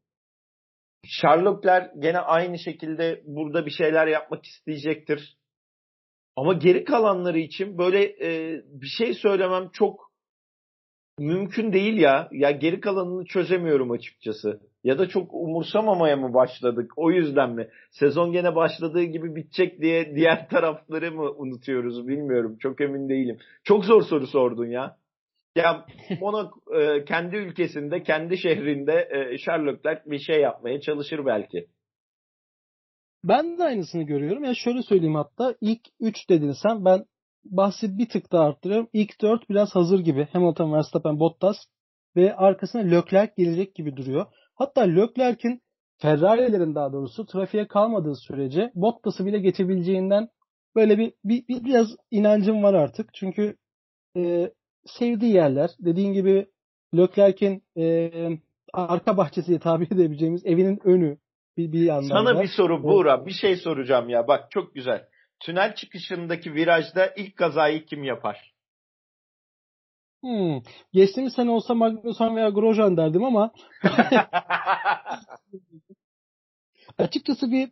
Sherlockler 1.06 1.92
gene 2.00 2.20
aynı 2.20 2.60
şekilde 2.60 3.22
burada 3.26 3.66
bir 3.66 3.72
şeyler 3.72 4.08
yapmak 4.08 4.46
isteyecektir. 4.46 5.38
Ama 6.38 6.54
geri 6.54 6.84
kalanları 6.84 7.40
için 7.40 7.78
böyle 7.78 8.04
e, 8.04 8.62
bir 8.68 8.88
şey 8.88 9.14
söylemem 9.14 9.70
çok 9.74 10.12
mümkün 11.20 11.74
değil 11.74 11.98
ya. 11.98 12.30
Ya 12.32 12.52
geri 12.52 12.80
kalanını 12.80 13.26
çözemiyorum 13.26 13.92
açıkçası. 13.92 14.62
Ya 14.84 15.00
da 15.00 15.10
çok 15.10 15.34
umursamamaya 15.34 16.16
mı 16.16 16.34
başladık? 16.34 16.92
O 16.96 17.12
yüzden 17.12 17.52
mi? 17.52 17.70
Sezon 17.92 18.32
gene 18.32 18.56
başladığı 18.56 19.04
gibi 19.04 19.36
bitecek 19.36 19.82
diye 19.82 20.16
diğer 20.16 20.50
tarafları 20.50 21.12
mı 21.12 21.32
unutuyoruz 21.32 22.08
bilmiyorum. 22.08 22.58
Çok 22.60 22.82
emin 22.82 23.10
değilim. 23.10 23.38
Çok 23.64 23.86
zor 23.86 24.02
soru 24.02 24.28
sordun 24.28 24.68
ya. 24.68 24.98
Ya 25.56 25.86
ona 26.22 26.52
e, 26.80 27.06
kendi 27.06 27.36
ülkesinde, 27.36 28.04
kendi 28.04 28.38
şehrinde 28.38 29.10
e, 29.12 29.38
Sherlockler 29.38 30.02
bir 30.06 30.20
şey 30.20 30.42
yapmaya 30.42 30.82
çalışır 30.82 31.26
belki. 31.26 31.68
Ben 33.24 33.58
de 33.58 33.64
aynısını 33.64 34.04
görüyorum. 34.04 34.44
Ya 34.44 34.54
şöyle 34.56 34.84
söyleyeyim 34.84 35.16
hatta 35.16 35.56
ilk 35.62 35.82
3 36.00 36.30
dedin 36.30 36.56
sen 36.64 36.86
ben 36.86 37.06
bahsi 37.46 37.98
bir 37.98 38.10
tık 38.10 38.32
daha 38.32 38.44
arttırıyorum. 38.44 38.90
İlk 38.94 39.22
4 39.22 39.50
biraz 39.50 39.76
hazır 39.76 40.00
gibi. 40.00 40.28
Hamilton, 40.34 40.74
Verstappen, 40.74 41.20
Bottas 41.20 41.58
ve 42.16 42.36
arkasına 42.36 42.82
Leclerc 42.82 43.34
gelecek 43.38 43.76
gibi 43.76 43.98
duruyor. 43.98 44.26
Hatta 44.56 44.82
Leclerc'in 44.82 45.62
Ferrari'lerin 45.98 46.76
daha 46.76 46.94
doğrusu 46.94 47.26
trafiğe 47.26 47.68
kalmadığı 47.68 48.16
sürece 48.16 48.72
Bottas'ı 48.76 49.26
bile 49.26 49.40
geçebileceğinden 49.40 50.30
böyle 50.76 50.98
bir, 50.98 51.14
bir, 51.26 51.48
bir 51.48 51.64
biraz 51.64 51.88
inancım 52.12 52.64
var 52.64 52.74
artık. 52.74 53.10
Çünkü 53.14 53.58
e, 54.18 54.52
sevdiği 54.86 55.34
yerler. 55.34 55.70
Dediğin 55.80 56.14
gibi 56.14 56.48
Leclerc'in 56.98 57.64
e, 57.78 58.12
arka 58.74 59.18
bahçesi 59.18 59.48
diye 59.48 59.60
tabir 59.64 59.92
edebileceğimiz 59.92 60.46
evinin 60.46 60.80
önü 60.84 61.18
bir, 61.58 61.72
bir 61.72 61.90
anlamda. 61.90 62.08
Sana 62.08 62.42
bir 62.42 62.48
soru 62.48 62.84
Buğra. 62.84 63.26
Bir 63.26 63.32
şey 63.32 63.56
soracağım 63.56 64.10
ya. 64.10 64.28
Bak 64.28 64.52
çok 64.52 64.76
güzel. 64.76 65.06
Tünel 65.40 65.76
çıkışındaki 65.76 66.54
virajda 66.54 67.14
ilk 67.16 67.38
kazayı 67.38 67.86
kim 67.86 68.04
yapar? 68.04 68.54
Hmm. 70.24 70.62
Geçtiğimiz 70.94 71.34
sene 71.34 71.52
olsa 71.52 71.74
Magnussen 71.74 72.36
veya 72.36 72.50
Grosjean 72.50 72.98
derdim 72.98 73.24
ama 73.24 73.52
açıkçası 76.98 77.52
bir 77.52 77.72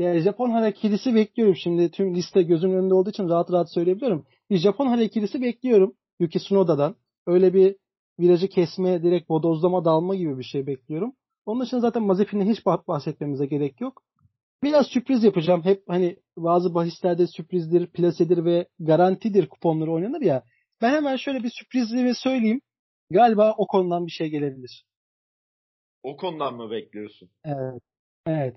yani 0.00 0.20
Japon 0.20 0.50
hareketisi 0.50 1.14
bekliyorum. 1.14 1.56
Şimdi 1.56 1.90
tüm 1.90 2.14
liste 2.14 2.42
gözümün 2.42 2.76
önünde 2.76 2.94
olduğu 2.94 3.10
için 3.10 3.28
rahat 3.28 3.52
rahat 3.52 3.72
söyleyebilirim. 3.72 4.24
Bir 4.50 4.58
Japon 4.58 4.86
hareketisi 4.86 5.42
bekliyorum. 5.42 5.94
Yuki 6.20 6.38
Tsunoda'dan. 6.38 6.96
Öyle 7.26 7.54
bir 7.54 7.76
virajı 8.20 8.48
kesme, 8.48 9.02
direkt 9.02 9.28
bodozlama 9.28 9.84
dalma 9.84 10.14
gibi 10.14 10.38
bir 10.38 10.44
şey 10.44 10.66
bekliyorum. 10.66 11.12
Onun 11.46 11.60
dışında 11.60 11.80
zaten 11.80 12.02
Mazepin'den 12.02 12.46
hiç 12.46 12.66
bahsetmemize 12.66 13.46
gerek 13.46 13.80
yok. 13.80 14.02
Biraz 14.62 14.86
sürpriz 14.86 15.24
yapacağım. 15.24 15.64
Hep 15.64 15.82
hani 15.88 16.16
bazı 16.36 16.74
bahislerde 16.74 17.26
sürprizdir, 17.26 17.86
plasedir 17.86 18.44
ve 18.44 18.68
garantidir 18.78 19.48
kuponları 19.48 19.92
oynanır 19.92 20.20
ya. 20.20 20.42
Ben 20.82 20.92
hemen 20.94 21.16
şöyle 21.16 21.42
bir 21.42 21.50
sürprizli 21.50 22.14
söyleyeyim. 22.14 22.60
Galiba 23.10 23.54
o 23.58 23.66
konudan 23.66 24.06
bir 24.06 24.12
şey 24.12 24.28
gelebilir. 24.28 24.84
O 26.02 26.16
konudan 26.16 26.54
mı 26.54 26.70
bekliyorsun? 26.70 27.30
Evet. 27.44 27.82
Evet. 28.26 28.56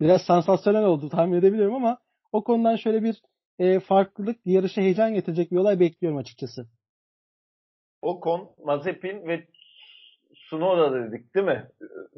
Biraz 0.00 0.22
sansasyonel 0.22 0.84
oldu 0.84 1.08
tahmin 1.08 1.38
edebiliyorum 1.38 1.74
ama 1.74 1.98
o 2.32 2.44
konudan 2.44 2.76
şöyle 2.76 3.02
bir 3.02 3.22
e, 3.58 3.80
farklılık, 3.80 4.40
yarışa 4.44 4.80
heyecan 4.80 5.14
getirecek 5.14 5.50
bir 5.50 5.56
olay 5.56 5.80
bekliyorum 5.80 6.18
açıkçası. 6.18 6.66
Ocon, 8.02 8.50
Mazepin 8.64 9.26
ve 9.28 9.46
Sunoda 10.52 10.92
dedik 10.92 11.34
değil 11.34 11.46
mi? 11.46 11.68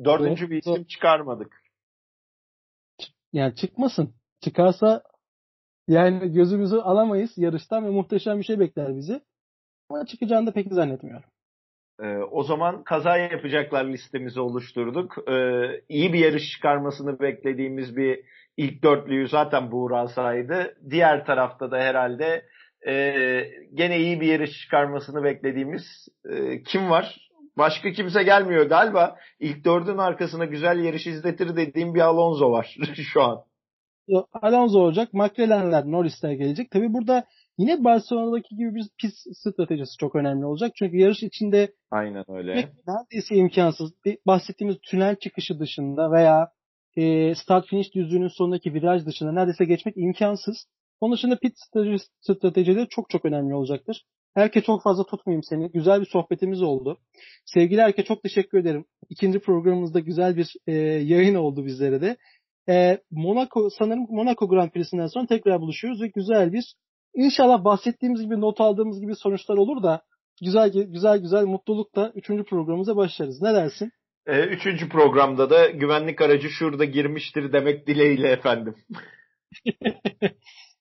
Dördüncü 0.05 0.51
bir 0.51 0.57
isim 0.57 0.85
çıkarmadık. 0.85 1.63
Yani 3.33 3.55
çıkmasın. 3.55 4.15
Çıkarsa 4.41 5.03
yani 5.89 6.33
gözümüzü 6.33 6.77
alamayız 6.77 7.39
yarıştan 7.39 7.85
ve 7.85 7.91
muhteşem 7.91 8.39
bir 8.39 8.45
şey 8.45 8.61
bekler 8.61 8.97
bizi. 8.97 9.21
Ama 9.89 10.07
çıkacağını 10.07 10.47
da 10.47 10.53
pek 10.53 10.73
zannetmiyorum. 10.73 11.31
Ee, 12.03 12.17
o 12.17 12.43
zaman 12.43 12.85
kaza 12.85 13.17
yapacaklar 13.17 13.85
listemizi 13.85 14.41
oluşturduk. 14.41 15.29
Ee, 15.29 15.81
iyi 15.89 16.13
bir 16.13 16.19
yarış 16.19 16.51
çıkarmasını 16.51 17.21
beklediğimiz 17.21 17.97
bir 17.97 18.25
ilk 18.57 18.83
dörtlüyü 18.83 19.29
zaten 19.29 19.73
Buğra 19.73 20.09
saydı. 20.09 20.77
Diğer 20.91 21.27
tarafta 21.27 21.71
da 21.71 21.79
herhalde 21.79 22.47
e, 22.87 23.15
gene 23.75 23.99
iyi 23.99 24.21
bir 24.21 24.27
yarış 24.27 24.51
çıkarmasını 24.63 25.25
beklediğimiz 25.25 26.09
e, 26.31 26.63
kim 26.63 26.91
var? 26.91 27.24
Başka 27.59 27.93
kimse 27.93 28.23
gelmiyor 28.23 28.67
galiba. 28.67 29.17
İlk 29.41 29.65
dördün 29.65 29.99
arkasına 29.99 30.45
güzel 30.45 30.85
yarış 30.85 31.07
izletir 31.07 31.57
dediğim 31.57 31.95
bir 31.95 32.01
Alonso 32.01 32.51
var 32.51 32.77
şu 33.13 33.23
an. 33.23 33.45
Alonso 34.33 34.79
olacak. 34.79 35.15
McLaren'ler, 35.15 35.85
Norris'ler 35.85 36.33
gelecek. 36.33 36.71
Tabi 36.71 36.93
burada 36.93 37.25
yine 37.59 37.85
Barcelona'daki 37.85 38.57
gibi 38.57 38.75
bir 38.75 38.85
pist 39.01 39.17
stratejisi 39.37 39.97
çok 40.01 40.15
önemli 40.15 40.47
olacak. 40.47 40.73
Çünkü 40.75 40.97
yarış 40.97 41.23
içinde 41.23 41.73
Aynen 41.91 42.25
öyle. 42.29 42.55
neredeyse 42.87 43.35
imkansız. 43.35 43.93
Bahsettiğimiz 44.27 44.77
tünel 44.91 45.17
çıkışı 45.17 45.61
dışında 45.61 46.11
veya 46.13 46.49
e, 46.97 47.35
start 47.35 47.67
finish 47.67 47.95
düzlüğünün 47.95 48.29
sonundaki 48.29 48.75
viraj 48.75 49.07
dışında 49.07 49.33
neredeyse 49.33 49.65
geçmek 49.65 49.97
imkansız. 49.97 50.67
Onun 51.01 51.15
dışında 51.15 51.39
pit 51.39 51.55
stratejileri 52.21 52.89
çok 52.89 53.11
çok 53.11 53.25
önemli 53.25 53.55
olacaktır. 53.55 54.05
Erke 54.37 54.63
çok 54.63 54.83
fazla 54.83 55.05
tutmayayım 55.05 55.43
seni. 55.43 55.71
Güzel 55.71 56.01
bir 56.01 56.07
sohbetimiz 56.07 56.63
oldu. 56.63 56.99
Sevgili 57.45 57.81
Erke 57.81 58.05
çok 58.05 58.23
teşekkür 58.23 58.59
ederim. 58.59 58.85
İkinci 59.09 59.39
programımızda 59.39 60.01
güzel 60.01 60.37
bir 60.37 60.53
e, 60.67 60.73
yayın 60.83 61.35
oldu 61.35 61.67
bizlere 61.67 62.01
de. 62.01 62.17
E, 62.69 62.99
Monaco 63.11 63.71
sanırım 63.79 64.07
Monaco 64.11 64.49
Grand 64.49 64.71
Prix'sinden 64.71 65.07
sonra 65.07 65.27
tekrar 65.27 65.61
buluşuyoruz 65.61 66.03
ve 66.03 66.07
güzel 66.07 66.53
bir 66.53 66.75
İnşallah 67.15 67.65
bahsettiğimiz 67.65 68.23
gibi 68.23 68.41
not 68.41 68.61
aldığımız 68.61 69.01
gibi 69.01 69.17
sonuçlar 69.17 69.57
olur 69.57 69.83
da 69.83 70.03
güzel 70.43 70.73
güzel 70.73 71.19
güzel 71.19 71.45
mutlulukla 71.45 72.13
üçüncü 72.15 72.45
programımıza 72.45 72.97
başlarız. 72.97 73.43
Ne 73.43 73.55
dersin? 73.55 73.93
Ee, 74.27 74.45
üçüncü 74.45 74.89
programda 74.89 75.51
da 75.51 75.71
güvenlik 75.71 76.21
aracı 76.21 76.49
şurada 76.49 76.85
girmiştir 76.85 77.53
demek 77.53 77.87
dileğiyle 77.87 78.29
efendim. 78.29 78.75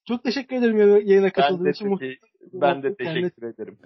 Çok 0.07 0.23
teşekkür 0.23 0.55
ederim 0.55 0.77
yayına 1.07 1.29
katıldığın 1.29 1.71
için. 1.71 1.99
Ben 2.53 2.83
de 2.83 2.95
teşekkür 2.95 3.43
ederim. 3.43 3.77